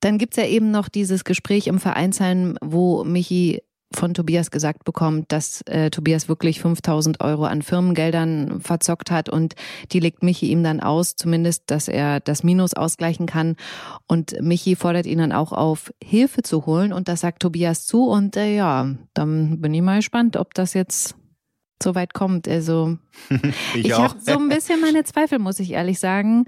Dann 0.00 0.18
gibt's 0.18 0.36
ja 0.36 0.46
eben 0.46 0.72
noch 0.72 0.88
dieses 0.88 1.24
Gespräch 1.24 1.68
im 1.68 1.78
Vereinsheim, 1.78 2.58
wo 2.60 3.04
Michi 3.04 3.62
von 3.96 4.14
Tobias 4.14 4.50
gesagt 4.50 4.84
bekommt, 4.84 5.32
dass 5.32 5.62
äh, 5.62 5.90
Tobias 5.90 6.28
wirklich 6.28 6.60
5000 6.60 7.20
Euro 7.20 7.44
an 7.44 7.62
Firmengeldern 7.62 8.60
verzockt 8.60 9.10
hat 9.10 9.28
und 9.28 9.54
die 9.92 10.00
legt 10.00 10.22
Michi 10.22 10.50
ihm 10.50 10.62
dann 10.62 10.80
aus, 10.80 11.16
zumindest, 11.16 11.64
dass 11.66 11.88
er 11.88 12.20
das 12.20 12.42
Minus 12.42 12.74
ausgleichen 12.74 13.26
kann. 13.26 13.56
Und 14.06 14.40
Michi 14.40 14.76
fordert 14.76 15.06
ihn 15.06 15.18
dann 15.18 15.32
auch 15.32 15.52
auf, 15.52 15.92
Hilfe 16.02 16.42
zu 16.42 16.66
holen 16.66 16.92
und 16.92 17.08
das 17.08 17.20
sagt 17.20 17.42
Tobias 17.42 17.86
zu 17.86 18.08
und 18.08 18.36
äh, 18.36 18.54
ja, 18.54 18.94
dann 19.14 19.60
bin 19.60 19.74
ich 19.74 19.82
mal 19.82 19.96
gespannt, 19.96 20.36
ob 20.36 20.54
das 20.54 20.74
jetzt 20.74 21.16
so 21.82 21.94
weit 21.94 22.14
kommt. 22.14 22.48
Also 22.48 22.98
Ich, 23.74 23.86
ich 23.86 23.92
habe 23.92 24.18
so 24.20 24.32
ein 24.32 24.48
bisschen 24.48 24.80
meine 24.80 25.04
Zweifel, 25.04 25.38
muss 25.38 25.60
ich 25.60 25.72
ehrlich 25.72 25.98
sagen, 25.98 26.44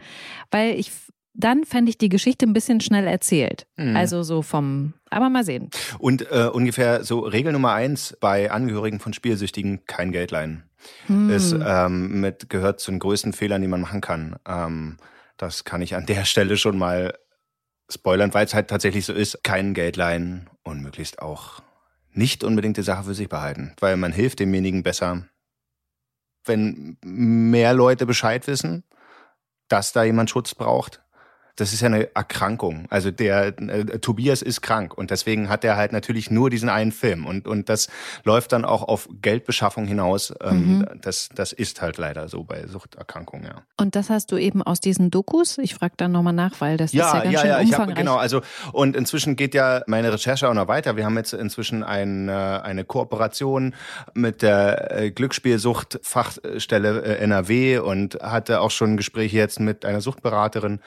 weil 0.50 0.78
ich 0.78 0.90
dann 1.34 1.64
fände 1.64 1.90
ich 1.90 1.98
die 1.98 2.08
Geschichte 2.08 2.46
ein 2.46 2.52
bisschen 2.52 2.80
schnell 2.80 3.06
erzählt. 3.06 3.66
Mhm. 3.76 3.96
Also 3.96 4.22
so 4.22 4.42
vom, 4.42 4.94
aber 5.10 5.28
mal 5.28 5.44
sehen. 5.44 5.68
Und 5.98 6.30
äh, 6.30 6.48
ungefähr 6.52 7.04
so 7.04 7.20
Regel 7.20 7.52
Nummer 7.52 7.72
eins 7.72 8.16
bei 8.20 8.50
Angehörigen 8.50 9.00
von 9.00 9.12
Spielsüchtigen 9.12 9.84
kein 9.86 10.12
Geld 10.12 10.30
leihen. 10.30 10.64
Hm. 11.06 11.30
Ist 11.30 11.52
ähm, 11.52 12.20
mit 12.20 12.50
gehört 12.50 12.78
zu 12.78 12.90
den 12.90 13.00
größten 13.00 13.32
Fehlern, 13.32 13.62
die 13.62 13.68
man 13.68 13.80
machen 13.80 14.00
kann. 14.00 14.36
Ähm, 14.46 14.98
das 15.36 15.64
kann 15.64 15.82
ich 15.82 15.96
an 15.96 16.06
der 16.06 16.24
Stelle 16.26 16.56
schon 16.56 16.78
mal 16.78 17.14
spoilern, 17.90 18.32
weil 18.34 18.46
es 18.46 18.54
halt 18.54 18.68
tatsächlich 18.68 19.04
so 19.04 19.12
ist, 19.12 19.42
kein 19.42 19.74
Geld 19.74 19.96
leihen 19.96 20.48
und 20.62 20.82
möglichst 20.82 21.20
auch 21.20 21.62
nicht 22.12 22.44
unbedingt 22.44 22.76
die 22.76 22.82
Sache 22.82 23.04
für 23.04 23.14
sich 23.14 23.28
behalten, 23.28 23.74
weil 23.80 23.96
man 23.96 24.12
hilft 24.12 24.38
demjenigen 24.38 24.82
besser, 24.82 25.26
wenn 26.44 26.96
mehr 27.02 27.74
Leute 27.74 28.06
Bescheid 28.06 28.46
wissen, 28.46 28.84
dass 29.68 29.92
da 29.92 30.04
jemand 30.04 30.30
Schutz 30.30 30.54
braucht. 30.54 31.03
Das 31.56 31.72
ist 31.72 31.80
ja 31.80 31.86
eine 31.86 32.14
Erkrankung. 32.14 32.86
Also 32.90 33.10
der 33.10 33.58
äh, 33.58 33.98
Tobias 33.98 34.42
ist 34.42 34.60
krank 34.60 34.96
und 34.96 35.10
deswegen 35.10 35.48
hat 35.48 35.64
er 35.64 35.76
halt 35.76 35.92
natürlich 35.92 36.30
nur 36.30 36.50
diesen 36.50 36.68
einen 36.68 36.92
Film 36.92 37.26
und 37.26 37.46
und 37.46 37.68
das 37.68 37.88
läuft 38.24 38.52
dann 38.52 38.64
auch 38.64 38.82
auf 38.82 39.08
Geldbeschaffung 39.22 39.86
hinaus. 39.86 40.32
Ähm, 40.42 40.64
Mhm. 40.64 40.86
Das 41.02 41.28
das 41.34 41.52
ist 41.52 41.82
halt 41.82 41.98
leider 41.98 42.28
so 42.28 42.44
bei 42.44 42.66
Suchterkrankungen. 42.66 43.46
Ja. 43.46 43.62
Und 43.76 43.96
das 43.96 44.10
hast 44.10 44.32
du 44.32 44.36
eben 44.36 44.62
aus 44.62 44.80
diesen 44.80 45.10
Dokus? 45.10 45.58
Ich 45.58 45.74
frage 45.74 45.94
dann 45.96 46.12
nochmal 46.12 46.32
nach, 46.32 46.60
weil 46.60 46.76
das 46.76 46.92
ist 46.92 46.98
ja 46.98 47.12
ganz 47.12 47.24
schön 47.24 47.34
ich 47.34 47.52
habe 47.52 47.62
umfangreich. 47.64 47.96
genau, 47.96 48.16
also 48.16 48.40
und 48.72 48.96
inzwischen 48.96 49.36
geht 49.36 49.54
ja 49.54 49.82
meine 49.86 50.12
Recherche 50.12 50.48
auch 50.48 50.54
noch 50.54 50.68
weiter. 50.68 50.96
Wir 50.96 51.04
haben 51.04 51.16
jetzt 51.16 51.32
inzwischen 51.34 51.82
ein, 51.82 52.28
äh, 52.28 52.32
eine 52.32 52.84
Kooperation 52.84 53.74
mit 54.14 54.42
der 54.42 54.96
äh, 54.96 55.10
Glücksspielsucht 55.10 56.00
Fachstelle 56.02 57.02
äh, 57.02 57.18
NRW 57.18 57.78
und 57.78 58.14
hatte 58.20 58.60
auch 58.60 58.70
schon 58.70 58.96
Gespräche 58.96 59.36
jetzt 59.36 59.60
mit 59.60 59.84
einer 59.84 60.00
Suchtberaterin 60.00 60.80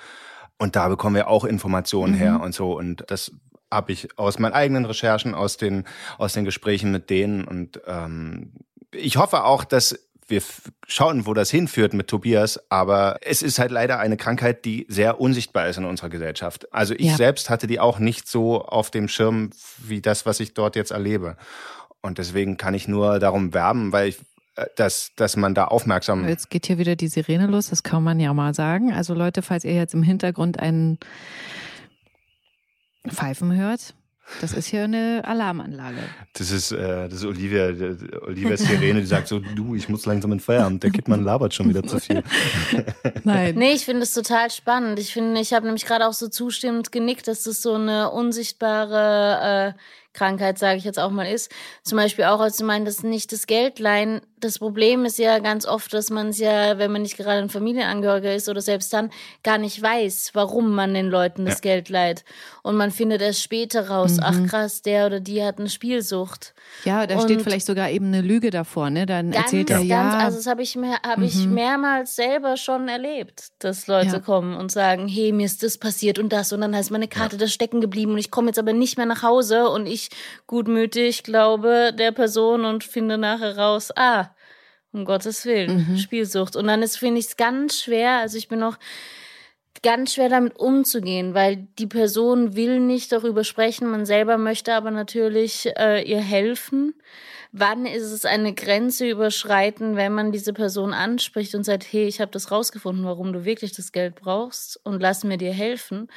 und 0.58 0.76
da 0.76 0.88
bekommen 0.88 1.16
wir 1.16 1.28
auch 1.28 1.45
Informationen 1.45 2.14
Mhm. 2.14 2.18
her 2.18 2.39
und 2.41 2.53
so 2.53 2.78
und 2.78 3.03
das 3.08 3.32
habe 3.72 3.91
ich 3.91 4.18
aus 4.18 4.39
meinen 4.39 4.53
eigenen 4.53 4.86
Recherchen, 4.86 5.34
aus 5.36 5.58
den 5.58 5.86
aus 6.18 6.34
den 6.34 6.45
Gesprächen 6.45 6.91
mit 6.91 7.10
denen 7.10 7.43
und 7.43 7.82
ähm, 7.86 8.53
ich 8.91 9.18
hoffe 9.18 9.43
auch, 9.43 9.64
dass 9.66 9.99
wir 10.30 10.41
schauen, 10.88 11.26
wo 11.26 11.34
das 11.34 11.49
hinführt 11.49 11.93
mit 11.93 12.08
Tobias, 12.10 12.60
aber 12.70 13.18
es 13.22 13.41
ist 13.41 13.60
halt 13.60 13.72
leider 13.72 13.99
eine 13.99 14.18
Krankheit, 14.18 14.66
die 14.66 14.86
sehr 14.89 15.22
unsichtbar 15.22 15.68
ist 15.70 15.78
in 15.78 15.86
unserer 15.86 16.10
Gesellschaft. 16.10 16.74
Also 16.74 16.93
ich 16.95 17.08
Ja. 17.12 17.16
selbst 17.16 17.49
hatte 17.49 17.66
die 17.66 17.80
auch 17.80 17.97
nicht 17.99 18.28
so 18.28 18.62
auf 18.66 18.91
dem 18.91 19.08
Schirm 19.08 19.51
wie 19.78 20.01
das, 20.01 20.26
was 20.26 20.41
ich 20.41 20.53
dort 20.53 20.76
jetzt 20.76 20.91
erlebe. 20.91 21.38
Und 22.01 22.18
deswegen 22.18 22.58
kann 22.58 22.74
ich 22.74 22.89
nur 22.89 23.20
darum 23.20 23.53
werben, 23.53 23.93
weil 23.93 24.10
ich, 24.10 24.18
dass, 24.76 25.12
dass 25.16 25.36
man 25.36 25.53
da 25.53 25.66
aufmerksam 25.66 26.28
Jetzt 26.28 26.49
geht 26.49 26.66
hier 26.66 26.78
wieder 26.78 26.95
die 26.95 27.08
Sirene 27.08 27.47
los, 27.47 27.70
das 27.70 27.84
kann 27.84 28.03
man 28.03 28.20
ja 28.20 28.34
mal 28.34 28.53
sagen. 28.53 28.91
Also 28.91 29.14
Leute, 29.14 29.41
falls 29.41 29.64
ihr 29.64 29.74
jetzt 29.74 29.93
im 29.93 30.03
Hintergrund 30.03 30.60
einen 30.60 30.97
Pfeifen 33.08 33.55
hört, 33.55 33.93
das 34.41 34.53
ist 34.53 34.68
hier 34.68 34.84
eine 34.84 35.22
Alarmanlage. 35.24 35.97
Das 36.34 36.51
ist, 36.51 36.74
äh, 36.74 37.08
das 37.08 37.20
ist 37.20 37.26
Olivia, 37.26 37.70
äh, 37.70 37.95
Olivia 38.22 38.58
Sirene, 38.58 38.99
die 38.99 39.05
sagt 39.05 39.30
so, 39.30 39.39
du, 39.39 39.74
ich 39.74 39.88
muss 39.88 40.05
langsam 40.05 40.34
in 40.34 40.41
Feierabend. 40.41 40.84
Der 40.84 40.91
Kittmann 40.91 41.24
labert 41.24 41.53
schon 41.53 41.70
wieder 41.70 41.84
zu 41.84 41.99
viel. 41.99 42.24
Nein. 43.24 43.55
Nee, 43.55 43.72
ich 43.72 43.86
finde 43.86 44.03
es 44.03 44.14
total 44.14 44.51
spannend. 44.51 44.99
Ich 44.99 45.14
finde, 45.14 45.39
ich 45.39 45.53
habe 45.53 45.66
nämlich 45.66 45.86
gerade 45.86 46.05
auch 46.05 46.14
so 46.14 46.28
zustimmend 46.28 46.91
genickt, 46.91 47.28
dass 47.28 47.43
das 47.43 47.62
so 47.62 47.76
eine 47.76 48.12
unsichtbare 48.12 49.74
äh, 49.76 49.80
Krankheit, 50.14 50.60
sage 50.60 50.78
ich 50.78 50.84
jetzt 50.84 50.99
auch 50.99 51.12
mal, 51.12 51.28
ist. 51.28 51.51
Zum 51.84 51.95
Beispiel 51.95 52.26
auch, 52.26 52.41
als 52.41 52.58
du 52.58 52.66
meintest, 52.66 53.03
nicht 53.03 53.32
das 53.32 53.47
Geld 53.47 53.80
leihen. 53.80 54.22
Das 54.40 54.60
Problem 54.60 55.04
ist 55.06 55.18
ja 55.18 55.40
ganz 55.40 55.66
oft, 55.66 55.92
dass 55.94 56.12
man 56.12 56.28
es 56.30 56.38
ja, 56.38 56.78
wenn 56.78 56.92
man 56.92 57.02
nicht 57.02 57.18
gerade 57.18 57.40
ein 57.40 57.50
Familienangehöriger 57.50 58.36
ist 58.36 58.48
oder 58.48 58.62
selbst 58.62 58.94
dann, 58.94 59.10
gar 59.44 59.58
nicht 59.58 59.82
weiß, 59.82 60.30
warum 60.34 60.76
man 60.76 60.94
den 60.94 61.08
Leuten 61.10 61.46
das 61.46 61.56
Ja. 61.56 61.62
Geld 61.62 61.90
leiht. 61.90 62.24
Und 62.62 62.76
man 62.76 62.92
findet 62.92 63.22
erst 63.22 63.42
später 63.42 63.90
raus, 63.90 64.18
ach 64.22 64.36
krass, 64.48 64.84
der 64.84 65.08
oder 65.08 65.20
die 65.20 65.44
hat 65.44 65.58
eine 65.58 65.70
Spielsucht. 65.70 66.54
Ja, 66.86 67.08
da 67.08 67.20
steht 67.20 67.38
Und- 67.38 67.44
vielleicht 67.46 67.66
sogar 67.66 67.90
eben 67.90 68.08
eine 68.08 68.22
Lüge 68.22 68.52
davor, 68.52 68.92
ne? 68.92 69.08
Dann 69.08 69.32
Ganz, 69.32 69.46
erzählt 69.46 69.70
er 69.72 69.78
ganz, 69.78 69.90
ja. 69.90 70.18
also 70.20 70.38
das 70.38 70.46
habe 70.46 70.62
ich 70.62 70.76
mehr, 70.76 70.98
ich 71.22 71.46
Mhm. 71.48 71.54
mehrmals 71.56 72.16
selber 72.16 72.58
schon 72.58 72.88
erlebt, 72.90 73.48
dass 73.60 73.88
Leute 73.88 74.08
Ja. 74.18 74.20
kommen 74.20 74.56
und 74.56 74.72
sagen, 74.72 75.08
hey, 75.08 75.32
mir 75.32 75.46
ist 75.48 75.64
das 75.64 75.80
passiert 75.80 76.20
und 76.20 76.30
das 76.32 76.54
und 76.54 76.62
dann 76.62 76.76
heißt 76.76 76.92
meine 76.92 77.08
Karte 77.08 77.38
da 77.38 77.48
stecken 77.48 77.82
geblieben 77.82 78.12
und 78.12 78.18
ich 78.20 78.30
komme 78.30 78.48
jetzt 78.50 78.60
aber 78.60 78.74
nicht 78.74 78.98
mehr 78.98 79.06
nach 79.08 79.24
Hause 79.24 79.70
und 79.70 79.88
ich 79.88 80.10
gutmütig 80.46 81.24
glaube 81.24 81.92
der 81.98 82.12
Person 82.12 82.66
und 82.66 82.84
finde 82.84 83.18
nachher 83.18 83.58
raus, 83.58 83.92
ah, 83.96 84.26
um 84.98 85.06
Gottes 85.06 85.45
Willen, 85.45 85.88
Mhm. 85.91 85.98
Spielsucht. 85.98 86.56
Und 86.56 86.68
dann 86.68 86.82
ist 86.82 86.98
finde 86.98 87.20
ich 87.20 87.28
es 87.28 87.38
ganz 87.38 87.80
schwer, 87.82 88.18
also 88.20 88.38
ich 88.38 88.48
bin 88.48 88.60
noch 88.60 88.78
ganz 89.84 90.16
schwer 90.16 90.30
damit 90.30 90.58
umzugehen, 90.58 91.34
weil 91.34 91.68
die 91.78 91.88
Person 91.88 92.56
will 92.56 92.80
nicht 92.80 93.12
darüber 93.12 93.43
sprechen, 93.43 93.89
man 93.89 94.06
selber 94.06 94.38
möchte 94.38 94.74
aber 94.74 94.91
natürlich 94.91 95.70
äh, 95.78 96.02
ihr 96.02 96.20
helfen. 96.20 96.95
Wann 97.52 97.86
ist 97.86 98.12
es 98.12 98.26
eine 98.26 98.54
Grenze 98.54 99.08
überschreiten, 99.08 99.95
wenn 99.95 100.14
man 100.14 100.32
diese 100.32 100.52
Person 100.52 100.93
anspricht 100.93 101.56
und 101.56 101.64
sagt, 101.64 101.86
hey, 101.91 102.06
ich 102.06 102.20
habe 102.20 102.32
das 102.32 102.52
rausgefunden, 102.52 103.06
warum 103.06 103.32
du 103.34 103.45
wirklich 103.45 103.72
das 103.72 103.91
Geld 103.91 104.16
brauchst 104.16 104.80
und 104.84 105.02
lass 105.02 105.24
mir 105.24 105.38
dir 105.38 105.54
helfen? 105.54 106.10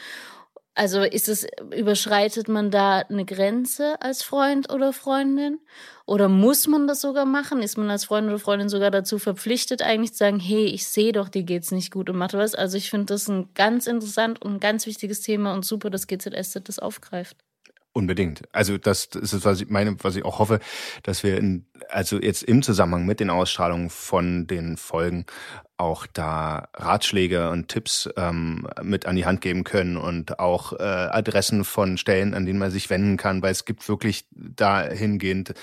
Also 0.75 1.03
ist 1.03 1.29
es, 1.29 1.47
überschreitet 1.77 2.49
man 2.49 2.71
da 2.71 3.01
eine 3.01 3.25
Grenze 3.25 4.01
als 4.01 4.23
Freund 4.23 4.73
oder 4.73 4.93
Freundin? 4.93 5.59
Oder 6.07 6.29
muss 6.29 6.67
man 6.69 6.87
das 6.87 7.01
sogar 7.03 7.27
machen? 7.27 7.61
Ist 7.63 7.77
man 7.77 7.91
als 7.91 8.05
Freund 8.05 8.29
oder 8.29 8.39
Freundin 8.39 8.69
sogar 8.69 8.91
dazu 8.91 9.19
verpflichtet, 9.19 9.83
eigentlich 9.83 10.13
zu 10.13 10.19
sagen, 10.19 10.41
hey, 10.41 10.65
ich 10.67 10.87
sehe 10.87 11.13
doch, 11.13 11.29
dir 11.29 11.43
geht's 11.43 11.71
nicht 11.73 11.91
gut 11.93 12.09
und 12.09 12.17
mach 12.17 12.33
was? 12.33 12.55
Also 12.55 12.79
ich 12.79 12.89
finde 12.91 13.07
das 13.07 13.29
ein 13.29 13.53
ganz 13.55 13.87
interessant 13.87 14.41
und 14.43 14.55
ein 14.55 14.61
ganz 14.61 14.87
wichtiges 14.87 15.21
Thema 15.21 15.53
und 15.53 15.65
super, 15.65 15.91
dass 15.91 16.07
GZSZ 16.07 16.61
das 16.65 16.79
aufgreift. 16.79 17.37
Unbedingt. 17.93 18.43
Also 18.53 18.79
das, 18.79 19.09
das 19.09 19.33
ist 19.33 19.45
was 19.45 19.61
ich 19.61 19.69
meine, 19.69 19.97
was 20.05 20.15
ich 20.15 20.25
auch 20.25 20.39
hoffe, 20.39 20.61
dass 21.03 21.25
wir 21.25 21.37
in, 21.37 21.67
also 21.89 22.21
jetzt 22.21 22.45
im 22.45 22.63
Zusammenhang 22.63 23.05
mit 23.05 23.19
den 23.19 23.31
Ausstrahlungen 23.31 23.91
von 23.91 24.47
den 24.47 24.77
Folgen 24.77 25.27
auch 25.77 26.07
da 26.07 26.69
Ratschläge 26.75 27.51
und 27.51 27.67
Tipps 27.67 28.09
ähm, 28.17 28.69
mit 28.81 29.07
an 29.07 29.17
die 29.17 29.27
Hand 29.27 29.41
geben 29.41 29.65
können 29.65 29.97
und 29.97 30.39
auch 30.39 30.73
äh, 30.75 30.85
Adressen 30.85 31.65
von 31.65 31.97
Stellen, 31.97 32.35
an 32.35 32.47
denen 32.47 32.61
man 32.61 32.71
sich 32.71 32.91
wenden 32.91 33.17
kann, 33.17 33.43
weil 33.43 33.51
es 33.51 33.65
gibt 33.65 33.89
wirklich 33.89 34.25
dahingehend 34.31 35.55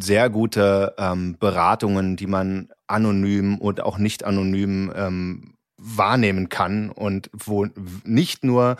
sehr 0.00 0.30
gute 0.30 0.94
ähm, 0.96 1.36
Beratungen, 1.38 2.16
die 2.16 2.28
man 2.28 2.70
anonym 2.86 3.58
und 3.58 3.82
auch 3.82 3.98
nicht 3.98 4.24
anonym 4.24 4.92
ähm, 4.96 5.54
wahrnehmen 5.76 6.48
kann 6.48 6.90
und 6.90 7.30
wo 7.32 7.66
nicht 8.04 8.44
nur 8.44 8.76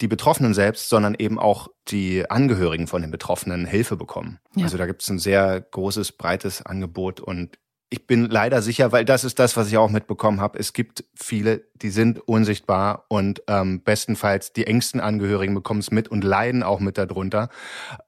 die 0.00 0.08
Betroffenen 0.08 0.54
selbst, 0.54 0.88
sondern 0.88 1.14
eben 1.14 1.38
auch 1.38 1.68
die 1.88 2.30
Angehörigen 2.30 2.86
von 2.86 3.02
den 3.02 3.10
Betroffenen 3.10 3.64
Hilfe 3.64 3.96
bekommen. 3.96 4.38
Ja. 4.54 4.64
Also 4.64 4.76
da 4.76 4.86
gibt 4.86 5.02
es 5.02 5.08
ein 5.08 5.18
sehr 5.18 5.60
großes, 5.60 6.12
breites 6.12 6.64
Angebot 6.64 7.20
und 7.20 7.58
ich 7.88 8.06
bin 8.06 8.28
leider 8.28 8.62
sicher, 8.62 8.90
weil 8.90 9.04
das 9.04 9.22
ist 9.22 9.38
das, 9.38 9.56
was 9.56 9.68
ich 9.68 9.76
auch 9.76 9.90
mitbekommen 9.90 10.40
habe. 10.40 10.58
Es 10.58 10.72
gibt 10.72 11.04
viele, 11.14 11.64
die 11.76 11.90
sind 11.90 12.18
unsichtbar 12.18 13.04
und 13.08 13.42
ähm, 13.46 13.82
bestenfalls 13.82 14.52
die 14.52 14.66
engsten 14.66 15.00
Angehörigen 15.00 15.54
bekommen 15.54 15.80
es 15.80 15.92
mit 15.92 16.08
und 16.08 16.24
leiden 16.24 16.64
auch 16.64 16.80
mit 16.80 16.98
darunter. 16.98 17.48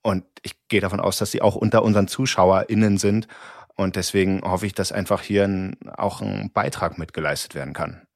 Und 0.03 0.25
ich 0.43 0.67
gehe 0.69 0.81
davon 0.81 0.99
aus, 0.99 1.19
dass 1.19 1.31
sie 1.31 1.43
auch 1.43 1.55
unter 1.55 1.85
unseren 1.85 2.09
ZuschauerInnen 2.09 2.99
sind. 2.99 3.29
Und 3.77 3.95
deswegen 3.95 4.43
hoffe 4.43 4.67
ich, 4.67 4.73
dass 4.73 4.91
einfach 4.91 5.23
hier 5.23 5.45
ein, 5.45 5.77
auch 5.97 6.21
ein 6.21 6.51
Beitrag 6.53 6.99
mitgeleistet 6.99 7.55
werden 7.55 7.73
kann. 7.73 8.08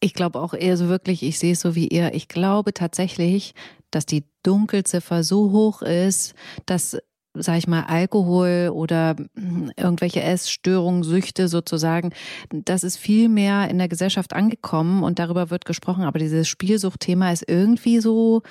Ich 0.00 0.14
glaube 0.14 0.40
auch 0.40 0.54
eher 0.54 0.76
so 0.76 0.88
wirklich, 0.88 1.22
ich 1.22 1.38
sehe 1.38 1.52
es 1.52 1.60
so 1.60 1.74
wie 1.74 1.88
ihr. 1.88 2.14
Ich 2.14 2.28
glaube 2.28 2.74
tatsächlich, 2.74 3.54
dass 3.90 4.06
die 4.06 4.24
Dunkelziffer 4.42 5.24
so 5.24 5.50
hoch 5.50 5.82
ist, 5.82 6.34
dass 6.66 6.98
sag 7.36 7.58
ich 7.58 7.66
mal, 7.66 7.82
Alkohol 7.84 8.70
oder 8.72 9.16
hm, 9.34 9.72
irgendwelche 9.76 10.22
Essstörungen, 10.22 11.02
Süchte 11.02 11.48
sozusagen, 11.48 12.12
das 12.50 12.84
ist 12.84 12.96
viel 12.96 13.28
mehr 13.28 13.68
in 13.68 13.78
der 13.78 13.88
Gesellschaft 13.88 14.32
angekommen 14.32 15.02
und 15.02 15.18
darüber 15.18 15.50
wird 15.50 15.64
gesprochen, 15.64 16.04
aber 16.04 16.20
dieses 16.20 16.46
Spielsuchtthema 16.46 17.32
ist 17.32 17.48
irgendwie 17.48 17.98
so 17.98 18.42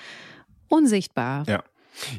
unsichtbar. 0.68 1.46
Ja. 1.48 1.64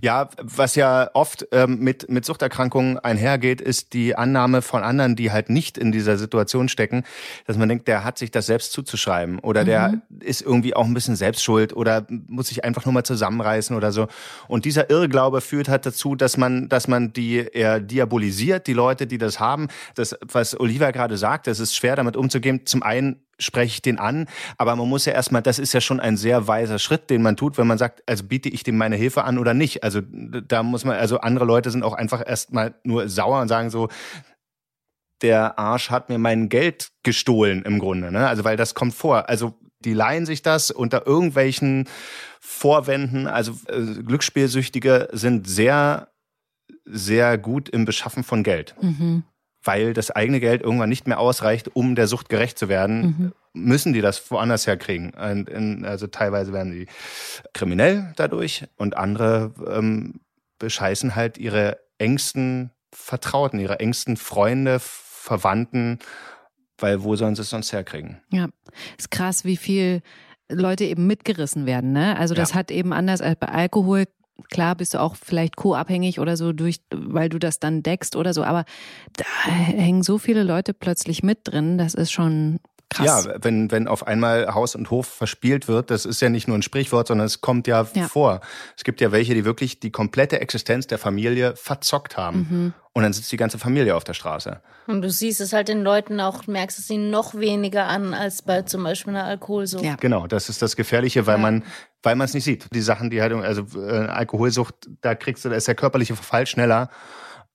Ja, 0.01 0.29
was 0.41 0.75
ja 0.75 1.11
oft 1.15 1.47
ähm, 1.53 1.79
mit, 1.79 2.11
mit 2.11 2.25
Suchterkrankungen 2.25 2.99
einhergeht, 2.99 3.61
ist 3.61 3.93
die 3.93 4.17
Annahme 4.17 4.63
von 4.63 4.83
anderen, 4.83 5.17
die 5.17 5.33
halt 5.33 5.51
nicht 5.51 5.79
in 5.79 5.93
dieser 5.93 6.17
Situation 6.17 6.69
stecken, 6.69 7.05
dass 7.47 7.57
man 7.57 7.69
denkt, 7.69 7.89
der 7.89 8.05
hat 8.05 8.19
sich 8.19 8.31
das 8.31 8.47
selbst 8.47 8.73
zuzuschreiben 8.73 9.39
oder 9.39 9.63
mhm. 9.63 9.67
der 9.67 10.03
ist 10.21 10.43
irgendwie 10.43 10.75
auch 10.75 10.85
ein 10.85 10.95
bisschen 10.95 11.17
selbstschuld 11.17 11.75
oder 11.75 12.07
muss 12.09 12.49
sich 12.49 12.65
einfach 12.65 12.85
nur 12.85 12.93
mal 12.93 13.05
zusammenreißen 13.05 13.77
oder 13.77 13.93
so. 13.93 14.07
Und 14.49 14.65
dieser 14.65 14.91
Irrglaube 14.91 15.41
führt 15.41 15.69
halt 15.69 15.87
dazu, 15.87 16.15
dass 16.15 16.37
man, 16.37 16.69
dass 16.69 16.89
man 16.89 17.13
die 17.13 17.37
eher 17.37 17.81
diabolisiert, 17.81 18.67
die 18.67 18.73
Leute, 18.73 19.07
die 19.07 19.19
das 19.19 19.41
haben. 19.41 19.69
Das, 19.95 20.17
was 20.21 20.59
Oliver 20.59 20.93
gerade 20.93 21.17
sagt, 21.17 21.49
es 21.49 21.61
ist 21.61 21.75
schwer 21.75 21.97
damit 21.97 22.17
umzugehen. 22.17 22.67
Zum 22.67 22.83
einen 22.83 23.24
spreche 23.39 23.75
ich 23.75 23.83
den 23.83 23.99
an. 23.99 24.27
Aber 24.59 24.77
man 24.77 24.89
muss 24.89 25.05
ja 25.05 25.13
erstmal, 25.13 25.43
das 25.43 25.59
ist 25.59 25.73
ja 25.73 25.81
schon 25.81 26.01
ein 26.01 26.17
sehr 26.17 26.47
weiser 26.47 26.79
Schritt, 26.79 27.11
den 27.11 27.23
man 27.23 27.37
tut, 27.37 27.59
wenn 27.59 27.67
man 27.67 27.79
sagt, 27.79 28.03
also 28.07 28.25
biete 28.25 28.49
ich 28.49 28.63
dem 28.63 28.77
meine 28.77 28.97
Hilfe 28.97 29.25
an 29.25 29.39
oder 29.39 29.55
nicht. 29.55 29.83
Also 29.83 30.01
da 30.03 30.63
muss 30.63 30.85
man, 30.85 30.97
also 30.97 31.19
andere 31.21 31.45
Leute 31.45 31.71
sind 31.71 31.83
auch 31.83 31.95
einfach 31.95 32.23
erstmal 32.27 32.75
nur 32.85 33.09
sauer 33.09 33.41
und 33.41 33.49
sagen 33.49 33.71
so, 33.71 33.89
der 35.23 35.59
Arsch 35.59 35.91
hat 35.91 36.09
mir 36.09 36.19
mein 36.19 36.49
Geld 36.49 36.91
gestohlen 37.03 37.63
im 37.63 37.79
Grunde. 37.79 38.13
Ne? 38.13 38.27
Also 38.27 38.45
weil 38.45 38.57
das 38.57 38.75
kommt 38.75 38.95
vor. 38.95 39.29
Also 39.29 39.55
die 39.81 39.95
leihen 39.95 40.27
sich 40.27 40.43
das 40.43 40.71
unter 40.71 41.07
irgendwelchen 41.07 41.89
Vorwänden. 42.41 43.27
Also 43.27 43.53
äh, 43.69 44.03
Glücksspielsüchtige 44.03 45.09
sind 45.13 45.47
sehr, 45.47 46.09
sehr 46.85 47.39
gut 47.39 47.69
im 47.69 47.85
Beschaffen 47.85 48.25
von 48.25 48.43
Geld. 48.43 48.75
Mhm 48.81 49.25
weil 49.65 49.95
das 49.95 50.11
eigene 50.11 50.41
Geld 50.41 50.63
irgendwann 50.63 50.89
nicht 50.89 51.09
mehr 51.09 51.19
ausreicht, 51.19 51.75
um 51.75 51.95
der 51.95 52.07
Sucht 52.07 52.29
gerecht 52.29 52.59
zu 52.59 52.69
werden, 52.69 53.03
mhm. 53.03 53.33
müssen 53.55 53.93
die 53.93 54.01
das 54.01 54.31
woanders 54.31 54.67
herkriegen. 54.67 55.15
Also 55.85 56.07
teilweise 56.07 56.53
werden 56.53 56.73
die 56.73 56.87
kriminell 57.53 58.13
dadurch 58.17 58.67
und 58.77 58.97
andere 58.97 59.53
ähm, 59.67 60.21
bescheißen 60.59 61.15
halt 61.15 61.39
ihre 61.39 61.79
engsten 61.99 62.71
Vertrauten, 62.93 63.59
ihre 63.59 63.81
engsten 63.81 64.17
Freunde, 64.17 64.79
Verwandten, 64.81 65.99
weil 66.79 67.03
wo 67.03 67.17
sollen 67.17 67.35
sie 67.35 67.43
es 67.43 67.51
sonst 67.51 67.73
herkriegen? 67.73 68.21
Ja, 68.31 68.49
ist 68.99 69.11
krass, 69.11 69.45
wie 69.45 69.57
viel 69.57 70.03
Leute 70.51 70.85
eben 70.85 71.07
mitgerissen 71.07 71.67
werden. 71.67 71.93
Ne? 71.93 72.17
Also 72.19 72.35
das 72.35 72.51
ja. 72.51 72.57
hat 72.57 72.71
eben 72.71 72.93
anders 72.93 73.21
als 73.21 73.39
bei 73.39 73.49
Alkohol 73.49 74.05
Klar 74.51 74.75
bist 74.75 74.95
du 74.95 75.01
auch 75.01 75.17
vielleicht 75.17 75.57
co-abhängig 75.57 76.19
oder 76.19 76.37
so 76.37 76.53
durch, 76.53 76.81
weil 76.91 77.29
du 77.29 77.39
das 77.39 77.61
dann 77.61 77.83
deckst 77.83 78.17
oder 78.17 78.35
so, 78.35 78.43
aber 78.43 78.65
da 79.17 79.25
hängen 79.51 80.03
so 80.03 80.19
viele 80.19 80.43
Leute 80.43 80.75
plötzlich 80.75 81.23
mit 81.23 81.41
drin, 81.45 81.79
das 81.79 81.95
ist 81.95 82.11
schon 82.13 82.59
Krass. 82.95 83.25
Ja, 83.27 83.35
wenn, 83.43 83.73
wenn 83.73 83.89
auf 83.89 84.07
einmal 84.07 84.55
Haus 84.55 84.77
und 84.77 84.91
Hof 84.91 85.07
verspielt 85.07 85.67
wird, 85.67 85.91
das 85.91 86.05
ist 86.05 86.21
ja 86.21 86.29
nicht 86.29 86.47
nur 86.47 86.57
ein 86.57 86.63
Sprichwort, 86.63 87.09
sondern 87.09 87.27
es 87.27 87.41
kommt 87.41 87.67
ja, 87.67 87.87
ja. 87.95 88.07
vor. 88.07 88.41
Es 88.77 88.85
gibt 88.85 89.01
ja 89.01 89.11
welche, 89.11 89.35
die 89.35 89.45
wirklich 89.45 89.81
die 89.81 89.91
komplette 89.91 90.41
Existenz 90.41 90.87
der 90.87 90.99
Familie 90.99 91.57
verzockt 91.57 92.17
haben. 92.17 92.47
Mhm. 92.49 92.75
Und 92.93 93.03
dann 93.03 93.13
sitzt 93.13 93.33
die 93.33 93.37
ganze 93.37 93.59
Familie 93.59 93.97
auf 93.97 94.05
der 94.05 94.15
Straße. 94.15 94.61
Und 94.87 95.03
du 95.03 95.11
siehst 95.11 95.41
es 95.41 95.53
halt 95.53 95.67
den 95.67 95.83
Leuten 95.83 96.21
auch, 96.21 96.47
merkst 96.47 96.79
es 96.79 96.89
ihnen 96.89 97.11
noch 97.11 97.35
weniger 97.35 97.87
an 97.87 98.15
als 98.15 98.43
bei 98.43 98.63
zum 98.63 98.85
Beispiel 98.85 99.17
einer 99.17 99.25
Alkoholsucht. 99.25 99.83
Ja. 99.83 99.97
Genau, 99.97 100.29
das 100.29 100.49
ist 100.49 100.63
das 100.63 100.77
Gefährliche, 100.77 101.27
weil 101.27 101.39
ja. 101.39 101.43
man, 101.43 101.65
weil 102.05 102.15
man 102.15 102.27
es 102.27 102.35
nicht 102.35 102.45
sieht. 102.45 102.69
Die 102.73 102.81
Sachen, 102.81 103.11
die 103.11 103.21
halt, 103.21 103.33
also 103.33 103.65
äh, 103.81 104.07
Alkoholsucht, 104.07 104.75
da 105.01 105.17
kriegst 105.17 105.45
du, 105.45 105.49
da 105.49 105.57
ist 105.57 105.67
der 105.67 105.75
körperliche 105.75 106.15
Verfall 106.15 106.47
schneller. 106.47 106.91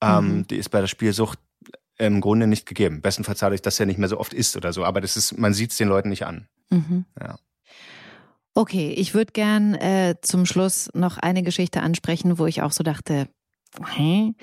Ähm, 0.02 0.40
mhm. 0.40 0.48
Die 0.48 0.58
ist 0.58 0.70
bei 0.70 0.82
der 0.82 0.88
Spielsucht 0.88 1.40
im 2.00 2.22
Grunde 2.22 2.48
nicht 2.48 2.66
gegeben. 2.66 3.02
Bestenfalls 3.02 3.40
dadurch, 3.40 3.62
dass 3.62 3.80
er 3.80 3.86
nicht 3.86 4.00
mehr 4.00 4.10
so 4.10 4.20
oft 4.20 4.34
isst 4.34 4.58
oder 4.58 4.74
so. 4.74 4.86
Aber 4.86 5.02
das 5.02 5.18
ist, 5.18 5.38
man 5.38 5.54
sieht 5.54 5.72
es 5.72 5.78
den 5.78 5.90
Leuten 5.90 6.10
nicht 6.10 6.26
an. 6.26 6.48
Mhm. 6.70 7.06
Ja. 7.20 7.38
Okay, 8.56 8.92
ich 8.92 9.14
würde 9.14 9.32
gern 9.32 9.76
äh, 9.76 10.16
zum 10.22 10.46
Schluss 10.46 10.90
noch 10.94 11.18
eine 11.18 11.44
Geschichte 11.44 11.82
ansprechen, 11.82 12.40
wo 12.40 12.46
ich 12.46 12.62
auch 12.62 12.72
so 12.72 12.84
dachte, 12.84 13.28
hä? 13.96 14.34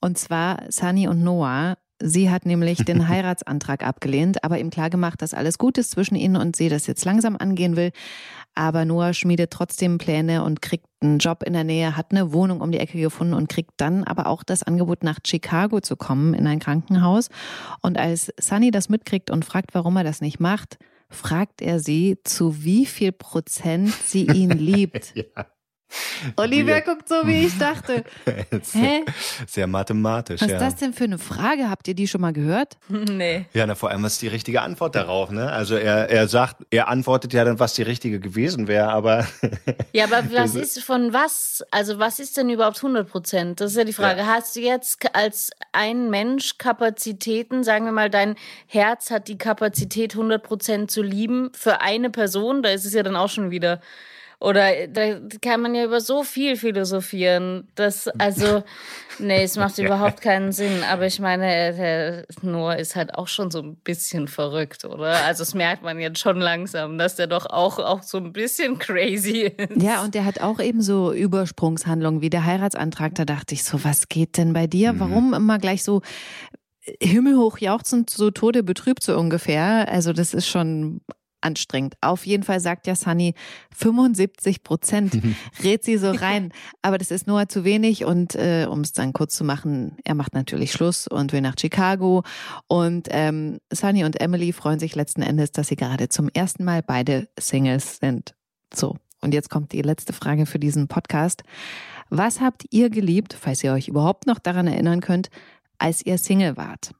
Und 0.00 0.18
zwar 0.18 0.64
Sunny 0.70 1.06
und 1.06 1.22
Noah. 1.22 1.78
Sie 2.02 2.30
hat 2.30 2.46
nämlich 2.46 2.84
den 2.84 3.08
Heiratsantrag 3.08 3.84
abgelehnt, 3.84 4.42
aber 4.42 4.58
ihm 4.58 4.70
klargemacht, 4.70 5.22
dass 5.22 5.34
alles 5.34 5.58
gut 5.58 5.78
ist 5.78 5.92
zwischen 5.92 6.16
ihnen 6.16 6.36
und 6.36 6.56
sie 6.56 6.68
das 6.68 6.86
jetzt 6.86 7.04
langsam 7.04 7.36
angehen 7.36 7.76
will. 7.76 7.92
Aber 8.54 8.84
Noah 8.84 9.14
schmiedet 9.14 9.50
trotzdem 9.50 9.98
Pläne 9.98 10.44
und 10.44 10.60
kriegt 10.60 10.86
einen 11.00 11.18
Job 11.18 11.42
in 11.42 11.54
der 11.54 11.64
Nähe, 11.64 11.96
hat 11.96 12.10
eine 12.10 12.32
Wohnung 12.32 12.60
um 12.60 12.70
die 12.70 12.78
Ecke 12.78 13.00
gefunden 13.00 13.34
und 13.34 13.48
kriegt 13.48 13.72
dann 13.78 14.04
aber 14.04 14.26
auch 14.26 14.42
das 14.42 14.62
Angebot, 14.62 15.02
nach 15.02 15.18
Chicago 15.26 15.80
zu 15.80 15.96
kommen 15.96 16.34
in 16.34 16.46
ein 16.46 16.58
Krankenhaus. 16.58 17.28
Und 17.80 17.98
als 17.98 18.32
Sunny 18.38 18.70
das 18.70 18.88
mitkriegt 18.88 19.30
und 19.30 19.44
fragt, 19.44 19.74
warum 19.74 19.96
er 19.96 20.04
das 20.04 20.20
nicht 20.20 20.38
macht, 20.38 20.78
fragt 21.08 21.62
er 21.62 21.80
sie, 21.80 22.18
zu 22.24 22.62
wie 22.64 22.86
viel 22.86 23.12
Prozent 23.12 23.90
sie 23.90 24.26
ihn 24.26 24.50
liebt. 24.58 25.14
ja. 25.14 25.46
Olivia 26.36 26.80
guckt 26.80 27.08
so, 27.08 27.26
wie 27.26 27.46
ich 27.46 27.58
dachte. 27.58 28.04
Hä? 28.72 29.04
Sehr 29.46 29.66
mathematisch. 29.66 30.40
Was 30.40 30.48
ist 30.48 30.52
ja. 30.52 30.58
das 30.58 30.76
denn 30.76 30.92
für 30.92 31.04
eine 31.04 31.18
Frage? 31.18 31.68
Habt 31.68 31.88
ihr 31.88 31.94
die 31.94 32.08
schon 32.08 32.20
mal 32.20 32.32
gehört? 32.32 32.76
Nee. 33.12 33.46
Ja, 33.52 33.66
na, 33.66 33.74
vor 33.74 33.90
allem, 33.90 34.02
was 34.02 34.14
ist 34.14 34.22
die 34.22 34.28
richtige 34.28 34.62
Antwort 34.62 34.94
darauf? 34.94 35.30
Ne? 35.30 35.50
Also 35.50 35.74
er, 35.74 36.08
er 36.08 36.28
sagt, 36.28 36.64
er 36.70 36.88
antwortet 36.88 37.32
ja 37.34 37.44
dann, 37.44 37.58
was 37.58 37.74
die 37.74 37.82
richtige 37.82 38.20
gewesen 38.20 38.68
wäre, 38.68 38.88
aber. 38.90 39.26
ja, 39.92 40.04
aber 40.04 40.22
was 40.32 40.54
ist 40.54 40.82
von 40.82 41.12
was? 41.12 41.62
Also 41.70 41.98
was 41.98 42.18
ist 42.20 42.36
denn 42.36 42.48
überhaupt 42.48 42.78
100 42.78 43.08
Prozent? 43.08 43.60
Das 43.60 43.72
ist 43.72 43.76
ja 43.76 43.84
die 43.84 43.92
Frage. 43.92 44.20
Ja. 44.20 44.26
Hast 44.26 44.56
du 44.56 44.60
jetzt 44.60 45.14
als 45.14 45.50
ein 45.72 46.10
Mensch 46.10 46.58
Kapazitäten, 46.58 47.64
sagen 47.64 47.84
wir 47.84 47.92
mal, 47.92 48.08
dein 48.08 48.36
Herz 48.66 49.10
hat 49.10 49.28
die 49.28 49.38
Kapazität 49.38 50.14
100 50.14 50.42
Prozent 50.42 50.90
zu 50.90 51.02
lieben 51.02 51.50
für 51.54 51.80
eine 51.80 52.08
Person? 52.08 52.62
Da 52.62 52.70
ist 52.70 52.84
es 52.84 52.94
ja 52.94 53.02
dann 53.02 53.16
auch 53.16 53.28
schon 53.28 53.50
wieder 53.50 53.80
oder 54.42 54.88
da 54.88 55.20
kann 55.40 55.60
man 55.60 55.72
ja 55.76 55.84
über 55.84 56.00
so 56.00 56.24
viel 56.24 56.56
philosophieren. 56.56 57.68
Das, 57.76 58.08
also, 58.08 58.64
nee, 59.20 59.44
es 59.44 59.56
macht 59.56 59.78
überhaupt 59.78 60.20
keinen 60.20 60.50
Sinn. 60.50 60.82
Aber 60.90 61.06
ich 61.06 61.20
meine, 61.20 61.72
der 61.72 62.26
Noah 62.42 62.74
ist 62.74 62.96
halt 62.96 63.14
auch 63.14 63.28
schon 63.28 63.52
so 63.52 63.62
ein 63.62 63.76
bisschen 63.76 64.26
verrückt, 64.26 64.84
oder? 64.84 65.24
Also, 65.26 65.42
das 65.42 65.54
merkt 65.54 65.84
man 65.84 66.00
jetzt 66.00 66.18
schon 66.18 66.40
langsam, 66.40 66.98
dass 66.98 67.14
der 67.14 67.28
doch 67.28 67.46
auch, 67.46 67.78
auch 67.78 68.02
so 68.02 68.18
ein 68.18 68.32
bisschen 68.32 68.78
crazy 68.80 69.52
ist. 69.56 69.80
Ja, 69.80 70.02
und 70.02 70.16
der 70.16 70.24
hat 70.24 70.40
auch 70.40 70.58
eben 70.58 70.82
so 70.82 71.12
Übersprungshandlungen 71.12 72.20
wie 72.20 72.30
der 72.30 72.44
Heiratsantrag. 72.44 73.14
Da 73.14 73.24
dachte 73.24 73.54
ich 73.54 73.62
so, 73.62 73.84
was 73.84 74.08
geht 74.08 74.38
denn 74.38 74.52
bei 74.54 74.66
dir? 74.66 74.94
Mhm. 74.94 75.00
Warum 75.00 75.34
immer 75.34 75.58
gleich 75.58 75.84
so 75.84 76.02
himmelhoch 77.00 77.58
jauchzend, 77.58 78.10
so 78.10 78.32
Tode 78.32 78.64
betrübt 78.64 79.04
so 79.04 79.16
ungefähr? 79.16 79.86
Also, 79.88 80.12
das 80.12 80.34
ist 80.34 80.48
schon 80.48 81.00
anstrengend. 81.42 81.94
Auf 82.00 82.26
jeden 82.26 82.42
Fall 82.42 82.60
sagt 82.60 82.86
ja 82.86 82.94
Sunny 82.94 83.34
75 83.76 84.62
Prozent 84.62 85.18
rät 85.62 85.84
sie 85.84 85.98
so 85.98 86.10
rein. 86.10 86.52
Aber 86.82 86.98
das 86.98 87.10
ist 87.10 87.26
nur 87.26 87.48
zu 87.48 87.64
wenig 87.64 88.04
und 88.04 88.34
äh, 88.34 88.66
um 88.68 88.80
es 88.80 88.92
dann 88.92 89.12
kurz 89.12 89.34
zu 89.34 89.44
machen, 89.44 89.96
er 90.04 90.14
macht 90.14 90.34
natürlich 90.34 90.72
Schluss 90.72 91.06
und 91.06 91.32
will 91.32 91.40
nach 91.40 91.56
Chicago. 91.58 92.22
Und 92.68 93.08
ähm, 93.10 93.58
Sunny 93.72 94.04
und 94.04 94.20
Emily 94.20 94.52
freuen 94.52 94.78
sich 94.78 94.94
letzten 94.94 95.22
Endes, 95.22 95.52
dass 95.52 95.68
sie 95.68 95.76
gerade 95.76 96.08
zum 96.08 96.28
ersten 96.28 96.64
Mal 96.64 96.82
beide 96.82 97.28
Singles 97.38 97.98
sind. 97.98 98.34
So. 98.72 98.96
Und 99.20 99.32
jetzt 99.34 99.50
kommt 99.50 99.72
die 99.72 99.82
letzte 99.82 100.12
Frage 100.12 100.46
für 100.46 100.58
diesen 100.58 100.88
Podcast. 100.88 101.44
Was 102.10 102.40
habt 102.40 102.64
ihr 102.70 102.90
geliebt, 102.90 103.34
falls 103.38 103.62
ihr 103.62 103.72
euch 103.72 103.88
überhaupt 103.88 104.26
noch 104.26 104.38
daran 104.40 104.66
erinnern 104.66 105.00
könnt, 105.00 105.30
als 105.78 106.04
ihr 106.04 106.18
Single 106.18 106.56
wart? 106.56 106.92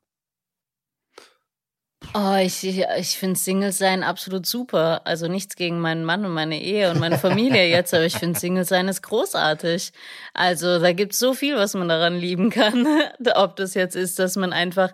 Oh, 2.15 2.37
ich, 2.37 2.63
ich, 2.65 2.85
ich 2.99 3.19
finde 3.19 3.39
Single 3.39 3.73
sein 3.73 4.03
absolut 4.03 4.45
super. 4.45 5.03
Also 5.05 5.29
nichts 5.29 5.57
gegen 5.57 5.81
meinen 5.81 6.05
Mann 6.05 6.25
und 6.25 6.33
meine 6.33 6.61
Ehe 6.61 6.91
und 6.91 7.01
meine 7.01 7.19
Familie 7.19 7.69
jetzt, 7.69 7.95
aber 7.95 8.05
ich 8.05 8.17
finde 8.17 8.39
Single 8.39 8.65
sein 8.65 8.89
ist 8.89 9.03
großartig. 9.03 9.93
Also 10.35 10.79
da 10.79 10.93
gibt 10.93 11.13
es 11.13 11.19
so 11.19 11.33
viel, 11.33 11.57
was 11.57 11.75
man 11.75 11.89
daran 11.89 12.19
lieben 12.19 12.51
kann. 12.51 12.87
Ob 13.35 13.57
das 13.57 13.75
jetzt 13.75 13.97
ist, 13.97 14.19
dass 14.19 14.37
man 14.37 14.53
einfach 14.53 14.93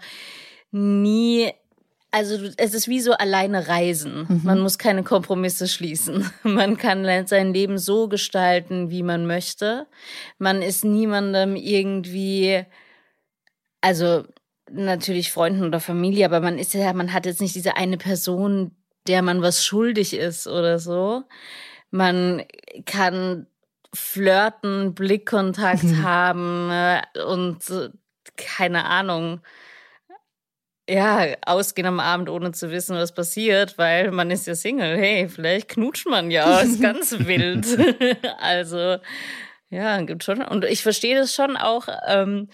nie 0.70 1.52
also 2.10 2.48
es 2.56 2.72
ist 2.72 2.88
wie 2.88 3.00
so 3.00 3.12
alleine 3.12 3.68
reisen. 3.68 4.26
Mhm. 4.28 4.40
Man 4.44 4.60
muss 4.60 4.78
keine 4.78 5.02
Kompromisse 5.02 5.68
schließen. 5.68 6.30
Man 6.42 6.78
kann 6.78 7.04
sein 7.26 7.52
Leben 7.52 7.76
so 7.78 8.08
gestalten, 8.08 8.90
wie 8.90 9.02
man 9.02 9.26
möchte. 9.26 9.86
Man 10.38 10.62
ist 10.62 10.86
niemandem 10.86 11.54
irgendwie, 11.54 12.64
also 13.82 14.24
natürlich 14.72 15.32
Freunden 15.32 15.64
oder 15.64 15.80
Familie, 15.80 16.24
aber 16.24 16.40
man 16.40 16.58
ist 16.58 16.74
ja, 16.74 16.92
man 16.92 17.12
hat 17.12 17.26
jetzt 17.26 17.40
nicht 17.40 17.54
diese 17.54 17.76
eine 17.76 17.96
Person, 17.96 18.72
der 19.06 19.22
man 19.22 19.42
was 19.42 19.64
schuldig 19.64 20.14
ist 20.14 20.46
oder 20.46 20.78
so. 20.78 21.24
Man 21.90 22.44
kann 22.84 23.46
flirten, 23.94 24.94
Blickkontakt 24.94 25.84
mhm. 25.84 26.02
haben 26.02 26.70
äh, 26.70 27.02
und 27.26 27.58
keine 28.36 28.84
Ahnung. 28.84 29.40
Ja, 30.88 31.26
ausgehen 31.44 31.86
am 31.86 32.00
Abend, 32.00 32.30
ohne 32.30 32.52
zu 32.52 32.70
wissen, 32.70 32.96
was 32.96 33.12
passiert, 33.12 33.76
weil 33.76 34.10
man 34.10 34.30
ist 34.30 34.46
ja 34.46 34.54
Single. 34.54 34.96
Hey, 34.96 35.28
vielleicht 35.28 35.68
knutscht 35.68 36.06
man 36.06 36.30
ja, 36.30 36.60
ist 36.60 36.80
ganz 36.82 37.12
wild. 37.18 37.66
also, 38.40 38.96
ja, 39.70 40.00
gibt 40.00 40.24
schon. 40.24 40.40
Und 40.40 40.64
ich 40.64 40.82
verstehe 40.82 41.14
das 41.14 41.34
schon 41.34 41.58
auch, 41.58 41.88
ähm, 42.06 42.48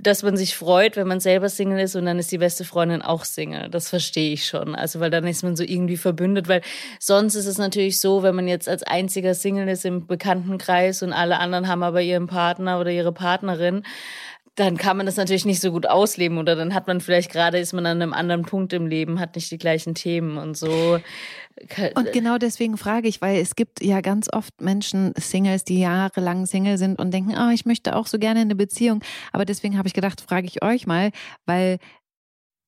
dass 0.00 0.22
man 0.22 0.36
sich 0.36 0.54
freut, 0.54 0.96
wenn 0.96 1.08
man 1.08 1.18
selber 1.18 1.48
Single 1.48 1.80
ist 1.80 1.96
und 1.96 2.04
dann 2.04 2.20
ist 2.20 2.30
die 2.30 2.38
beste 2.38 2.64
Freundin 2.64 3.02
auch 3.02 3.24
Single. 3.24 3.68
Das 3.70 3.88
verstehe 3.88 4.32
ich 4.32 4.46
schon. 4.46 4.76
Also, 4.76 5.00
weil 5.00 5.10
dann 5.10 5.26
ist 5.26 5.42
man 5.42 5.56
so 5.56 5.64
irgendwie 5.64 5.96
verbündet, 5.96 6.46
weil 6.46 6.62
sonst 7.00 7.34
ist 7.34 7.46
es 7.46 7.58
natürlich 7.58 8.00
so, 8.00 8.22
wenn 8.22 8.36
man 8.36 8.46
jetzt 8.46 8.68
als 8.68 8.84
einziger 8.84 9.34
Single 9.34 9.68
ist 9.68 9.84
im 9.84 10.06
Bekanntenkreis 10.06 11.02
und 11.02 11.12
alle 11.12 11.38
anderen 11.40 11.66
haben 11.66 11.82
aber 11.82 12.02
ihren 12.02 12.28
Partner 12.28 12.78
oder 12.78 12.90
ihre 12.90 13.12
Partnerin, 13.12 13.82
dann 14.60 14.76
kann 14.76 14.96
man 14.96 15.06
das 15.06 15.16
natürlich 15.16 15.46
nicht 15.46 15.60
so 15.60 15.72
gut 15.72 15.86
ausleben 15.86 16.38
oder 16.38 16.54
dann 16.54 16.74
hat 16.74 16.86
man 16.86 17.00
vielleicht 17.00 17.32
gerade, 17.32 17.58
ist 17.58 17.72
man 17.72 17.86
an 17.86 18.02
einem 18.02 18.12
anderen 18.12 18.42
Punkt 18.42 18.72
im 18.72 18.86
Leben, 18.86 19.18
hat 19.18 19.34
nicht 19.34 19.50
die 19.50 19.58
gleichen 19.58 19.94
Themen 19.94 20.36
und 20.36 20.56
so. 20.56 21.00
Und 21.94 22.12
genau 22.12 22.38
deswegen 22.38 22.76
frage 22.76 23.08
ich, 23.08 23.20
weil 23.20 23.40
es 23.40 23.56
gibt 23.56 23.82
ja 23.82 24.00
ganz 24.00 24.32
oft 24.32 24.60
Menschen, 24.60 25.12
Singles, 25.16 25.64
die 25.64 25.80
jahrelang 25.80 26.46
Single 26.46 26.78
sind 26.78 26.98
und 26.98 27.12
denken, 27.12 27.34
oh, 27.38 27.50
ich 27.50 27.66
möchte 27.66 27.96
auch 27.96 28.06
so 28.06 28.18
gerne 28.18 28.40
eine 28.40 28.54
Beziehung. 28.54 29.02
Aber 29.32 29.44
deswegen 29.44 29.76
habe 29.76 29.88
ich 29.88 29.94
gedacht, 29.94 30.20
frage 30.20 30.46
ich 30.46 30.62
euch 30.62 30.86
mal, 30.86 31.10
weil 31.46 31.78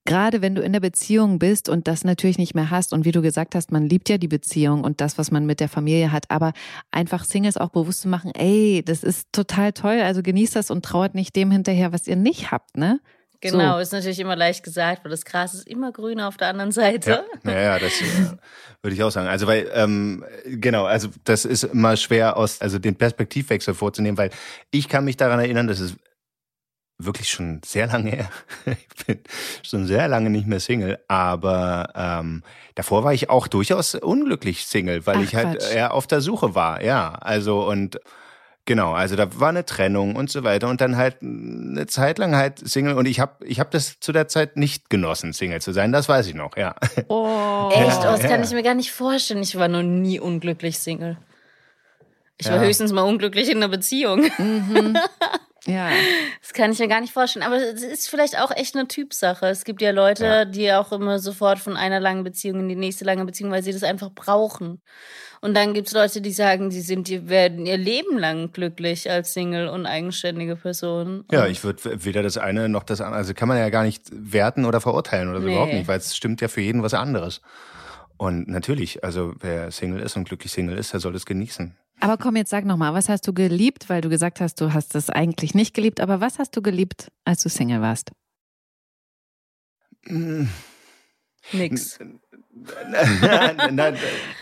gerade 0.04 0.42
wenn 0.42 0.54
du 0.54 0.62
in 0.62 0.72
der 0.72 0.80
Beziehung 0.80 1.38
bist 1.38 1.68
und 1.68 1.86
das 1.88 2.04
natürlich 2.04 2.38
nicht 2.38 2.54
mehr 2.54 2.70
hast 2.70 2.92
und 2.92 3.04
wie 3.04 3.12
du 3.12 3.22
gesagt 3.22 3.54
hast, 3.54 3.72
man 3.72 3.88
liebt 3.88 4.08
ja 4.08 4.18
die 4.18 4.28
Beziehung 4.28 4.84
und 4.84 5.00
das, 5.00 5.18
was 5.18 5.30
man 5.30 5.46
mit 5.46 5.60
der 5.60 5.68
Familie 5.68 6.12
hat, 6.12 6.30
aber 6.30 6.52
einfach 6.90 7.24
Singles 7.24 7.56
auch 7.56 7.70
bewusst 7.70 8.02
zu 8.02 8.08
machen, 8.08 8.32
ey, 8.34 8.82
das 8.84 9.02
ist 9.02 9.28
total 9.32 9.72
toll, 9.72 10.00
also 10.00 10.22
genießt 10.22 10.56
das 10.56 10.70
und 10.70 10.84
trauert 10.84 11.14
nicht 11.14 11.36
dem 11.36 11.50
hinterher, 11.50 11.92
was 11.92 12.06
ihr 12.06 12.16
nicht 12.16 12.50
habt, 12.50 12.76
ne? 12.76 13.00
Genau, 13.42 13.74
so. 13.74 13.80
ist 13.80 13.92
natürlich 13.92 14.20
immer 14.20 14.36
leicht 14.36 14.62
gesagt, 14.62 15.04
weil 15.04 15.10
das 15.10 15.24
Gras 15.24 15.52
ist 15.52 15.66
immer 15.66 15.90
grüner 15.90 16.28
auf 16.28 16.36
der 16.36 16.46
anderen 16.46 16.70
Seite. 16.70 17.24
Ja, 17.44 17.50
ja, 17.50 17.60
ja 17.60 17.78
das 17.80 18.00
äh, 18.00 18.36
würde 18.82 18.94
ich 18.94 19.02
auch 19.02 19.10
sagen. 19.10 19.26
Also 19.26 19.48
weil 19.48 19.68
ähm, 19.74 20.24
genau, 20.46 20.84
also 20.84 21.08
das 21.24 21.44
ist 21.44 21.64
immer 21.64 21.96
schwer 21.96 22.36
aus, 22.36 22.60
also 22.60 22.78
den 22.78 22.94
Perspektivwechsel 22.94 23.74
vorzunehmen, 23.74 24.16
weil 24.16 24.30
ich 24.70 24.88
kann 24.88 25.04
mich 25.04 25.16
daran 25.16 25.40
erinnern, 25.40 25.66
dass 25.66 25.80
es 25.80 25.96
wirklich 27.04 27.30
schon 27.30 27.60
sehr 27.64 27.86
lange 27.86 28.10
her. 28.10 28.30
ich 28.66 29.06
bin 29.06 29.20
schon 29.62 29.86
sehr 29.86 30.08
lange 30.08 30.30
nicht 30.30 30.46
mehr 30.46 30.60
Single, 30.60 30.98
aber 31.08 31.92
ähm, 31.94 32.42
davor 32.74 33.04
war 33.04 33.14
ich 33.14 33.30
auch 33.30 33.48
durchaus 33.48 33.94
unglücklich 33.94 34.66
Single, 34.66 35.06
weil 35.06 35.16
Ach, 35.18 35.22
ich 35.22 35.34
halt 35.34 35.58
Quatsch. 35.58 35.74
eher 35.74 35.94
auf 35.94 36.06
der 36.06 36.20
Suche 36.20 36.54
war. 36.54 36.82
Ja, 36.82 37.12
also 37.12 37.68
und 37.68 38.00
genau, 38.64 38.92
also 38.92 39.16
da 39.16 39.40
war 39.40 39.50
eine 39.50 39.66
Trennung 39.66 40.16
und 40.16 40.30
so 40.30 40.44
weiter 40.44 40.68
und 40.68 40.80
dann 40.80 40.96
halt 40.96 41.22
eine 41.22 41.86
Zeit 41.86 42.18
lang 42.18 42.34
halt 42.34 42.58
Single 42.58 42.94
und 42.94 43.06
ich 43.06 43.20
habe 43.20 43.44
ich 43.46 43.60
habe 43.60 43.70
das 43.70 44.00
zu 44.00 44.12
der 44.12 44.28
Zeit 44.28 44.56
nicht 44.56 44.90
genossen, 44.90 45.32
Single 45.32 45.60
zu 45.60 45.72
sein. 45.72 45.92
Das 45.92 46.08
weiß 46.08 46.26
ich 46.26 46.34
noch, 46.34 46.56
ja. 46.56 46.74
Oh, 47.08 47.70
echt? 47.74 47.98
Oh, 48.00 48.04
das 48.04 48.22
ja. 48.22 48.28
kann 48.28 48.42
ich 48.42 48.50
mir 48.52 48.62
gar 48.62 48.74
nicht 48.74 48.92
vorstellen. 48.92 49.42
Ich 49.42 49.56
war 49.56 49.68
noch 49.68 49.82
nie 49.82 50.20
unglücklich 50.20 50.78
Single. 50.78 51.16
Ich 52.38 52.50
war 52.50 52.58
höchstens 52.58 52.92
mal 52.92 53.02
unglücklich 53.02 53.48
in 53.48 53.58
einer 53.58 53.68
Beziehung. 53.68 54.28
Mhm. 54.36 54.98
Ja. 55.66 55.90
Das 56.40 56.52
kann 56.52 56.72
ich 56.72 56.78
mir 56.78 56.88
gar 56.88 57.00
nicht 57.00 57.12
vorstellen. 57.12 57.44
Aber 57.44 57.56
es 57.56 57.82
ist 57.82 58.08
vielleicht 58.08 58.38
auch 58.38 58.50
echt 58.50 58.74
eine 58.74 58.88
Typsache. 58.88 59.46
Es 59.46 59.64
gibt 59.64 59.80
ja 59.80 59.90
Leute, 59.92 60.24
ja. 60.24 60.44
die 60.44 60.72
auch 60.72 60.92
immer 60.92 61.18
sofort 61.18 61.58
von 61.58 61.76
einer 61.76 62.00
langen 62.00 62.24
Beziehung 62.24 62.60
in 62.60 62.68
die 62.68 62.76
nächste 62.76 63.04
lange 63.04 63.24
Beziehung, 63.24 63.52
weil 63.52 63.62
sie 63.62 63.72
das 63.72 63.84
einfach 63.84 64.10
brauchen. 64.12 64.82
Und 65.40 65.54
dann 65.54 65.74
gibt 65.74 65.88
es 65.88 65.94
Leute, 65.94 66.20
die 66.20 66.32
sagen, 66.32 66.70
die 66.70 66.80
sind, 66.80 67.08
die 67.08 67.28
werden 67.28 67.66
ihr 67.66 67.76
Leben 67.76 68.16
lang 68.16 68.52
glücklich 68.52 69.10
als 69.10 69.32
Single 69.32 69.68
und 69.68 69.86
eigenständige 69.86 70.54
Person. 70.54 71.24
Ja, 71.32 71.46
ich 71.46 71.64
würde 71.64 72.04
weder 72.04 72.22
das 72.22 72.38
eine 72.38 72.68
noch 72.68 72.84
das 72.84 73.00
andere, 73.00 73.18
also 73.18 73.34
kann 73.34 73.48
man 73.48 73.58
ja 73.58 73.68
gar 73.68 73.82
nicht 73.82 74.04
werten 74.12 74.64
oder 74.64 74.80
verurteilen 74.80 75.28
oder 75.28 75.40
so 75.40 75.46
nee. 75.46 75.52
überhaupt 75.52 75.72
nicht, 75.72 75.88
weil 75.88 75.98
es 75.98 76.16
stimmt 76.16 76.40
ja 76.40 76.48
für 76.48 76.60
jeden 76.60 76.84
was 76.84 76.94
anderes. 76.94 77.40
Und 78.18 78.46
natürlich, 78.46 79.02
also 79.02 79.34
wer 79.40 79.72
Single 79.72 80.00
ist 80.00 80.16
und 80.16 80.28
glücklich 80.28 80.52
Single 80.52 80.78
ist, 80.78 80.92
der 80.92 81.00
soll 81.00 81.16
es 81.16 81.26
genießen. 81.26 81.76
Aber 82.02 82.16
komm, 82.16 82.34
jetzt 82.34 82.50
sag 82.50 82.64
nochmal, 82.64 82.94
was 82.94 83.08
hast 83.08 83.28
du 83.28 83.32
geliebt? 83.32 83.88
Weil 83.88 84.00
du 84.00 84.08
gesagt 84.08 84.40
hast, 84.40 84.60
du 84.60 84.72
hast 84.72 84.96
es 84.96 85.08
eigentlich 85.08 85.54
nicht 85.54 85.72
geliebt, 85.72 86.00
aber 86.00 86.20
was 86.20 86.40
hast 86.40 86.56
du 86.56 86.62
geliebt, 86.62 87.12
als 87.24 87.44
du 87.44 87.48
Single 87.48 87.80
warst? 87.80 88.10
Nix. 91.52 91.52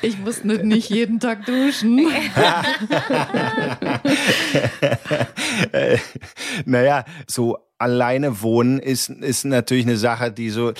ich 0.00 0.18
muss 0.18 0.42
nicht 0.42 0.88
jeden 0.88 1.20
Tag 1.20 1.44
duschen. 1.44 1.98
naja, 6.64 7.04
so 7.26 7.58
alleine 7.80 8.42
wohnen 8.42 8.78
ist, 8.78 9.08
ist 9.08 9.44
natürlich 9.44 9.86
eine 9.86 9.96
Sache, 9.96 10.30
die 10.30 10.50
so, 10.50 10.72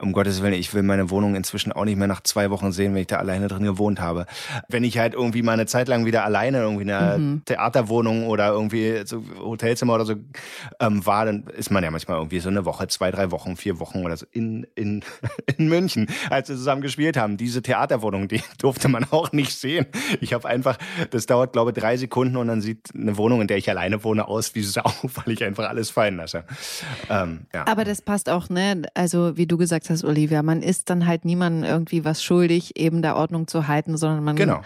um 0.00 0.12
Gottes 0.12 0.42
Willen, 0.42 0.54
ich 0.54 0.72
will 0.72 0.82
meine 0.82 1.10
Wohnung 1.10 1.34
inzwischen 1.34 1.70
auch 1.70 1.84
nicht 1.84 1.98
mehr 1.98 2.08
nach 2.08 2.22
zwei 2.22 2.50
Wochen 2.50 2.72
sehen, 2.72 2.94
wenn 2.94 3.02
ich 3.02 3.08
da 3.08 3.18
alleine 3.18 3.48
drin 3.48 3.64
gewohnt 3.64 4.00
habe. 4.00 4.24
Wenn 4.68 4.82
ich 4.82 4.96
halt 4.96 5.12
irgendwie 5.12 5.42
mal 5.42 5.52
eine 5.52 5.66
Zeit 5.66 5.86
lang 5.86 6.06
wieder 6.06 6.24
alleine 6.24 6.60
irgendwie 6.60 6.84
in 6.84 6.90
einer 6.90 7.18
mhm. 7.18 7.42
Theaterwohnung 7.44 8.26
oder 8.26 8.48
irgendwie 8.48 9.02
so 9.04 9.22
Hotelzimmer 9.38 9.94
oder 9.94 10.06
so 10.06 10.14
ähm, 10.80 11.04
war, 11.04 11.26
dann 11.26 11.44
ist 11.44 11.70
man 11.70 11.84
ja 11.84 11.90
manchmal 11.90 12.16
irgendwie 12.16 12.40
so 12.40 12.48
eine 12.48 12.64
Woche, 12.64 12.88
zwei, 12.88 13.10
drei 13.10 13.30
Wochen, 13.30 13.56
vier 13.56 13.78
Wochen 13.78 14.02
oder 14.02 14.16
so 14.16 14.24
in, 14.32 14.66
in, 14.74 15.04
in 15.58 15.68
München, 15.68 16.06
als 16.30 16.48
wir 16.48 16.56
zusammen 16.56 16.80
gespielt 16.80 17.18
haben. 17.18 17.36
Diese 17.36 17.60
Theaterwohnung, 17.60 18.28
die 18.28 18.40
durfte 18.58 18.88
man 18.88 19.04
auch 19.10 19.32
nicht 19.32 19.52
sehen. 19.52 19.84
Ich 20.22 20.32
habe 20.32 20.48
einfach, 20.48 20.78
das 21.10 21.26
dauert 21.26 21.52
glaube 21.52 21.72
ich 21.72 21.76
drei 21.76 21.98
Sekunden 21.98 22.38
und 22.38 22.48
dann 22.48 22.62
sieht 22.62 22.94
eine 22.94 23.18
Wohnung, 23.18 23.42
in 23.42 23.46
der 23.46 23.58
ich 23.58 23.68
alleine 23.68 24.02
wohne, 24.04 24.26
aus 24.26 24.54
wie 24.54 24.62
Sau, 24.62 24.90
weil 25.02 25.34
ich 25.34 25.44
einfach 25.44 25.68
alles 25.68 25.90
fallen 25.90 26.16
lasse. 26.16 26.45
Ähm, 27.08 27.46
ja. 27.54 27.66
Aber 27.66 27.84
das 27.84 28.02
passt 28.02 28.28
auch, 28.28 28.48
ne? 28.48 28.82
Also 28.94 29.36
wie 29.36 29.46
du 29.46 29.56
gesagt 29.56 29.90
hast, 29.90 30.02
Olivia, 30.04 30.42
man 30.42 30.62
ist 30.62 30.90
dann 30.90 31.06
halt 31.06 31.24
niemandem 31.24 31.62
irgendwie 31.62 32.04
was 32.04 32.22
schuldig, 32.22 32.76
eben 32.76 33.00
da 33.00 33.14
Ordnung 33.14 33.46
zu 33.46 33.68
halten, 33.68 33.96
sondern 33.96 34.24
man. 34.24 34.34
Genau. 34.34 34.62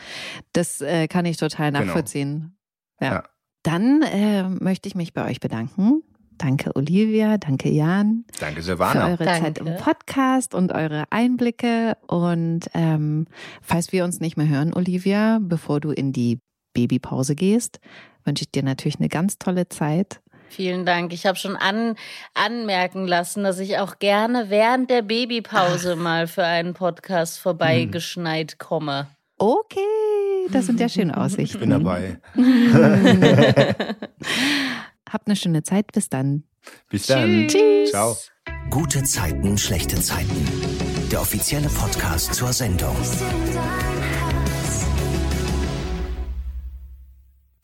Das 0.53 0.81
äh, 0.81 1.07
kann 1.07 1.27
ich 1.27 1.37
total 1.37 1.71
genau. 1.71 1.85
nachvollziehen. 1.85 2.57
Genau. 2.99 3.13
Ja. 3.13 3.19
ja. 3.19 3.25
Dann 3.63 4.03
äh, 4.03 4.49
möchte 4.49 4.89
ich 4.89 4.95
mich 4.95 5.13
bei 5.13 5.29
euch 5.29 5.41
bedanken. 5.41 6.03
Danke, 6.41 6.75
Olivia. 6.75 7.37
Danke, 7.37 7.69
Jan. 7.69 8.25
Danke, 8.39 8.63
Silvana. 8.63 8.93
Für 8.93 9.11
eure 9.11 9.25
danke. 9.25 9.43
Zeit 9.43 9.59
im 9.59 9.77
Podcast 9.77 10.55
und 10.55 10.73
eure 10.73 11.05
Einblicke. 11.11 11.99
Und 12.07 12.71
ähm, 12.73 13.27
falls 13.61 13.93
wir 13.93 14.05
uns 14.05 14.21
nicht 14.21 14.39
mehr 14.39 14.49
hören, 14.49 14.73
Olivia, 14.73 15.39
bevor 15.43 15.81
du 15.81 15.91
in 15.91 16.15
die 16.15 16.41
Babypause 16.73 17.35
gehst, 17.35 17.81
wünsche 18.25 18.45
ich 18.45 18.51
dir 18.51 18.63
natürlich 18.63 18.99
eine 18.99 19.11
ganz 19.11 19.39
tolle 19.39 19.69
Zeit. 19.69 20.23
Vielen 20.51 20.85
Dank. 20.85 21.13
Ich 21.13 21.27
habe 21.27 21.39
schon 21.39 21.57
an, 21.57 21.95
anmerken 22.35 23.07
lassen, 23.07 23.45
dass 23.45 23.59
ich 23.61 23.79
auch 23.79 24.01
gerne 24.01 24.51
während 24.51 24.91
der 24.91 25.03
Babypause 25.03 25.95
Ach. 25.97 26.03
mal 26.03 26.27
für 26.27 26.45
einen 26.45 26.75
Podcast 26.75 27.39
vorbeigeschneit 27.39 28.59
komme. 28.59 29.07
Okay, 29.39 29.79
das 30.51 30.67
sind 30.67 30.81
ja 30.81 30.89
schöne 30.91 31.17
Aussichten. 31.17 31.57
Ich 31.57 31.61
bin 31.61 31.71
dabei. 31.71 32.19
Habt 35.11 35.27
eine 35.27 35.37
schöne 35.37 35.63
Zeit. 35.63 35.93
Bis 35.93 36.09
dann. 36.09 36.43
Bis 36.91 37.07
dann. 37.07 37.47
Tschüss. 37.49 37.91
Ciao. 37.91 38.17
Gute 38.69 39.03
Zeiten, 39.05 39.57
schlechte 39.57 40.01
Zeiten. 40.01 40.47
Der 41.11 41.21
offizielle 41.21 41.69
Podcast 41.69 42.35
zur 42.35 42.53
Sendung. 42.53 42.97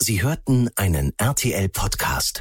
Sie 0.01 0.22
hörten 0.22 0.70
einen 0.76 1.12
RTL-Podcast. 1.18 2.41